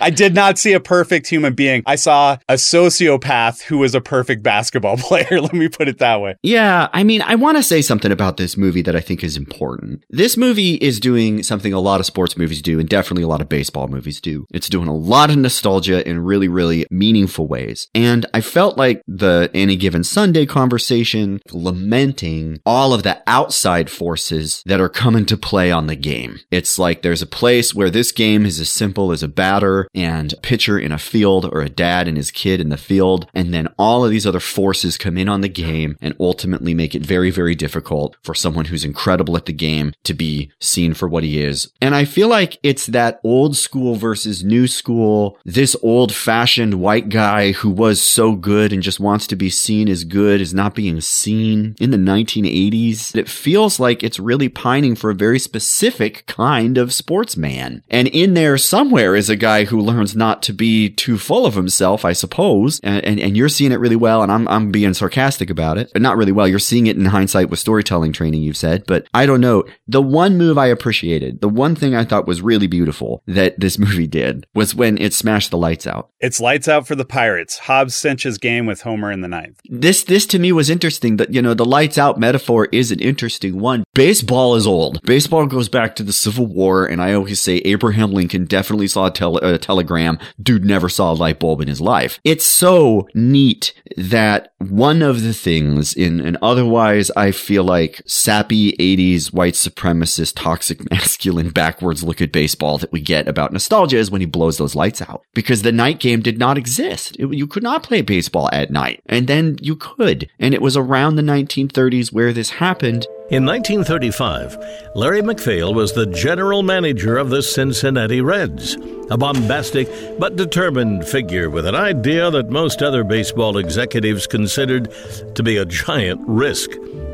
I 0.00 0.10
did 0.14 0.34
not 0.34 0.58
see 0.58 0.72
a 0.72 0.80
perfect 0.80 1.28
human 1.28 1.54
being. 1.54 1.82
I 1.86 1.96
saw 1.96 2.38
a 2.48 2.54
sociopath 2.54 3.62
who 3.62 3.78
was 3.78 3.94
a 3.94 4.00
perfect 4.00 4.42
basketball 4.42 4.96
player. 4.98 5.40
Let 5.40 5.52
me 5.52 5.68
put 5.68 5.88
it 5.88 5.98
that 5.98 6.20
way. 6.20 6.36
Yeah, 6.42 6.88
I 6.92 7.04
mean, 7.04 7.22
I 7.22 7.34
want 7.34 7.56
to 7.56 7.62
say 7.62 7.82
something 7.82 8.12
about 8.12 8.36
this 8.36 8.56
movie 8.56 8.82
that 8.82 8.96
I 8.96 9.00
think 9.00 9.22
is 9.24 9.36
important. 9.36 10.04
This 10.10 10.36
movie 10.36 10.74
is 10.74 11.00
doing 11.00 11.42
something 11.42 11.72
a 11.72 11.80
lot 11.80 12.00
of 12.00 12.06
sports 12.06 12.36
movies 12.36 12.62
do, 12.62 12.78
and 12.78 12.88
definitely 12.88 13.22
a 13.24 13.28
lot 13.28 13.40
of 13.40 13.48
baseball 13.48 13.88
movies 13.88 14.20
do. 14.20 14.46
It's 14.52 14.68
doing 14.68 14.88
a 14.88 14.94
lot 14.94 15.30
of 15.30 15.36
nostalgia 15.36 16.06
in 16.08 16.20
really, 16.20 16.48
really 16.48 16.86
meaningful 16.90 17.46
ways. 17.46 17.88
And 17.94 18.26
I 18.32 18.40
felt 18.40 18.78
like 18.78 19.02
the 19.20 19.50
Any 19.54 19.76
Given 19.76 20.04
Sunday 20.04 20.46
conversation 20.46 21.40
lamenting 21.52 22.60
all 22.66 22.92
of 22.92 23.02
the 23.02 23.22
outside 23.26 23.88
forces 23.88 24.62
that 24.66 24.80
are 24.80 24.88
coming 24.88 25.24
to 25.26 25.36
play 25.36 25.70
on 25.70 25.86
the 25.86 25.96
game. 25.96 26.40
It's 26.50 26.78
like 26.78 27.02
there's 27.02 27.22
a 27.22 27.26
place 27.26 27.74
where 27.74 27.90
this 27.90 28.12
game 28.12 28.44
is 28.44 28.58
as 28.58 28.70
simple 28.70 29.12
as 29.12 29.22
a 29.22 29.28
batter 29.28 29.88
and 29.94 30.34
pitcher 30.42 30.78
in 30.78 30.92
a 30.92 30.98
field 30.98 31.44
or 31.44 31.60
a 31.60 31.68
dad 31.68 32.08
and 32.08 32.16
his 32.16 32.30
kid 32.30 32.60
in 32.60 32.70
the 32.70 32.76
field. 32.76 33.28
And 33.32 33.54
then 33.54 33.68
all 33.78 34.04
of 34.04 34.10
these 34.10 34.26
other 34.26 34.40
forces 34.40 34.98
come 34.98 35.16
in 35.16 35.28
on 35.28 35.42
the 35.42 35.48
game 35.48 35.96
and 36.00 36.16
ultimately 36.18 36.74
make 36.74 36.94
it 36.94 37.06
very, 37.06 37.30
very 37.30 37.54
difficult 37.54 38.16
for 38.22 38.34
someone 38.34 38.66
who's 38.66 38.84
incredible 38.84 39.36
at 39.36 39.46
the 39.46 39.52
game 39.52 39.92
to 40.04 40.14
be 40.14 40.50
seen 40.60 40.94
for 40.94 41.08
what 41.08 41.24
he 41.24 41.42
is. 41.42 41.70
And 41.80 41.94
I 41.94 42.04
feel 42.04 42.28
like 42.28 42.58
it's 42.62 42.86
that 42.86 43.20
old 43.22 43.56
school 43.56 43.94
versus 43.94 44.42
new 44.42 44.66
school, 44.66 45.38
this 45.44 45.76
old 45.82 46.12
fashioned 46.14 46.74
white 46.74 47.08
guy 47.08 47.52
who 47.52 47.70
was 47.70 48.02
so 48.02 48.34
good 48.34 48.72
and 48.72 48.82
just 48.82 49.00
wants 49.10 49.26
to 49.26 49.34
be 49.34 49.50
seen 49.50 49.88
as 49.88 50.04
good 50.04 50.40
is 50.40 50.54
not 50.54 50.72
being 50.72 51.00
seen 51.00 51.74
in 51.80 51.90
the 51.90 51.96
1980s. 51.96 53.12
It 53.16 53.28
feels 53.28 53.80
like 53.80 54.04
it's 54.04 54.20
really 54.20 54.48
pining 54.48 54.94
for 54.94 55.10
a 55.10 55.16
very 55.16 55.40
specific 55.40 56.24
kind 56.26 56.78
of 56.78 56.92
sportsman. 56.92 57.82
And 57.90 58.06
in 58.06 58.34
there 58.34 58.56
somewhere 58.56 59.16
is 59.16 59.28
a 59.28 59.34
guy 59.34 59.64
who 59.64 59.80
learns 59.80 60.14
not 60.14 60.44
to 60.44 60.52
be 60.52 60.88
too 60.88 61.18
full 61.18 61.44
of 61.44 61.56
himself, 61.56 62.04
I 62.04 62.12
suppose. 62.12 62.78
And, 62.84 63.04
and, 63.04 63.18
and 63.18 63.36
you're 63.36 63.48
seeing 63.48 63.72
it 63.72 63.80
really 63.80 63.96
well. 63.96 64.22
And 64.22 64.30
I'm, 64.30 64.46
I'm 64.46 64.70
being 64.70 64.94
sarcastic 64.94 65.50
about 65.50 65.76
it, 65.76 65.90
but 65.92 66.02
not 66.02 66.16
really 66.16 66.30
well. 66.30 66.46
You're 66.46 66.60
seeing 66.60 66.86
it 66.86 66.96
in 66.96 67.06
hindsight 67.06 67.50
with 67.50 67.58
storytelling 67.58 68.12
training, 68.12 68.42
you've 68.42 68.56
said, 68.56 68.84
but 68.86 69.08
I 69.12 69.26
don't 69.26 69.40
know. 69.40 69.64
The 69.88 70.00
one 70.00 70.38
move 70.38 70.56
I 70.56 70.66
appreciated, 70.66 71.40
the 71.40 71.48
one 71.48 71.74
thing 71.74 71.96
I 71.96 72.04
thought 72.04 72.28
was 72.28 72.42
really 72.42 72.68
beautiful 72.68 73.24
that 73.26 73.58
this 73.58 73.76
movie 73.84 74.06
did 74.06 74.46
was 74.54 74.72
when 74.72 74.98
it 74.98 75.14
smashed 75.14 75.50
the 75.50 75.58
lights 75.58 75.88
out. 75.88 76.10
It's 76.20 76.40
lights 76.40 76.68
out 76.68 76.86
for 76.86 76.94
the 76.94 77.04
Pirates. 77.04 77.58
Hobbs 77.58 77.96
cinches 77.96 78.38
game 78.38 78.66
with 78.66 78.82
Homer 78.82 78.99
in 79.10 79.20
the 79.20 79.28
ninth. 79.28 79.60
This 79.68 80.02
this 80.04 80.26
to 80.26 80.38
me 80.38 80.50
was 80.50 80.68
interesting 80.68 81.16
that 81.18 81.32
you 81.32 81.40
know 81.40 81.54
the 81.54 81.64
lights 81.64 81.96
out 81.96 82.18
metaphor 82.18 82.66
is 82.72 82.90
an 82.90 82.98
interesting 83.00 83.60
one. 83.60 83.84
Baseball 83.94 84.56
is 84.56 84.66
old. 84.66 85.00
Baseball 85.02 85.46
goes 85.46 85.68
back 85.68 85.94
to 85.96 86.02
the 86.02 86.12
Civil 86.12 86.46
War, 86.46 86.84
and 86.86 87.00
I 87.00 87.12
always 87.14 87.40
say 87.40 87.58
Abraham 87.58 88.12
Lincoln 88.12 88.44
definitely 88.46 88.88
saw 88.88 89.06
a, 89.06 89.10
tele- 89.10 89.40
a 89.42 89.58
telegram. 89.58 90.18
Dude 90.42 90.64
never 90.64 90.88
saw 90.88 91.12
a 91.12 91.14
light 91.14 91.38
bulb 91.38 91.60
in 91.60 91.68
his 91.68 91.80
life. 91.80 92.18
It's 92.24 92.44
so 92.44 93.08
neat 93.14 93.72
that 93.96 94.52
one 94.58 95.02
of 95.02 95.22
the 95.22 95.32
things 95.32 95.94
in 95.94 96.20
an 96.20 96.36
otherwise 96.42 97.10
I 97.16 97.30
feel 97.32 97.64
like 97.64 98.02
sappy 98.06 98.72
80s 98.72 99.32
white 99.32 99.54
supremacist 99.54 100.34
toxic 100.36 100.90
masculine 100.90 101.50
backwards 101.50 102.02
look 102.04 102.20
at 102.20 102.32
baseball 102.32 102.78
that 102.78 102.92
we 102.92 103.00
get 103.00 103.28
about 103.28 103.52
nostalgia 103.52 103.96
is 103.98 104.10
when 104.10 104.20
he 104.20 104.26
blows 104.26 104.58
those 104.58 104.74
lights 104.74 105.00
out 105.02 105.22
because 105.34 105.62
the 105.62 105.72
night 105.72 105.98
game 106.00 106.20
did 106.20 106.38
not 106.38 106.58
exist. 106.58 107.16
It- 107.18 107.30
you 107.40 107.46
could 107.46 107.62
not 107.62 107.82
play 107.82 108.02
baseball 108.02 108.50
at 108.52 108.70
night, 108.70 108.89
and 109.06 109.26
then 109.26 109.56
you 109.60 109.76
could, 109.76 110.28
and 110.38 110.54
it 110.54 110.62
was 110.62 110.76
around 110.76 111.16
the 111.16 111.22
1930s 111.22 112.12
where 112.12 112.32
this 112.32 112.50
happened. 112.50 113.06
In 113.30 113.44
1935, 113.46 114.56
Larry 114.96 115.22
MacPhail 115.22 115.72
was 115.72 115.92
the 115.92 116.06
general 116.06 116.62
manager 116.62 117.16
of 117.16 117.30
the 117.30 117.42
Cincinnati 117.42 118.20
Reds, 118.20 118.76
a 119.10 119.16
bombastic 119.16 119.88
but 120.18 120.36
determined 120.36 121.06
figure 121.06 121.48
with 121.48 121.66
an 121.66 121.76
idea 121.76 122.30
that 122.30 122.50
most 122.50 122.82
other 122.82 123.04
baseball 123.04 123.56
executives 123.58 124.26
considered 124.26 124.92
to 125.36 125.42
be 125.42 125.58
a 125.58 125.64
giant 125.64 126.20
risk. 126.26 126.70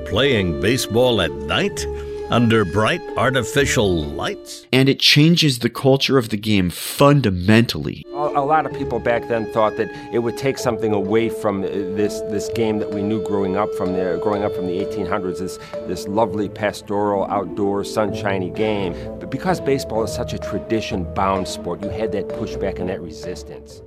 Playing 0.06 0.60
baseball 0.60 1.20
at 1.20 1.32
night? 1.32 1.84
Under 2.30 2.64
bright 2.64 3.00
artificial 3.16 4.02
lights? 4.02 4.66
and 4.72 4.88
it 4.88 4.98
changes 4.98 5.60
the 5.60 5.70
culture 5.70 6.18
of 6.18 6.30
the 6.30 6.36
game 6.36 6.70
fundamentally. 6.70 8.04
A 8.12 8.16
a 8.36 8.44
lot 8.46 8.66
of 8.66 8.72
people 8.74 8.98
back 8.98 9.28
then 9.28 9.50
thought 9.52 9.76
that 9.76 9.88
it 10.12 10.18
would 10.18 10.36
take 10.36 10.58
something 10.58 10.92
away 10.92 11.28
from 11.28 11.62
uh, 11.62 11.68
this 11.68 12.20
this 12.32 12.48
game 12.50 12.78
that 12.78 12.92
we 12.92 13.02
knew 13.02 13.24
growing 13.24 13.56
up 13.56 13.72
from 13.74 13.92
the 13.92 14.18
growing 14.22 14.42
up 14.44 14.54
from 14.54 14.66
the 14.66 14.78
1800s. 14.84 15.38
This 15.38 15.58
this 15.86 16.06
lovely 16.06 16.48
pastoral 16.48 17.24
outdoor 17.26 17.84
sunshiny 17.84 18.50
game. 18.50 18.92
But 19.20 19.30
because 19.30 19.60
baseball 19.60 20.02
is 20.04 20.12
such 20.12 20.32
a 20.34 20.38
tradition-bound 20.38 21.48
sport, 21.48 21.82
you 21.82 21.88
had 21.88 22.12
that 22.12 22.28
pushback 22.28 22.78
and 22.80 22.88
that 22.90 23.00
resistance. 23.00 23.82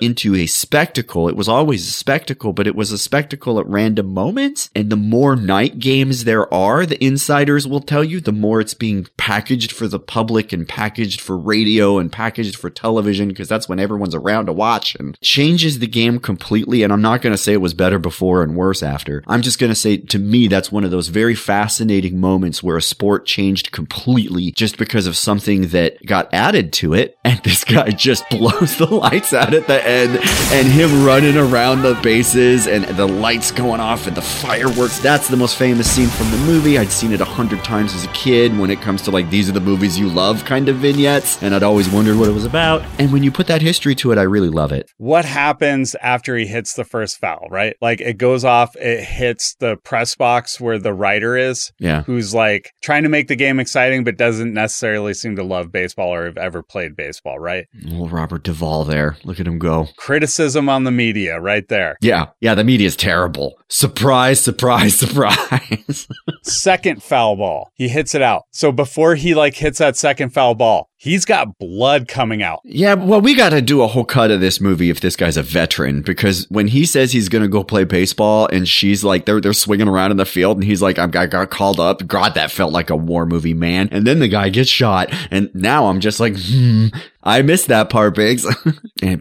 Into 0.00 0.34
a 0.34 0.46
spectacle. 0.46 1.28
It 1.28 1.36
was 1.36 1.48
always 1.48 1.86
a 1.88 1.92
spectacle, 1.92 2.52
but 2.52 2.66
it 2.66 2.74
was 2.74 2.92
a 2.92 2.98
spectacle 2.98 3.58
at 3.58 3.66
random 3.66 4.12
moments. 4.12 4.70
And 4.74 4.90
the 4.90 4.96
more 4.96 5.36
night 5.36 5.78
games 5.78 6.24
there 6.24 6.52
are, 6.52 6.86
the 6.86 7.02
insiders 7.04 7.66
will 7.66 7.80
tell 7.80 8.04
you, 8.04 8.20
the 8.20 8.32
more 8.32 8.60
it's 8.60 8.74
being 8.74 9.06
packaged 9.16 9.72
for 9.72 9.88
the 9.88 9.98
public 9.98 10.52
and 10.52 10.68
packaged 10.68 11.20
for 11.20 11.36
radio 11.36 11.98
and 11.98 12.10
packaged 12.10 12.56
for 12.56 12.70
television 12.70 13.28
because 13.28 13.48
that's 13.48 13.68
when 13.68 13.78
everyone's 13.78 14.14
around 14.14 14.46
to 14.46 14.52
watch 14.52 14.94
and 14.96 15.18
changes 15.20 15.78
the 15.78 15.86
game 15.86 16.18
completely. 16.18 16.82
And 16.82 16.92
I'm 16.92 17.02
not 17.02 17.22
going 17.22 17.32
to 17.32 17.38
say 17.38 17.52
it 17.52 17.60
was 17.60 17.74
better 17.74 17.98
before 17.98 18.42
and 18.42 18.56
worse 18.56 18.82
after. 18.82 19.22
I'm 19.26 19.42
just 19.42 19.58
going 19.58 19.70
to 19.70 19.74
say 19.74 19.96
to 19.98 20.18
me, 20.18 20.48
that's 20.48 20.72
one 20.72 20.84
of 20.84 20.90
those 20.90 21.08
very 21.08 21.34
fascinating 21.34 22.20
moments 22.20 22.62
where 22.62 22.76
a 22.76 22.82
sport 22.82 23.26
changed 23.26 23.72
completely 23.72 24.50
just 24.52 24.78
because 24.78 25.06
of 25.06 25.16
something 25.16 25.68
that 25.68 26.04
got 26.06 26.32
added 26.32 26.72
to 26.74 26.94
it. 26.94 27.18
And 27.24 27.40
this 27.42 27.64
guy 27.64 27.90
just 27.90 28.28
blows 28.30 28.76
the 28.76 28.86
lights 28.86 29.32
out 29.32 29.54
at 29.54 29.66
the 29.66 29.83
end 29.84 30.18
and 30.52 30.66
him 30.68 31.04
running 31.04 31.36
around 31.36 31.82
the 31.82 31.94
bases 32.02 32.66
and 32.66 32.84
the 32.96 33.06
lights 33.06 33.50
going 33.50 33.80
off 33.80 34.06
and 34.06 34.16
the 34.16 34.22
fireworks. 34.22 34.98
That's 34.98 35.28
the 35.28 35.36
most 35.36 35.56
famous 35.56 35.90
scene 35.90 36.08
from 36.08 36.30
the 36.30 36.36
movie. 36.38 36.78
I'd 36.78 36.90
seen 36.90 37.12
it 37.12 37.20
a 37.20 37.24
hundred 37.24 37.62
times 37.64 37.94
as 37.94 38.04
a 38.04 38.08
kid 38.08 38.56
when 38.58 38.70
it 38.70 38.80
comes 38.80 39.02
to 39.02 39.10
like, 39.10 39.30
these 39.30 39.48
are 39.48 39.52
the 39.52 39.60
movies 39.60 39.98
you 39.98 40.08
love 40.08 40.44
kind 40.44 40.68
of 40.68 40.76
vignettes. 40.76 41.42
And 41.42 41.54
I'd 41.54 41.62
always 41.62 41.88
wondered 41.88 42.16
what 42.18 42.28
it 42.28 42.32
was 42.32 42.44
about. 42.44 42.82
And 42.98 43.12
when 43.12 43.22
you 43.22 43.30
put 43.30 43.46
that 43.48 43.62
history 43.62 43.94
to 43.96 44.12
it, 44.12 44.18
I 44.18 44.22
really 44.22 44.48
love 44.50 44.72
it. 44.72 44.90
What 44.98 45.24
happens 45.24 45.94
after 45.96 46.36
he 46.36 46.46
hits 46.46 46.74
the 46.74 46.84
first 46.84 47.18
foul, 47.18 47.46
right? 47.50 47.76
Like 47.80 48.00
it 48.00 48.18
goes 48.18 48.44
off, 48.44 48.76
it 48.76 49.02
hits 49.04 49.54
the 49.56 49.76
press 49.76 50.14
box 50.14 50.60
where 50.60 50.78
the 50.78 50.92
writer 50.94 51.36
is, 51.36 51.72
Yeah. 51.78 52.02
who's 52.02 52.34
like 52.34 52.72
trying 52.82 53.02
to 53.02 53.08
make 53.08 53.28
the 53.28 53.36
game 53.36 53.60
exciting, 53.60 54.04
but 54.04 54.16
doesn't 54.16 54.52
necessarily 54.54 55.14
seem 55.14 55.36
to 55.36 55.42
love 55.44 55.70
baseball 55.72 56.14
or 56.14 56.24
have 56.26 56.36
ever 56.38 56.62
played 56.62 56.96
baseball, 56.96 57.38
right? 57.38 57.66
Little 57.82 58.08
Robert 58.08 58.42
Duvall 58.42 58.84
there. 58.84 59.16
Look 59.24 59.40
at 59.40 59.46
him 59.46 59.58
go. 59.58 59.73
Criticism 59.96 60.68
on 60.68 60.84
the 60.84 60.90
media 60.90 61.40
right 61.40 61.66
there. 61.68 61.96
Yeah. 62.00 62.26
Yeah. 62.40 62.54
The 62.54 62.64
media 62.64 62.86
is 62.86 62.96
terrible. 62.96 63.54
Surprise, 63.68 64.40
surprise, 64.40 64.96
surprise. 64.98 66.06
second 66.42 67.02
foul 67.02 67.36
ball. 67.36 67.70
He 67.74 67.88
hits 67.88 68.14
it 68.14 68.22
out. 68.22 68.44
So 68.50 68.70
before 68.72 69.14
he 69.16 69.34
like 69.34 69.54
hits 69.54 69.78
that 69.78 69.96
second 69.96 70.30
foul 70.30 70.54
ball, 70.54 70.88
he's 70.96 71.24
got 71.24 71.58
blood 71.58 72.06
coming 72.08 72.42
out. 72.42 72.60
Yeah, 72.64 72.94
well, 72.94 73.20
we 73.20 73.34
got 73.34 73.50
to 73.50 73.60
do 73.60 73.82
a 73.82 73.86
whole 73.86 74.04
cut 74.04 74.30
of 74.30 74.40
this 74.40 74.60
movie 74.60 74.90
if 74.90 75.00
this 75.00 75.16
guy's 75.16 75.36
a 75.36 75.42
veteran 75.42 76.02
because 76.02 76.46
when 76.50 76.68
he 76.68 76.86
says 76.86 77.12
he's 77.12 77.28
going 77.28 77.42
to 77.42 77.48
go 77.48 77.64
play 77.64 77.84
baseball 77.84 78.48
and 78.52 78.68
she's 78.68 79.02
like, 79.04 79.26
they're, 79.26 79.40
they're 79.40 79.52
swinging 79.52 79.88
around 79.88 80.12
in 80.12 80.16
the 80.16 80.24
field 80.24 80.56
and 80.56 80.64
he's 80.64 80.80
like, 80.80 80.98
I'm, 80.98 81.10
I 81.14 81.26
got 81.26 81.50
called 81.50 81.80
up. 81.80 82.06
God, 82.06 82.34
that 82.34 82.50
felt 82.50 82.72
like 82.72 82.90
a 82.90 82.96
war 82.96 83.26
movie, 83.26 83.54
man. 83.54 83.88
And 83.90 84.06
then 84.06 84.18
the 84.18 84.28
guy 84.28 84.48
gets 84.50 84.70
shot. 84.70 85.08
And 85.30 85.50
now 85.54 85.86
I'm 85.86 86.00
just 86.00 86.20
like, 86.20 86.36
hmm, 86.38 86.88
I 87.24 87.42
missed 87.42 87.68
that 87.68 87.90
part, 87.90 88.14
Biggs. 88.14 88.46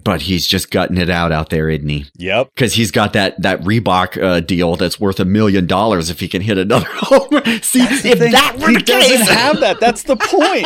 But 0.06 0.22
he's 0.22 0.48
just 0.48 0.72
gutting 0.72 0.98
it 0.98 1.10
out 1.10 1.34
out 1.34 1.50
there, 1.50 1.68
isn't 1.70 1.88
he? 1.90 2.06
Yep. 2.16 2.52
Because 2.56 2.74
he's 2.74 2.90
got 2.92 3.12
that, 3.14 3.42
that 3.42 3.60
Reebok 3.62 4.22
uh, 4.22 4.40
deal 4.40 4.78
that's 4.78 4.98
worth 4.98 5.20
a 5.20 5.26
million 5.26 5.68
dollars 5.68 6.10
if 6.10 6.22
he 6.22 6.30
can 6.30 6.42
hit 6.42 6.58
another 6.58 6.88
homer. 6.90 7.44
See, 7.62 7.82
if 7.82 8.20
that 8.20 8.60
were 8.60 8.70
he 8.70 8.76
the 8.78 8.84
case. 8.84 9.10
doesn't 9.20 9.36
have 9.36 9.60
that. 9.60 9.82
That's 9.82 10.04
the 10.04 10.16
point. 10.16 10.66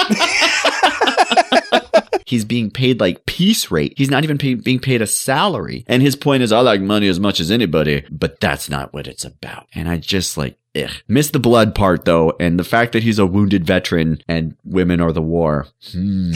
he's 2.27 2.45
being 2.45 2.69
paid 2.69 2.99
like 2.99 3.25
piece 3.25 3.71
rate. 3.71 3.93
He's 3.97 4.11
not 4.11 4.23
even 4.23 4.37
pay- 4.37 4.53
being 4.53 4.79
paid 4.79 5.01
a 5.01 5.07
salary. 5.07 5.83
And 5.87 6.03
his 6.03 6.15
point 6.15 6.43
is, 6.43 6.51
I 6.51 6.59
like 6.59 6.81
money 6.81 7.07
as 7.07 7.19
much 7.19 7.39
as 7.39 7.49
anybody, 7.49 8.05
but 8.11 8.39
that's 8.39 8.69
not 8.69 8.93
what 8.93 9.07
it's 9.07 9.25
about. 9.25 9.65
And 9.73 9.89
I 9.89 9.97
just 9.97 10.37
like, 10.37 10.57
Ugh. 10.75 10.91
Miss 11.07 11.31
the 11.31 11.39
blood 11.39 11.73
part 11.73 12.05
though, 12.05 12.33
and 12.39 12.59
the 12.59 12.63
fact 12.63 12.91
that 12.91 13.01
he's 13.01 13.17
a 13.17 13.25
wounded 13.25 13.65
veteran 13.65 14.21
and 14.27 14.55
women 14.63 15.01
are 15.01 15.11
the 15.11 15.23
war. 15.23 15.65
Hmm. 15.91 16.33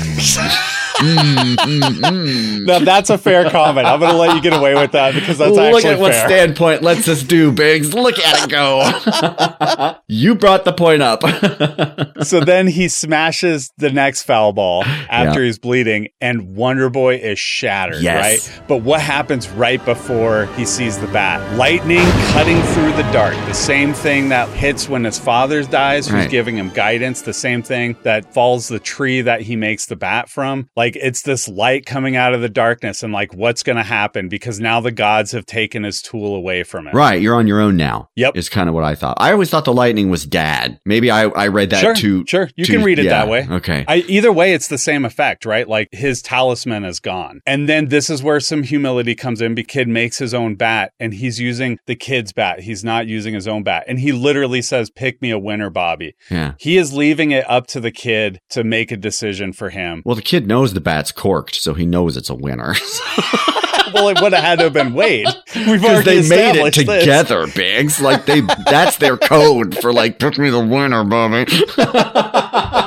Mm, 1.01 1.55
mm, 1.55 1.81
mm. 1.81 2.65
Now 2.65 2.79
that's 2.79 3.09
a 3.09 3.17
fair 3.17 3.49
comment. 3.49 3.87
I'm 3.87 3.99
going 3.99 4.11
to 4.11 4.17
let 4.17 4.35
you 4.35 4.41
get 4.41 4.53
away 4.57 4.75
with 4.75 4.91
that 4.91 5.13
because 5.15 5.37
that's 5.39 5.55
Look 5.55 5.75
actually 5.75 5.89
at 5.93 5.99
what 5.99 6.11
fair. 6.13 6.27
standpoint 6.27 6.83
lets 6.83 7.07
us 7.07 7.23
do, 7.23 7.51
Biggs. 7.51 7.93
Look 7.93 8.19
at 8.19 8.43
it 8.45 8.49
go. 8.51 9.95
you 10.07 10.35
brought 10.35 10.65
the 10.65 10.73
point 10.73 11.01
up. 11.01 11.21
so 12.23 12.39
then 12.41 12.67
he 12.67 12.87
smashes 12.87 13.71
the 13.77 13.89
next 13.91 14.23
foul 14.23 14.53
ball 14.53 14.83
after 15.09 15.39
Yeah. 15.41 15.45
he's 15.47 15.59
bleeding, 15.59 16.09
and 16.19 16.55
Wonder 16.55 16.89
Boy 16.89 17.15
is 17.15 17.39
shattered, 17.39 18.01
Yes. 18.01 18.47
right? 18.49 18.61
But 18.67 18.77
what 18.77 19.01
happens 19.01 19.49
right 19.49 19.83
before 19.83 20.45
he 20.57 20.65
sees 20.65 20.97
the 20.99 21.07
bat? 21.07 21.57
Lightning 21.57 22.05
cutting 22.33 22.61
through 22.61 22.91
the 22.93 23.09
dark. 23.11 23.33
The 23.47 23.53
same 23.53 23.93
thing 23.93 24.29
that 24.29 24.47
hits 24.49 24.87
when 24.87 25.03
his 25.03 25.17
father 25.17 25.63
dies, 25.63 26.07
who's 26.07 26.13
Right. 26.21 26.29
giving 26.29 26.57
him 26.57 26.69
guidance. 26.69 27.21
The 27.21 27.33
same 27.33 27.63
thing 27.63 27.95
that 28.03 28.33
falls 28.33 28.67
the 28.67 28.79
tree 28.79 29.21
that 29.21 29.41
he 29.41 29.55
makes 29.55 29.85
the 29.87 29.95
bat 29.95 30.29
from. 30.29 30.69
Like 30.75 30.90
it's 30.95 31.23
this 31.23 31.47
light 31.47 31.85
coming 31.85 32.15
out 32.15 32.33
of 32.33 32.41
the 32.41 32.49
darkness, 32.49 33.03
and 33.03 33.11
like 33.11 33.33
what's 33.33 33.63
going 33.63 33.77
to 33.77 33.83
happen 33.83 34.29
because 34.29 34.59
now 34.59 34.79
the 34.79 34.91
gods 34.91 35.31
have 35.31 35.45
taken 35.45 35.83
his 35.83 36.01
tool 36.01 36.35
away 36.35 36.63
from 36.63 36.87
him. 36.87 36.95
right, 36.95 37.21
you're 37.21 37.35
on 37.35 37.47
your 37.47 37.59
own 37.59 37.75
now. 37.75 38.09
Yep. 38.15 38.37
Is 38.37 38.49
kind 38.49 38.69
of 38.69 38.75
what 38.75 38.83
I 38.83 38.95
thought. 38.95 39.17
I 39.19 39.31
always 39.31 39.49
thought 39.49 39.65
the 39.65 39.73
lightning 39.73 40.09
was 40.09 40.25
dad. 40.25 40.79
Maybe 40.85 41.09
I, 41.09 41.23
I 41.23 41.47
read 41.47 41.71
that 41.71 41.81
sure, 41.81 41.95
too. 41.95 42.23
Sure, 42.27 42.49
you 42.55 42.65
too- 42.65 42.73
can 42.73 42.83
read 42.83 42.99
it 42.99 43.05
yeah, 43.05 43.11
that 43.25 43.27
way. 43.27 43.47
Okay. 43.49 43.85
I, 43.87 43.97
either 44.07 44.31
way, 44.31 44.53
it's 44.53 44.67
the 44.67 44.77
same 44.77 45.05
effect, 45.05 45.45
right? 45.45 45.67
Like 45.67 45.87
his 45.91 46.21
talisman 46.21 46.85
is 46.85 46.99
gone. 46.99 47.41
And 47.47 47.67
then 47.67 47.87
this 47.87 48.09
is 48.09 48.21
where 48.21 48.39
some 48.39 48.63
humility 48.63 49.15
comes 49.15 49.41
in. 49.41 49.55
Because 49.55 49.71
kid 49.71 49.87
makes 49.87 50.17
his 50.17 50.33
own 50.33 50.55
bat 50.55 50.91
and 50.99 51.13
he's 51.13 51.39
using 51.39 51.79
the 51.87 51.95
kid's 51.95 52.33
bat. 52.33 52.59
He's 52.59 52.83
not 52.83 53.07
using 53.07 53.33
his 53.33 53.47
own 53.47 53.63
bat. 53.63 53.85
And 53.87 53.99
he 53.99 54.11
literally 54.11 54.61
says, 54.61 54.89
Pick 54.89 55.21
me 55.21 55.31
a 55.31 55.39
winner, 55.39 55.69
Bobby. 55.69 56.13
yeah. 56.29 56.53
He 56.59 56.77
is 56.77 56.91
leaving 56.93 57.31
it 57.31 57.49
up 57.49 57.67
to 57.67 57.79
the 57.79 57.91
kid 57.91 58.39
to 58.49 58.65
make 58.65 58.91
a 58.91 58.97
decision 58.97 59.53
for 59.53 59.69
him. 59.69 60.03
Well, 60.05 60.15
the 60.15 60.21
kid 60.21 60.45
knows 60.45 60.70
the 60.73 60.81
bat's 60.81 61.11
corked, 61.11 61.55
so 61.55 61.73
he 61.73 61.85
knows 61.85 62.17
it's 62.17 62.29
a 62.29 62.35
winner. 62.35 62.73
well, 63.93 64.09
it 64.09 64.21
would 64.21 64.33
have 64.33 64.43
had 64.43 64.57
to 64.59 64.65
have 64.65 64.73
been 64.73 64.93
Wade. 64.93 65.27
We've 65.55 65.81
Because 65.81 65.83
already 65.83 66.21
they 66.21 66.29
made 66.29 66.55
it 66.59 66.67
established 66.75 66.85
this. 66.85 66.99
together, 67.01 67.47
Biggs. 67.47 68.01
Like 68.01 68.25
they, 68.25 68.41
that's 68.69 68.97
their 68.97 69.17
code 69.17 69.77
for 69.77 69.91
like, 69.93 70.19
pick 70.19 70.37
me 70.37 70.49
the 70.49 70.59
winner, 70.59 71.03
Bobby. 71.03 71.45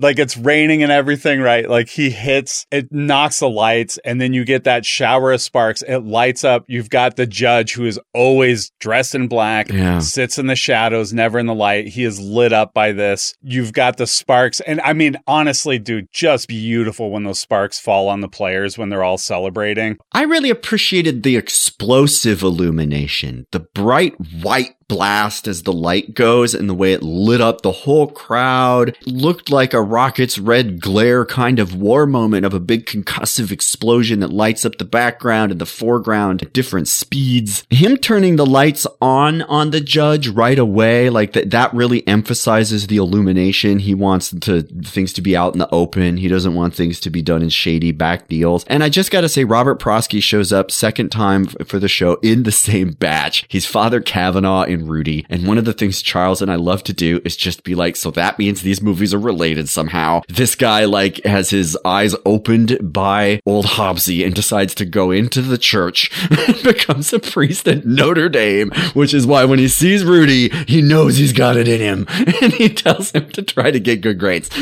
like 0.00 0.18
it's 0.18 0.36
raining 0.36 0.82
and 0.82 0.92
everything, 0.92 1.40
right? 1.40 1.68
Like 1.68 1.88
he 1.88 2.10
hits, 2.10 2.66
it 2.70 2.92
knocks 2.92 3.40
the 3.40 3.48
lights, 3.50 3.98
and 4.04 4.20
then 4.20 4.32
you 4.32 4.44
get 4.44 4.64
that 4.64 4.84
shower 4.86 5.32
of 5.32 5.40
sparks. 5.40 5.82
It 5.82 5.98
lights 5.98 6.44
up. 6.44 6.64
You've 6.68 6.90
got 6.90 7.16
the 7.16 7.26
judge 7.26 7.74
who 7.74 7.84
is 7.84 7.98
always 8.14 8.70
dressed 8.80 9.14
in 9.14 9.28
black, 9.28 9.70
Yeah. 9.72 9.98
sits 9.98 10.38
in 10.38 10.46
the 10.46 10.56
shadows, 10.56 11.12
never 11.12 11.38
in 11.38 11.46
the 11.46 11.54
light. 11.54 11.88
He 11.88 12.04
is 12.04 12.20
lit 12.20 12.52
up 12.52 12.72
by 12.74 12.92
this. 12.92 13.34
You've 13.42 13.72
got 13.72 13.96
the 13.96 14.06
sparks. 14.06 14.60
And 14.60 14.80
I 14.82 14.92
mean, 14.92 15.16
honestly, 15.26 15.78
dude, 15.78 16.06
just 16.12 16.48
beautiful 16.48 17.10
when 17.10 17.24
those 17.24 17.40
sparks 17.40 17.78
fall 17.80 18.08
on 18.08 18.20
the 18.20 18.28
players 18.28 18.78
when 18.78 18.88
they're 18.90 19.04
all 19.04 19.18
celebrating. 19.18 19.96
I 20.12 20.22
really 20.22 20.50
appreciated 20.50 21.22
the 21.22 21.36
explosive 21.36 22.42
illumination, 22.42 23.46
the 23.52 23.60
bright 23.60 24.14
white 24.42 24.74
blast 24.88 25.46
as 25.46 25.62
the 25.62 25.72
light 25.72 26.14
goes 26.14 26.54
and 26.54 26.68
the 26.68 26.74
way 26.74 26.92
it 26.92 27.02
lit 27.02 27.40
up 27.40 27.60
the 27.60 27.72
whole 27.72 28.06
crowd. 28.06 28.96
Looked 29.06 29.50
like 29.50 29.74
a 29.74 29.82
rocket's 29.82 30.38
red 30.38 30.80
glare 30.80 31.24
kind 31.24 31.58
of 31.58 31.74
war 31.74 32.06
moment 32.06 32.46
of 32.46 32.54
a 32.54 32.60
big 32.60 32.86
concussive 32.86 33.52
explosion 33.52 34.20
that 34.20 34.32
lights 34.32 34.64
up 34.64 34.78
the 34.78 34.84
background 34.84 35.52
and 35.52 35.60
the 35.60 35.66
foreground 35.66 36.42
at 36.42 36.52
different 36.52 36.88
speeds. 36.88 37.66
Him 37.70 37.96
turning 37.96 38.36
the 38.36 38.46
lights 38.46 38.86
on 39.00 39.42
on 39.42 39.70
the 39.70 39.80
judge 39.80 40.28
right 40.28 40.58
away, 40.58 41.10
like 41.10 41.34
that, 41.34 41.50
that 41.50 41.74
really 41.74 42.06
emphasizes 42.06 42.86
the 42.86 42.96
illumination. 42.96 43.80
He 43.80 43.94
wants 43.94 44.30
to, 44.30 44.62
things 44.62 45.12
to 45.12 45.22
be 45.22 45.36
out 45.36 45.52
in 45.52 45.58
the 45.58 45.68
open. 45.70 46.16
He 46.16 46.28
doesn't 46.28 46.54
want 46.54 46.74
things 46.74 46.98
to 47.00 47.10
be 47.10 47.22
done 47.22 47.42
in 47.42 47.50
shady 47.50 47.92
back 47.92 48.28
deals. 48.28 48.64
And 48.66 48.82
I 48.82 48.88
just 48.88 49.10
gotta 49.10 49.28
say, 49.28 49.44
Robert 49.44 49.78
Prosky 49.78 50.22
shows 50.22 50.52
up 50.52 50.70
second 50.70 51.10
time 51.10 51.46
for 51.46 51.78
the 51.78 51.88
show 51.88 52.14
in 52.22 52.44
the 52.44 52.52
same 52.52 52.92
batch. 52.92 53.44
He's 53.48 53.66
Father 53.66 54.00
Cavanaugh 54.00 54.62
in 54.62 54.77
Rudy. 54.86 55.26
And 55.28 55.46
one 55.46 55.58
of 55.58 55.64
the 55.64 55.72
things 55.72 56.02
Charles 56.02 56.42
and 56.42 56.50
I 56.50 56.56
love 56.56 56.82
to 56.84 56.92
do 56.92 57.20
is 57.24 57.36
just 57.36 57.64
be 57.64 57.74
like, 57.74 57.96
so 57.96 58.10
that 58.12 58.38
means 58.38 58.62
these 58.62 58.82
movies 58.82 59.14
are 59.14 59.18
related 59.18 59.68
somehow. 59.68 60.22
This 60.28 60.54
guy 60.54 60.84
like 60.84 61.24
has 61.24 61.50
his 61.50 61.76
eyes 61.84 62.14
opened 62.24 62.78
by 62.92 63.40
old 63.46 63.66
Hobbsy 63.66 64.24
and 64.24 64.34
decides 64.34 64.74
to 64.76 64.84
go 64.84 65.10
into 65.10 65.42
the 65.42 65.58
church 65.58 66.10
and 66.30 66.62
becomes 66.62 67.12
a 67.12 67.18
priest 67.18 67.66
at 67.68 67.86
Notre 67.86 68.28
Dame, 68.28 68.70
which 68.94 69.14
is 69.14 69.26
why 69.26 69.44
when 69.44 69.58
he 69.58 69.68
sees 69.68 70.04
Rudy, 70.04 70.48
he 70.66 70.82
knows 70.82 71.16
he's 71.16 71.32
got 71.32 71.56
it 71.56 71.68
in 71.68 71.80
him 71.80 72.06
and 72.42 72.52
he 72.52 72.68
tells 72.68 73.12
him 73.12 73.30
to 73.30 73.42
try 73.42 73.70
to 73.70 73.80
get 73.80 74.00
good 74.00 74.18
grades. 74.18 74.50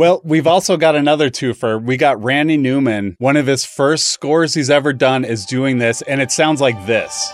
Well, 0.00 0.22
we've 0.24 0.46
also 0.46 0.78
got 0.78 0.96
another 0.96 1.28
twofer. 1.28 1.78
We 1.78 1.98
got 1.98 2.24
Randy 2.24 2.56
Newman. 2.56 3.16
One 3.18 3.36
of 3.36 3.46
his 3.46 3.66
first 3.66 4.06
scores 4.06 4.54
he's 4.54 4.70
ever 4.70 4.94
done 4.94 5.26
is 5.26 5.44
doing 5.44 5.76
this, 5.76 6.00
and 6.00 6.22
it 6.22 6.30
sounds 6.30 6.58
like 6.58 6.86
this. 6.86 7.30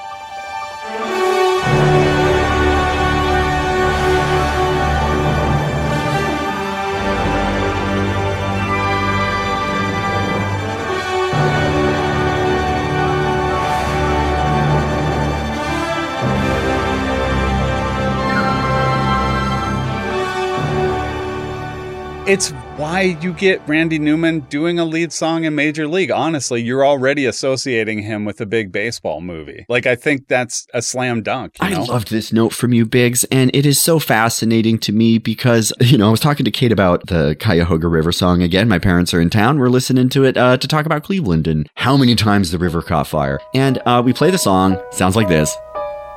It's 22.26 22.50
why 22.76 23.16
you 23.22 23.32
get 23.32 23.62
Randy 23.68 24.00
Newman 24.00 24.40
doing 24.40 24.80
a 24.80 24.84
lead 24.84 25.12
song 25.12 25.44
in 25.44 25.54
Major 25.54 25.86
League. 25.86 26.10
Honestly, 26.10 26.60
you're 26.60 26.84
already 26.84 27.24
associating 27.24 28.02
him 28.02 28.24
with 28.24 28.40
a 28.40 28.46
big 28.46 28.72
baseball 28.72 29.20
movie. 29.20 29.64
Like, 29.68 29.86
I 29.86 29.94
think 29.94 30.26
that's 30.26 30.66
a 30.74 30.82
slam 30.82 31.22
dunk. 31.22 31.54
You 31.60 31.68
I 31.68 31.70
know? 31.70 31.84
loved 31.84 32.10
this 32.10 32.32
note 32.32 32.52
from 32.52 32.72
you, 32.72 32.84
Biggs, 32.84 33.22
and 33.30 33.52
it 33.54 33.64
is 33.64 33.80
so 33.80 34.00
fascinating 34.00 34.76
to 34.80 34.92
me 34.92 35.18
because, 35.18 35.72
you 35.80 35.96
know, 35.96 36.08
I 36.08 36.10
was 36.10 36.18
talking 36.18 36.44
to 36.44 36.50
Kate 36.50 36.72
about 36.72 37.06
the 37.06 37.36
Cuyahoga 37.38 37.86
River 37.86 38.10
song 38.10 38.42
again. 38.42 38.68
My 38.68 38.80
parents 38.80 39.14
are 39.14 39.20
in 39.20 39.30
town. 39.30 39.60
We're 39.60 39.68
listening 39.68 40.08
to 40.08 40.24
it 40.24 40.36
uh, 40.36 40.56
to 40.56 40.66
talk 40.66 40.84
about 40.84 41.04
Cleveland 41.04 41.46
and 41.46 41.70
how 41.76 41.96
many 41.96 42.16
times 42.16 42.50
the 42.50 42.58
river 42.58 42.82
caught 42.82 43.06
fire. 43.06 43.38
And 43.54 43.80
uh, 43.86 44.02
we 44.04 44.12
play 44.12 44.32
the 44.32 44.38
song. 44.38 44.82
Sounds 44.90 45.14
like 45.14 45.28
this. 45.28 45.56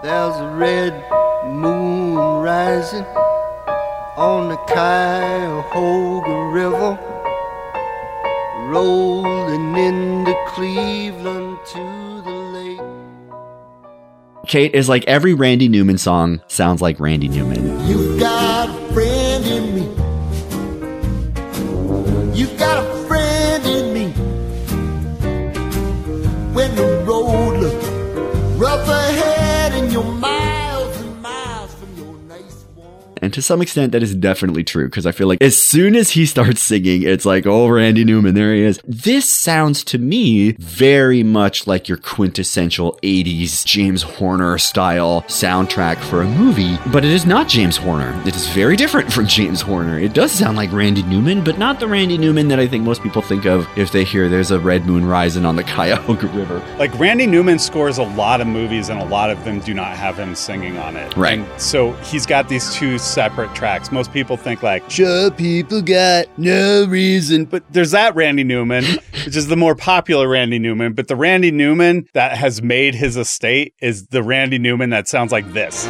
There's 0.01 0.35
a 0.37 0.47
red 0.57 0.91
moon 1.53 2.15
rising 2.15 3.05
on 4.19 4.49
the 4.49 4.57
Cuyahoga 4.57 6.49
River, 6.51 6.99
rolling 8.69 9.77
into 9.77 10.35
Cleveland 10.47 11.57
to 11.67 12.21
the 12.25 12.31
lake. 12.53 12.81
Kate 14.45 14.75
is 14.75 14.89
like 14.89 15.05
every 15.05 15.33
Randy 15.33 15.69
Newman 15.69 15.97
song 15.97 16.41
sounds 16.47 16.81
like 16.81 16.99
Randy 16.99 17.29
Newman. 17.29 17.87
And 33.29 33.33
to 33.35 33.43
some 33.43 33.61
extent, 33.61 33.91
that 33.91 34.01
is 34.01 34.15
definitely 34.15 34.63
true 34.63 34.85
because 34.85 35.05
I 35.05 35.11
feel 35.11 35.27
like 35.27 35.39
as 35.39 35.55
soon 35.55 35.95
as 35.95 36.09
he 36.09 36.25
starts 36.25 36.61
singing, 36.61 37.03
it's 37.03 37.25
like, 37.25 37.45
oh, 37.45 37.67
Randy 37.67 38.03
Newman, 38.03 38.33
there 38.33 38.55
he 38.55 38.63
is. 38.63 38.81
This 38.87 39.29
sounds 39.29 39.83
to 39.83 39.99
me 39.99 40.53
very 40.53 41.21
much 41.21 41.67
like 41.67 41.87
your 41.87 41.99
quintessential 41.99 42.97
80s 43.03 43.63
James 43.65 44.01
Horner 44.01 44.57
style 44.57 45.21
soundtrack 45.27 45.97
for 45.97 46.23
a 46.23 46.25
movie, 46.25 46.79
but 46.91 47.05
it 47.05 47.11
is 47.11 47.27
not 47.27 47.47
James 47.47 47.77
Horner. 47.77 48.19
It 48.25 48.35
is 48.35 48.47
very 48.47 48.75
different 48.75 49.13
from 49.13 49.27
James 49.27 49.61
Horner. 49.61 49.99
It 49.99 50.13
does 50.13 50.31
sound 50.31 50.57
like 50.57 50.71
Randy 50.71 51.03
Newman, 51.03 51.43
but 51.43 51.59
not 51.59 51.79
the 51.79 51.87
Randy 51.87 52.17
Newman 52.17 52.47
that 52.47 52.59
I 52.59 52.65
think 52.65 52.83
most 52.83 53.03
people 53.03 53.21
think 53.21 53.45
of 53.45 53.67
if 53.77 53.91
they 53.91 54.05
hear 54.05 54.27
there's 54.27 54.49
a 54.49 54.59
red 54.59 54.87
moon 54.87 55.05
rising 55.05 55.45
on 55.45 55.55
the 55.55 55.63
Cuyahoga 55.63 56.25
River. 56.35 56.57
Like 56.79 56.97
Randy 56.97 57.27
Newman 57.27 57.59
scores 57.59 57.99
a 57.99 58.03
lot 58.03 58.41
of 58.41 58.47
movies, 58.47 58.89
and 58.89 58.99
a 58.99 59.05
lot 59.05 59.29
of 59.29 59.45
them 59.45 59.59
do 59.59 59.75
not 59.75 59.95
have 59.95 60.17
him 60.17 60.33
singing 60.33 60.79
on 60.79 60.95
it. 60.95 61.15
Right. 61.15 61.37
And 61.37 61.61
so 61.61 61.91
he's 62.01 62.25
got 62.25 62.49
these 62.49 62.73
two 62.73 62.97
separate 63.19 63.53
tracks. 63.53 63.91
Most 63.91 64.13
people 64.13 64.37
think 64.37 64.63
like, 64.63 64.89
"Sure, 64.89 65.29
people 65.29 65.81
got 65.81 66.27
no 66.37 66.85
reason," 66.85 67.43
but 67.43 67.63
there's 67.69 67.91
that 67.91 68.15
Randy 68.15 68.45
Newman, 68.45 68.85
which 69.25 69.35
is 69.35 69.47
the 69.47 69.57
more 69.57 69.75
popular 69.75 70.29
Randy 70.29 70.57
Newman. 70.57 70.93
But 70.93 71.09
the 71.09 71.17
Randy 71.17 71.51
Newman 71.51 72.07
that 72.13 72.37
has 72.37 72.61
made 72.61 72.95
his 72.95 73.17
estate 73.17 73.73
is 73.81 74.07
the 74.07 74.23
Randy 74.23 74.57
Newman 74.57 74.91
that 74.91 75.09
sounds 75.09 75.33
like 75.33 75.51
this. 75.51 75.85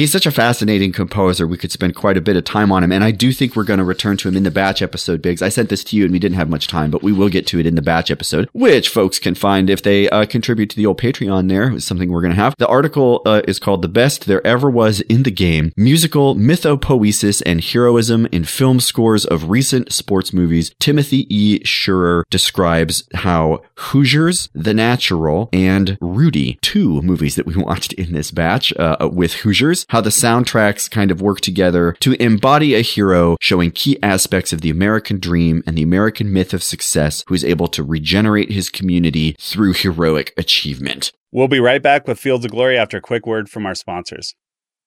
He's 0.00 0.10
such 0.10 0.24
a 0.24 0.30
fascinating 0.30 0.92
composer. 0.92 1.46
We 1.46 1.58
could 1.58 1.72
spend 1.72 1.94
quite 1.94 2.16
a 2.16 2.22
bit 2.22 2.34
of 2.34 2.44
time 2.44 2.72
on 2.72 2.82
him. 2.82 2.90
And 2.90 3.04
I 3.04 3.10
do 3.10 3.32
think 3.32 3.54
we're 3.54 3.64
going 3.64 3.80
to 3.80 3.84
return 3.84 4.16
to 4.16 4.28
him 4.28 4.36
in 4.38 4.44
the 4.44 4.50
batch 4.50 4.80
episode, 4.80 5.20
Biggs. 5.20 5.42
I 5.42 5.50
sent 5.50 5.68
this 5.68 5.84
to 5.84 5.96
you 5.98 6.04
and 6.04 6.12
we 6.12 6.18
didn't 6.18 6.38
have 6.38 6.48
much 6.48 6.68
time, 6.68 6.90
but 6.90 7.02
we 7.02 7.12
will 7.12 7.28
get 7.28 7.46
to 7.48 7.60
it 7.60 7.66
in 7.66 7.74
the 7.74 7.82
batch 7.82 8.10
episode, 8.10 8.48
which 8.54 8.88
folks 8.88 9.18
can 9.18 9.34
find 9.34 9.68
if 9.68 9.82
they 9.82 10.08
uh, 10.08 10.24
contribute 10.24 10.70
to 10.70 10.76
the 10.76 10.86
old 10.86 10.98
Patreon 10.98 11.50
there. 11.50 11.70
It's 11.70 11.84
something 11.84 12.10
we're 12.10 12.22
going 12.22 12.32
to 12.32 12.40
have. 12.40 12.54
The 12.56 12.66
article 12.66 13.20
uh, 13.26 13.42
is 13.46 13.58
called 13.58 13.82
The 13.82 13.88
Best 13.88 14.24
There 14.24 14.40
Ever 14.46 14.70
Was 14.70 15.02
in 15.02 15.24
the 15.24 15.30
Game 15.30 15.70
Musical 15.76 16.34
Mythopoesis 16.34 17.42
and 17.44 17.62
Heroism 17.62 18.24
in 18.32 18.44
Film 18.44 18.80
Scores 18.80 19.26
of 19.26 19.50
Recent 19.50 19.92
Sports 19.92 20.32
Movies. 20.32 20.72
Timothy 20.80 21.26
E. 21.28 21.62
Scheurer 21.64 22.24
describes 22.30 23.04
how 23.16 23.60
Hoosiers, 23.74 24.48
The 24.54 24.72
Natural, 24.72 25.50
and 25.52 25.98
Rudy, 26.00 26.58
two 26.62 27.02
movies 27.02 27.34
that 27.34 27.44
we 27.44 27.54
watched 27.62 27.92
in 27.92 28.14
this 28.14 28.30
batch 28.30 28.72
uh, 28.78 28.96
with 29.12 29.34
Hoosiers, 29.34 29.84
how 29.90 30.00
the 30.00 30.10
soundtracks 30.10 30.90
kind 30.90 31.10
of 31.10 31.20
work 31.20 31.40
together 31.40 31.96
to 32.00 32.12
embody 32.22 32.74
a 32.74 32.80
hero 32.80 33.36
showing 33.40 33.72
key 33.72 33.98
aspects 34.02 34.52
of 34.52 34.60
the 34.60 34.70
American 34.70 35.18
dream 35.18 35.62
and 35.66 35.76
the 35.76 35.82
American 35.82 36.32
myth 36.32 36.54
of 36.54 36.62
success 36.62 37.24
who 37.26 37.34
is 37.34 37.44
able 37.44 37.66
to 37.66 37.82
regenerate 37.82 38.52
his 38.52 38.70
community 38.70 39.34
through 39.40 39.72
heroic 39.72 40.32
achievement. 40.36 41.12
We'll 41.32 41.48
be 41.48 41.60
right 41.60 41.82
back 41.82 42.06
with 42.06 42.20
Fields 42.20 42.44
of 42.44 42.52
Glory 42.52 42.78
after 42.78 42.98
a 42.98 43.00
quick 43.00 43.26
word 43.26 43.48
from 43.48 43.66
our 43.66 43.74
sponsors. 43.74 44.34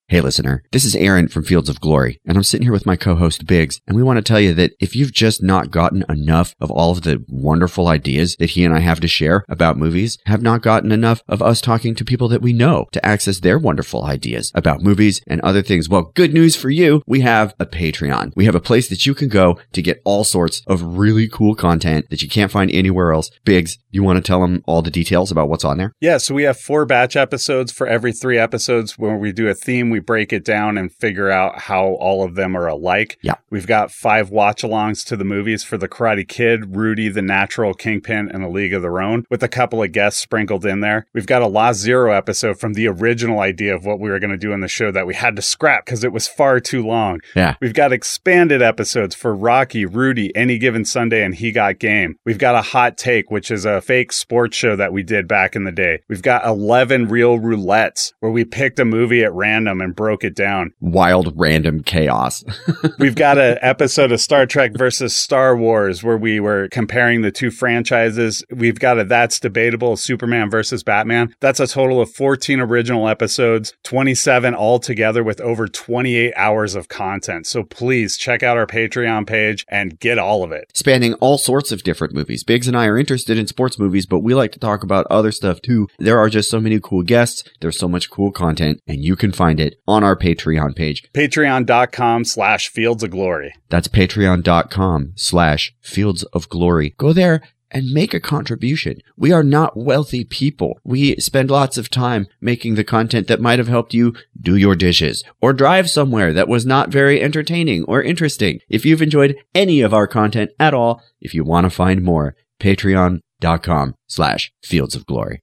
Hey 0.09 0.19
listener, 0.19 0.63
this 0.73 0.83
is 0.83 0.97
Aaron 0.97 1.29
from 1.29 1.45
Fields 1.45 1.69
of 1.69 1.79
Glory, 1.79 2.19
and 2.25 2.35
I'm 2.35 2.43
sitting 2.43 2.65
here 2.65 2.73
with 2.73 2.85
my 2.85 2.97
co-host 2.97 3.47
Biggs, 3.47 3.79
and 3.87 3.95
we 3.95 4.03
want 4.03 4.17
to 4.17 4.21
tell 4.21 4.39
you 4.39 4.53
that 4.53 4.73
if 4.77 4.97
you've 4.97 5.13
just 5.13 5.41
not 5.41 5.71
gotten 5.71 6.03
enough 6.09 6.53
of 6.59 6.69
all 6.69 6.91
of 6.91 7.03
the 7.03 7.23
wonderful 7.29 7.87
ideas 7.87 8.35
that 8.35 8.51
he 8.51 8.65
and 8.65 8.75
I 8.75 8.81
have 8.81 8.99
to 8.99 9.07
share 9.07 9.45
about 9.47 9.77
movies, 9.77 10.17
have 10.25 10.41
not 10.41 10.61
gotten 10.61 10.91
enough 10.91 11.23
of 11.29 11.41
us 11.41 11.61
talking 11.61 11.95
to 11.95 12.03
people 12.03 12.27
that 12.27 12.41
we 12.41 12.51
know 12.51 12.85
to 12.91 13.03
access 13.03 13.39
their 13.39 13.57
wonderful 13.57 14.03
ideas 14.03 14.51
about 14.53 14.83
movies 14.83 15.21
and 15.25 15.39
other 15.39 15.61
things, 15.61 15.87
well, 15.87 16.11
good 16.13 16.33
news 16.33 16.57
for 16.57 16.69
you, 16.69 17.01
we 17.07 17.21
have 17.21 17.55
a 17.57 17.65
Patreon. 17.65 18.33
We 18.35 18.43
have 18.43 18.55
a 18.55 18.59
place 18.59 18.89
that 18.89 19.05
you 19.05 19.15
can 19.15 19.29
go 19.29 19.57
to 19.71 19.81
get 19.81 20.01
all 20.03 20.25
sorts 20.25 20.61
of 20.67 20.97
really 20.97 21.29
cool 21.29 21.55
content 21.55 22.09
that 22.09 22.21
you 22.21 22.27
can't 22.27 22.51
find 22.51 22.69
anywhere 22.71 23.13
else. 23.13 23.31
Biggs, 23.45 23.79
you 23.89 24.03
want 24.03 24.17
to 24.17 24.21
tell 24.21 24.41
them 24.41 24.63
all 24.67 24.81
the 24.81 24.91
details 24.91 25.31
about 25.31 25.47
what's 25.47 25.63
on 25.63 25.77
there? 25.77 25.93
Yeah, 26.01 26.17
so 26.17 26.35
we 26.35 26.43
have 26.43 26.59
four 26.59 26.85
batch 26.85 27.15
episodes 27.15 27.71
for 27.71 27.87
every 27.87 28.11
three 28.11 28.37
episodes 28.37 28.99
where 28.99 29.15
we 29.15 29.31
do 29.31 29.47
a 29.47 29.53
theme, 29.53 29.92
we 29.93 29.99
break 29.99 30.33
it 30.33 30.43
down 30.43 30.75
and 30.75 30.91
figure 30.91 31.29
out 31.29 31.59
how 31.59 31.85
all 31.85 32.23
of 32.23 32.33
them 32.33 32.57
are 32.57 32.67
alike. 32.67 33.19
Yeah. 33.21 33.35
We've 33.51 33.67
got 33.67 33.91
five 33.91 34.31
watch 34.31 34.63
alongs 34.63 35.05
to 35.05 35.15
the 35.15 35.23
movies 35.23 35.63
for 35.63 35.77
The 35.77 35.87
Karate 35.87 36.27
Kid, 36.27 36.75
Rudy, 36.75 37.09
The 37.09 37.21
Natural, 37.21 37.75
Kingpin, 37.75 38.27
and 38.33 38.43
A 38.43 38.49
League 38.49 38.73
of 38.73 38.81
Their 38.81 38.99
Own, 38.99 39.27
with 39.29 39.43
a 39.43 39.47
couple 39.47 39.83
of 39.83 39.91
guests 39.91 40.19
sprinkled 40.19 40.65
in 40.65 40.79
there. 40.79 41.05
We've 41.13 41.27
got 41.27 41.43
a 41.43 41.47
Lost 41.47 41.79
Zero 41.79 42.11
episode 42.11 42.59
from 42.59 42.73
the 42.73 42.87
original 42.87 43.39
idea 43.39 43.75
of 43.75 43.85
what 43.85 43.99
we 43.99 44.09
were 44.09 44.17
going 44.17 44.31
to 44.31 44.37
do 44.37 44.51
in 44.53 44.61
the 44.61 44.67
show 44.67 44.91
that 44.91 45.05
we 45.05 45.13
had 45.13 45.35
to 45.35 45.43
scrap 45.43 45.85
because 45.85 46.03
it 46.03 46.11
was 46.11 46.27
far 46.27 46.59
too 46.59 46.83
long. 46.83 47.21
Yeah. 47.35 47.55
We've 47.61 47.75
got 47.75 47.93
expanded 47.93 48.63
episodes 48.63 49.13
for 49.13 49.35
Rocky, 49.35 49.85
Rudy, 49.85 50.35
Any 50.35 50.57
Given 50.57 50.83
Sunday, 50.83 51.23
and 51.23 51.35
He 51.35 51.51
Got 51.51 51.77
Game. 51.77 52.17
We've 52.25 52.39
got 52.39 52.55
a 52.55 52.63
Hot 52.63 52.97
Take, 52.97 53.29
which 53.29 53.51
is 53.51 53.65
a 53.65 53.81
fake 53.81 54.11
sports 54.11 54.57
show 54.57 54.75
that 54.75 54.91
we 54.91 55.03
did 55.03 55.27
back 55.27 55.55
in 55.55 55.63
the 55.63 55.71
day. 55.71 55.99
We've 56.09 56.23
got 56.23 56.43
11 56.43 57.09
real 57.09 57.37
roulettes 57.37 58.13
where 58.19 58.31
we 58.31 58.45
picked 58.45 58.79
a 58.79 58.85
movie 58.85 59.23
at 59.23 59.33
random 59.33 59.79
and 59.83 59.95
broke 59.95 60.23
it 60.23 60.35
down. 60.35 60.71
Wild 60.79 61.33
random 61.35 61.83
chaos. 61.83 62.43
We've 62.99 63.15
got 63.15 63.37
an 63.37 63.57
episode 63.61 64.11
of 64.11 64.21
Star 64.21 64.45
Trek 64.45 64.71
versus 64.75 65.15
Star 65.15 65.55
Wars 65.55 66.03
where 66.03 66.17
we 66.17 66.39
were 66.39 66.69
comparing 66.69 67.21
the 67.21 67.31
two 67.31 67.51
franchises. 67.51 68.43
We've 68.49 68.79
got 68.79 68.99
a 68.99 69.03
That's 69.03 69.39
Debatable 69.39 69.97
Superman 69.97 70.49
versus 70.49 70.83
Batman. 70.83 71.35
That's 71.39 71.59
a 71.59 71.67
total 71.67 72.01
of 72.01 72.11
14 72.11 72.59
original 72.59 73.07
episodes, 73.07 73.73
27 73.83 74.55
altogether 74.55 75.23
with 75.23 75.41
over 75.41 75.67
28 75.67 76.33
hours 76.35 76.75
of 76.75 76.87
content. 76.87 77.45
So 77.47 77.63
please 77.63 78.17
check 78.17 78.43
out 78.43 78.57
our 78.57 78.67
Patreon 78.67 79.27
page 79.27 79.65
and 79.67 79.99
get 79.99 80.17
all 80.17 80.43
of 80.43 80.51
it. 80.51 80.71
spanning 80.73 81.13
all 81.15 81.37
sorts 81.37 81.71
of 81.71 81.83
different 81.83 82.13
movies. 82.13 82.43
Biggs 82.43 82.67
and 82.67 82.77
I 82.77 82.85
are 82.85 82.97
interested 82.97 83.37
in 83.37 83.47
sports 83.47 83.77
movies, 83.77 84.05
but 84.05 84.19
we 84.19 84.33
like 84.33 84.51
to 84.53 84.59
talk 84.59 84.83
about 84.83 85.05
other 85.09 85.31
stuff 85.31 85.61
too. 85.61 85.87
There 85.99 86.19
are 86.19 86.29
just 86.29 86.49
so 86.49 86.59
many 86.59 86.79
cool 86.79 87.03
guests. 87.03 87.43
There's 87.61 87.77
so 87.77 87.87
much 87.87 88.09
cool 88.09 88.31
content, 88.31 88.81
and 88.87 89.03
you 89.03 89.15
can 89.15 89.31
find 89.31 89.59
it 89.59 89.72
on 89.87 90.03
our 90.03 90.15
Patreon 90.15 90.75
page. 90.75 91.03
Patreon.com 91.13 92.25
slash 92.25 92.69
Fields 92.69 93.03
of 93.03 93.11
Glory. 93.11 93.53
That's 93.69 93.87
patreon.com 93.87 95.13
slash 95.15 95.73
fields 95.81 96.23
of 96.23 96.49
glory. 96.49 96.95
Go 96.97 97.13
there 97.13 97.41
and 97.73 97.91
make 97.91 98.13
a 98.13 98.19
contribution. 98.19 98.99
We 99.17 99.31
are 99.31 99.43
not 99.43 99.75
wealthy 99.75 100.23
people. 100.23 100.79
We 100.83 101.15
spend 101.15 101.49
lots 101.49 101.77
of 101.77 101.89
time 101.89 102.27
making 102.39 102.75
the 102.75 102.83
content 102.83 103.27
that 103.27 103.41
might 103.41 103.59
have 103.59 103.67
helped 103.67 103.93
you 103.93 104.13
do 104.39 104.55
your 104.55 104.75
dishes 104.75 105.23
or 105.41 105.53
drive 105.53 105.89
somewhere 105.89 106.31
that 106.33 106.47
was 106.47 106.65
not 106.65 106.89
very 106.89 107.21
entertaining 107.21 107.83
or 107.85 108.01
interesting. 108.01 108.59
If 108.69 108.85
you've 108.85 109.01
enjoyed 109.01 109.35
any 109.55 109.81
of 109.81 109.93
our 109.93 110.07
content 110.07 110.51
at 110.59 110.73
all, 110.73 111.01
if 111.19 111.33
you 111.33 111.43
want 111.43 111.65
to 111.65 111.71
find 111.71 112.03
more, 112.03 112.35
patreon.com 112.59 113.95
slash 114.07 114.53
fields 114.63 114.95
of 114.95 115.05
glory. 115.07 115.41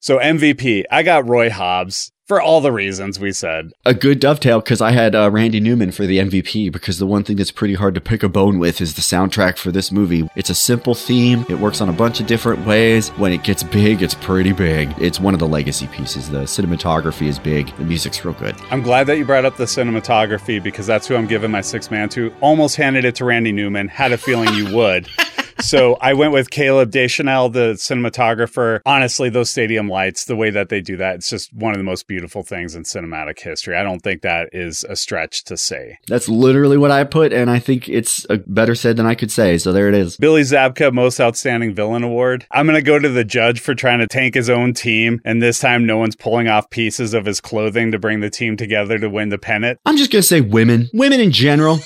So 0.00 0.18
MVP, 0.18 0.84
I 0.90 1.02
got 1.02 1.26
Roy 1.26 1.50
Hobbs 1.50 2.12
for 2.28 2.42
all 2.42 2.60
the 2.60 2.70
reasons 2.70 3.18
we 3.18 3.32
said. 3.32 3.72
A 3.86 3.94
good 3.94 4.20
dovetail 4.20 4.60
because 4.60 4.82
I 4.82 4.90
had 4.90 5.14
uh, 5.14 5.30
Randy 5.30 5.60
Newman 5.60 5.90
for 5.90 6.04
the 6.04 6.18
MVP 6.18 6.70
because 6.70 6.98
the 6.98 7.06
one 7.06 7.24
thing 7.24 7.36
that's 7.36 7.50
pretty 7.50 7.74
hard 7.74 7.94
to 7.94 8.02
pick 8.02 8.22
a 8.22 8.28
bone 8.28 8.58
with 8.58 8.82
is 8.82 8.94
the 8.94 9.00
soundtrack 9.00 9.56
for 9.56 9.72
this 9.72 9.90
movie. 9.90 10.28
It's 10.36 10.50
a 10.50 10.54
simple 10.54 10.94
theme. 10.94 11.46
It 11.48 11.58
works 11.58 11.80
on 11.80 11.88
a 11.88 11.92
bunch 11.92 12.20
of 12.20 12.26
different 12.26 12.66
ways. 12.66 13.08
When 13.10 13.32
it 13.32 13.42
gets 13.44 13.62
big, 13.62 14.02
it's 14.02 14.14
pretty 14.14 14.52
big. 14.52 14.92
It's 15.00 15.18
one 15.18 15.32
of 15.32 15.40
the 15.40 15.48
legacy 15.48 15.86
pieces. 15.88 16.28
The 16.28 16.40
cinematography 16.40 17.28
is 17.28 17.38
big. 17.38 17.74
The 17.78 17.84
music's 17.84 18.22
real 18.24 18.34
good. 18.34 18.54
I'm 18.70 18.82
glad 18.82 19.06
that 19.06 19.16
you 19.16 19.24
brought 19.24 19.46
up 19.46 19.56
the 19.56 19.64
cinematography 19.64 20.62
because 20.62 20.86
that's 20.86 21.06
who 21.06 21.16
I'm 21.16 21.26
giving 21.26 21.50
my 21.50 21.62
six 21.62 21.90
man 21.90 22.10
to. 22.10 22.32
Almost 22.42 22.76
handed 22.76 23.06
it 23.06 23.14
to 23.16 23.24
Randy 23.24 23.52
Newman. 23.52 23.88
Had 23.88 24.12
a 24.12 24.18
feeling 24.18 24.52
you 24.52 24.76
would. 24.76 25.08
so 25.60 25.96
I 26.00 26.14
went 26.14 26.32
with 26.32 26.50
Caleb 26.50 26.90
Deschanel, 26.90 27.48
the 27.48 27.72
cinematographer. 27.74 28.80
Honestly, 28.86 29.30
those 29.30 29.50
stadium 29.50 29.88
lights, 29.88 30.24
the 30.24 30.36
way 30.36 30.50
that 30.50 30.68
they 30.68 30.80
do 30.80 30.98
that, 30.98 31.16
it's 31.16 31.30
just 31.30 31.52
one 31.52 31.72
of 31.72 31.78
the 31.78 31.84
most 31.84 32.06
beautiful 32.06 32.17
things 32.26 32.74
in 32.74 32.82
cinematic 32.82 33.38
history. 33.40 33.76
I 33.76 33.82
don't 33.82 34.00
think 34.00 34.22
that 34.22 34.50
is 34.52 34.84
a 34.88 34.96
stretch 34.96 35.44
to 35.44 35.56
say. 35.56 35.98
That's 36.08 36.28
literally 36.28 36.76
what 36.76 36.90
I 36.90 37.04
put, 37.04 37.32
and 37.32 37.50
I 37.50 37.58
think 37.58 37.88
it's 37.88 38.26
uh 38.30 38.38
better 38.46 38.74
said 38.74 38.96
than 38.96 39.06
I 39.06 39.14
could 39.14 39.30
say. 39.30 39.58
So 39.58 39.72
there 39.72 39.88
it 39.88 39.94
is. 39.94 40.16
Billy 40.16 40.42
Zabka, 40.42 40.92
Most 40.92 41.20
Outstanding 41.20 41.74
Villain 41.74 42.02
Award. 42.02 42.46
I'm 42.50 42.66
going 42.66 42.76
to 42.76 42.82
go 42.82 42.98
to 42.98 43.08
the 43.08 43.24
judge 43.24 43.60
for 43.60 43.74
trying 43.74 44.00
to 44.00 44.06
tank 44.06 44.34
his 44.34 44.50
own 44.50 44.74
team, 44.74 45.20
and 45.24 45.42
this 45.42 45.58
time 45.58 45.86
no 45.86 45.98
one's 45.98 46.16
pulling 46.16 46.48
off 46.48 46.70
pieces 46.70 47.14
of 47.14 47.26
his 47.26 47.40
clothing 47.40 47.92
to 47.92 47.98
bring 47.98 48.20
the 48.20 48.30
team 48.30 48.56
together 48.56 48.98
to 48.98 49.08
win 49.08 49.28
the 49.28 49.38
pennant. 49.38 49.78
I'm 49.86 49.96
just 49.96 50.10
going 50.10 50.22
to 50.22 50.28
say 50.28 50.40
women. 50.40 50.88
Women 50.92 51.20
in 51.20 51.32
general. 51.32 51.78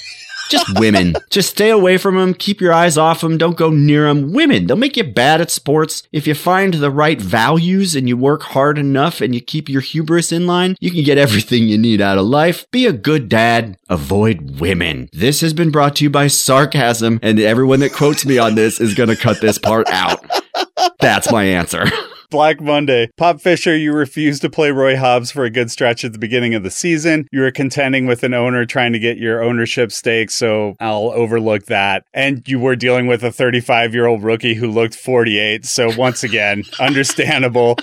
Just 0.53 0.78
women. 0.78 1.14
Just 1.30 1.50
stay 1.50 1.70
away 1.70 1.96
from 1.98 2.16
them. 2.16 2.34
Keep 2.34 2.61
your 2.61 2.72
eyes 2.72 2.98
off 2.98 3.22
them. 3.22 3.38
Don't 3.38 3.57
go 3.57 3.70
near 3.70 4.07
them. 4.07 4.32
Women, 4.32 4.66
they'll 4.66 4.76
make 4.76 4.96
you 4.96 5.05
bad 5.05 5.40
at 5.40 5.50
sports. 5.50 6.03
If 6.12 6.26
you 6.26 6.34
find 6.34 6.74
the 6.74 6.90
right 6.90 7.20
values 7.20 7.96
and 7.96 8.09
you 8.09 8.16
work 8.16 8.42
hard 8.42 8.78
enough 8.78 9.20
and 9.20 9.34
you 9.34 9.40
keep 9.40 9.68
your 9.68 9.80
hubris 9.80 10.30
in 10.30 10.46
line, 10.46 10.76
you 10.80 10.90
can 10.90 11.05
get 11.05 11.18
everything 11.18 11.68
you 11.68 11.78
need 11.78 12.00
out 12.00 12.18
of 12.18 12.26
life. 12.26 12.70
Be 12.70 12.86
a 12.86 12.92
good 12.92 13.28
dad. 13.28 13.78
Avoid 13.88 14.61
women. 14.61 15.09
This 15.12 15.40
has 15.40 15.55
been 15.55 15.70
brought 15.70 15.96
to 15.96 16.05
you 16.05 16.11
by 16.11 16.26
sarcasm, 16.26 17.18
and 17.22 17.40
everyone 17.40 17.80
that 17.80 17.92
quotes 17.92 18.26
me 18.26 18.38
on 18.38 18.55
this 18.55 18.80
is 18.80 18.94
going 18.94 19.09
to 19.09 19.16
cut 19.16 19.40
this 19.40 19.59
part 19.59 19.88
out. 19.88 20.24
That's 21.00 21.30
my 21.30 21.44
answer. 21.44 21.86
Black 22.33 22.61
Monday. 22.61 23.11
Pop 23.18 23.41
Fisher, 23.41 23.76
you 23.76 23.93
refused 23.93 24.41
to 24.43 24.51
play 24.51 24.70
Roy 24.70 24.97
Hobbs 24.97 25.30
for 25.30 25.45
a 25.45 25.51
good 25.51 25.70
stretch 25.70 26.03
at 26.03 26.12
the 26.12 26.18
beginning 26.18 26.55
of 26.55 26.62
the 26.62 26.70
season. 26.70 27.28
You 27.30 27.43
were 27.43 27.51
contending 27.51 28.07
with 28.07 28.24
an 28.24 28.33
owner 28.33 28.64
trying 28.64 28.95
to 28.95 28.99
get 28.99 29.18
your 29.18 29.45
ownership 29.45 29.93
stake, 29.93 30.30
so 30.30 30.74
I'll 30.80 31.12
overlook 31.12 31.66
that. 31.66 32.05
And 32.14 32.43
you 32.49 32.59
were 32.59 32.74
dealing 32.74 33.07
with 33.07 33.22
a 33.22 33.30
35 33.30 33.93
year 33.93 34.07
old 34.07 34.24
rookie 34.24 34.55
who 34.55 34.70
looked 34.70 34.97
48. 34.97 35.66
So 35.66 35.95
once 35.97 36.24
again, 36.24 36.64
understandable. 36.80 37.76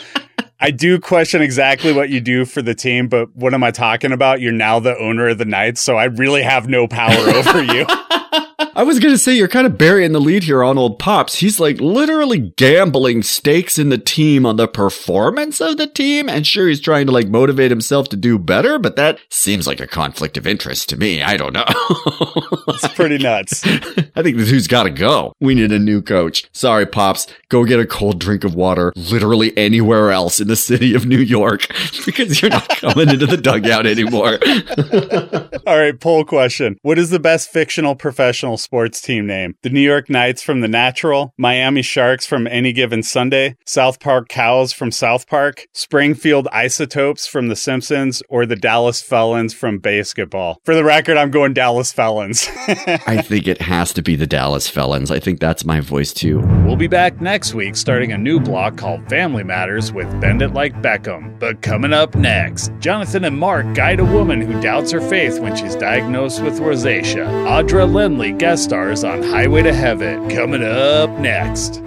I 0.60 0.72
do 0.72 1.00
question 1.00 1.42
exactly 1.42 1.94
what 1.94 2.10
you 2.10 2.20
do 2.20 2.44
for 2.44 2.62
the 2.64 2.76
team, 2.76 3.08
but 3.08 3.34
what 3.36 3.54
am 3.54 3.64
I 3.64 3.72
talking 3.72 4.12
about? 4.12 4.42
You're 4.42 4.52
now 4.52 4.80
the 4.80 4.98
owner 4.98 5.30
of 5.30 5.38
the 5.38 5.46
Knights, 5.46 5.82
so 5.82 5.96
I 5.96 6.06
really 6.06 6.42
have 6.42 6.68
no 6.68 6.88
power 6.88 7.16
over 7.30 7.64
you. 7.64 7.86
I 8.60 8.84
was 8.84 9.00
going 9.00 9.14
to 9.14 9.18
say, 9.18 9.36
you're 9.36 9.48
kind 9.48 9.66
of 9.66 9.78
burying 9.78 10.12
the 10.12 10.20
lead 10.20 10.44
here 10.44 10.64
on 10.64 10.78
old 10.78 11.00
Pops. 11.00 11.36
He's 11.36 11.60
like 11.60 11.80
literally 11.80 12.54
gambling 12.58 13.24
stakes 13.24 13.80
in 13.80 13.90
the 13.90 13.98
team 13.98 14.46
on 14.46 14.58
the 14.58 14.68
performance 14.68 15.62
of 15.62 15.78
the 15.78 15.88
team. 15.88 16.28
And 16.28 16.46
sure, 16.46 16.68
he's 16.68 16.82
trying 16.82 17.06
to 17.06 17.12
like 17.12 17.30
motivate 17.30 17.72
himself 17.72 18.10
to 18.10 18.18
do 18.18 18.38
better, 18.38 18.78
but 18.78 18.96
that 18.98 19.20
seems 19.30 19.66
like 19.66 19.80
a 19.80 19.88
conflict 19.88 20.38
of 20.38 20.46
interest 20.46 20.90
to 20.90 20.98
me. 20.98 21.22
I 21.22 21.38
don't 21.38 21.54
know. 21.54 21.66
it's 22.68 22.88
pretty 22.90 23.18
nuts. 23.18 23.66
I 23.66 24.24
think 24.24 24.38
the 24.38 24.46
dude's 24.46 24.68
got 24.68 24.84
to 24.84 24.90
go. 24.90 25.34
We 25.40 25.56
need 25.56 25.72
a 25.72 25.80
new 25.80 26.02
coach. 26.02 26.50
Sorry, 26.52 26.86
Pops. 26.86 27.28
Go 27.50 27.64
get 27.64 27.80
a 27.80 27.86
cold 27.86 28.20
drink 28.20 28.44
of 28.44 28.56
water 28.56 28.92
literally 28.96 29.58
anywhere 29.58 30.12
else 30.12 30.40
in 30.40 30.48
the 30.48 30.56
city 30.56 30.94
of 30.96 31.06
New 31.06 31.18
York 31.18 31.68
because 32.06 32.42
you're 32.42 32.52
not 32.52 32.68
coming 32.70 33.10
into 33.10 33.26
the 33.26 33.38
dugout 33.38 33.86
anymore. 33.86 34.38
All 35.68 35.78
right, 35.78 36.00
poll 36.00 36.26
question. 36.26 36.78
What 36.82 37.00
is 37.00 37.10
the 37.10 37.20
best 37.20 37.50
fictional 37.50 37.96
professional 37.96 38.49
sports 38.58 39.02
team 39.02 39.26
name. 39.26 39.56
The 39.64 39.70
New 39.70 39.80
York 39.80 40.10
Knights 40.10 40.42
from 40.42 40.62
The 40.62 40.68
Natural, 40.68 41.34
Miami 41.38 41.82
Sharks 41.82 42.26
from 42.26 42.48
Any 42.48 42.74
Given 42.74 43.04
Sunday, 43.04 43.56
South 43.66 44.00
Park 44.00 44.28
Cows 44.30 44.74
from 44.74 44.92
South 44.92 45.28
Park, 45.28 45.68
Springfield 45.74 46.48
Isotopes 46.52 47.28
from 47.28 47.48
The 47.48 47.56
Simpsons, 47.56 48.22
or 48.30 48.46
the 48.46 48.56
Dallas 48.56 49.02
Felons 49.02 49.54
from 49.54 49.80
BASEketball. 49.80 50.56
For 50.66 50.76
the 50.76 50.84
record, 50.84 51.18
I'm 51.18 51.32
going 51.32 51.54
Dallas 51.54 51.92
Felons. 51.92 52.48
I 52.68 53.22
think 53.22 53.48
it 53.48 53.62
has 53.62 53.94
to 53.94 54.02
be 54.02 54.16
the 54.16 54.28
Dallas 54.28 54.68
Felons. 54.68 55.12
I 55.12 55.20
think 55.20 55.40
that's 55.40 55.66
my 55.66 55.80
voice 55.80 56.14
too. 56.14 56.40
We'll 56.66 56.76
be 56.76 56.88
back 56.88 57.22
next 57.22 57.54
week 57.54 57.76
starting 57.76 58.12
a 58.12 58.18
new 58.18 58.40
block 58.40 58.78
called 58.78 59.08
Family 59.10 59.44
Matters 59.44 59.92
with 59.92 60.10
Bend 60.22 60.42
It 60.42 60.54
Like 60.54 60.82
Beckham. 60.82 61.40
But 61.40 61.62
coming 61.62 61.94
up 61.94 62.16
next, 62.16 62.72
Jonathan 62.80 63.26
and 63.26 63.38
Mark 63.38 63.74
guide 63.74 64.00
a 64.00 64.06
woman 64.06 64.42
who 64.42 64.60
doubts 64.62 64.92
her 64.92 65.02
faith 65.02 65.40
when 65.40 65.56
she's 65.56 65.76
diagnosed 65.76 66.42
with 66.42 66.60
rosacea. 66.60 67.26
Audra 67.46 67.92
Lindley 67.92 68.32
guest 68.40 68.64
stars 68.64 69.04
on 69.04 69.22
Highway 69.22 69.64
to 69.64 69.74
Heaven. 69.74 70.30
Coming 70.30 70.64
up 70.64 71.10
next. 71.20 71.82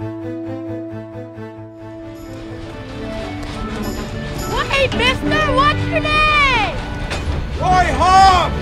Wait, 4.69 4.93
mister, 4.95 5.51
what's 5.55 5.83
your 5.89 5.99
name? 5.99 6.75
Roy 7.59 7.87
Hobbs! 7.97 8.53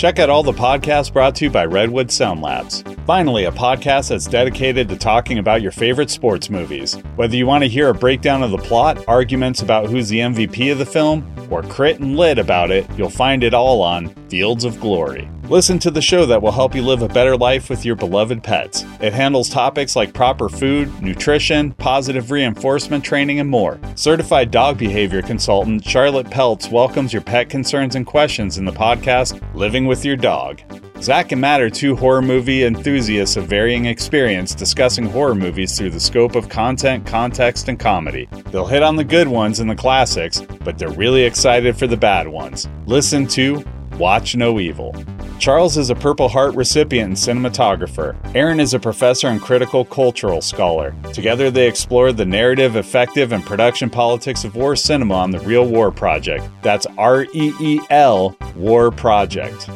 Check 0.00 0.18
out 0.18 0.30
all 0.30 0.42
the 0.42 0.50
podcasts 0.52 1.12
brought 1.12 1.34
to 1.34 1.44
you 1.44 1.50
by 1.50 1.66
Redwood 1.66 2.10
Sound 2.10 2.40
Labs. 2.40 2.82
Finally, 3.06 3.44
a 3.44 3.52
podcast 3.52 4.08
that's 4.08 4.26
dedicated 4.26 4.88
to 4.88 4.96
talking 4.96 5.36
about 5.36 5.60
your 5.60 5.72
favorite 5.72 6.08
sports 6.08 6.48
movies. 6.48 6.94
Whether 7.16 7.36
you 7.36 7.46
want 7.46 7.64
to 7.64 7.68
hear 7.68 7.90
a 7.90 7.94
breakdown 7.94 8.42
of 8.42 8.50
the 8.50 8.56
plot, 8.56 9.04
arguments 9.06 9.60
about 9.60 9.90
who's 9.90 10.08
the 10.08 10.20
MVP 10.20 10.72
of 10.72 10.78
the 10.78 10.86
film, 10.86 11.30
or 11.50 11.62
crit 11.64 12.00
and 12.00 12.16
lit 12.16 12.38
about 12.38 12.70
it, 12.70 12.86
you'll 12.96 13.10
find 13.10 13.44
it 13.44 13.52
all 13.52 13.82
on 13.82 14.08
Fields 14.30 14.64
of 14.64 14.80
Glory. 14.80 15.28
Listen 15.50 15.80
to 15.80 15.90
the 15.90 16.00
show 16.00 16.26
that 16.26 16.40
will 16.40 16.52
help 16.52 16.76
you 16.76 16.82
live 16.82 17.02
a 17.02 17.08
better 17.08 17.36
life 17.36 17.68
with 17.68 17.84
your 17.84 17.96
beloved 17.96 18.40
pets. 18.40 18.84
It 19.00 19.12
handles 19.12 19.48
topics 19.48 19.96
like 19.96 20.14
proper 20.14 20.48
food, 20.48 21.02
nutrition, 21.02 21.72
positive 21.72 22.30
reinforcement 22.30 23.02
training, 23.02 23.40
and 23.40 23.50
more. 23.50 23.80
Certified 23.96 24.52
dog 24.52 24.78
behavior 24.78 25.22
consultant 25.22 25.84
Charlotte 25.84 26.28
Peltz 26.28 26.70
welcomes 26.70 27.12
your 27.12 27.22
pet 27.22 27.50
concerns 27.50 27.96
and 27.96 28.06
questions 28.06 28.58
in 28.58 28.64
the 28.64 28.70
podcast 28.70 29.42
Living 29.56 29.88
with 29.90 30.04
Your 30.04 30.14
Dog. 30.14 30.60
Zach 31.02 31.32
and 31.32 31.40
Matt 31.40 31.60
are 31.60 31.68
two 31.68 31.96
horror 31.96 32.22
movie 32.22 32.62
enthusiasts 32.62 33.36
of 33.36 33.48
varying 33.48 33.86
experience 33.86 34.54
discussing 34.54 35.04
horror 35.04 35.34
movies 35.34 35.76
through 35.76 35.90
the 35.90 35.98
scope 35.98 36.36
of 36.36 36.48
content, 36.48 37.04
context, 37.04 37.66
and 37.68 37.76
comedy. 37.76 38.28
They'll 38.52 38.68
hit 38.68 38.84
on 38.84 38.94
the 38.94 39.02
good 39.02 39.26
ones 39.26 39.58
and 39.58 39.68
the 39.68 39.74
classics, 39.74 40.42
but 40.62 40.78
they're 40.78 40.92
really 40.92 41.24
excited 41.24 41.76
for 41.76 41.88
the 41.88 41.96
bad 41.96 42.28
ones. 42.28 42.68
Listen 42.86 43.26
to 43.28 43.64
Watch 44.00 44.34
No 44.34 44.58
Evil. 44.58 44.94
Charles 45.38 45.76
is 45.76 45.90
a 45.90 45.94
Purple 45.94 46.30
Heart 46.30 46.54
recipient 46.54 47.08
and 47.08 47.44
cinematographer. 47.44 48.16
Aaron 48.34 48.58
is 48.58 48.72
a 48.72 48.80
professor 48.80 49.28
and 49.28 49.42
critical 49.42 49.84
cultural 49.84 50.40
scholar. 50.40 50.94
Together, 51.12 51.50
they 51.50 51.68
explored 51.68 52.16
the 52.16 52.24
narrative, 52.24 52.76
effective, 52.76 53.32
and 53.32 53.44
production 53.44 53.90
politics 53.90 54.42
of 54.42 54.56
war 54.56 54.74
cinema 54.74 55.12
on 55.12 55.30
the 55.30 55.40
Reel 55.40 55.66
War 55.66 55.90
Project. 55.90 56.48
That's 56.62 56.86
R 56.96 57.24
E 57.34 57.52
E 57.60 57.80
L 57.90 58.34
War 58.56 58.90
Project. 58.90 59.68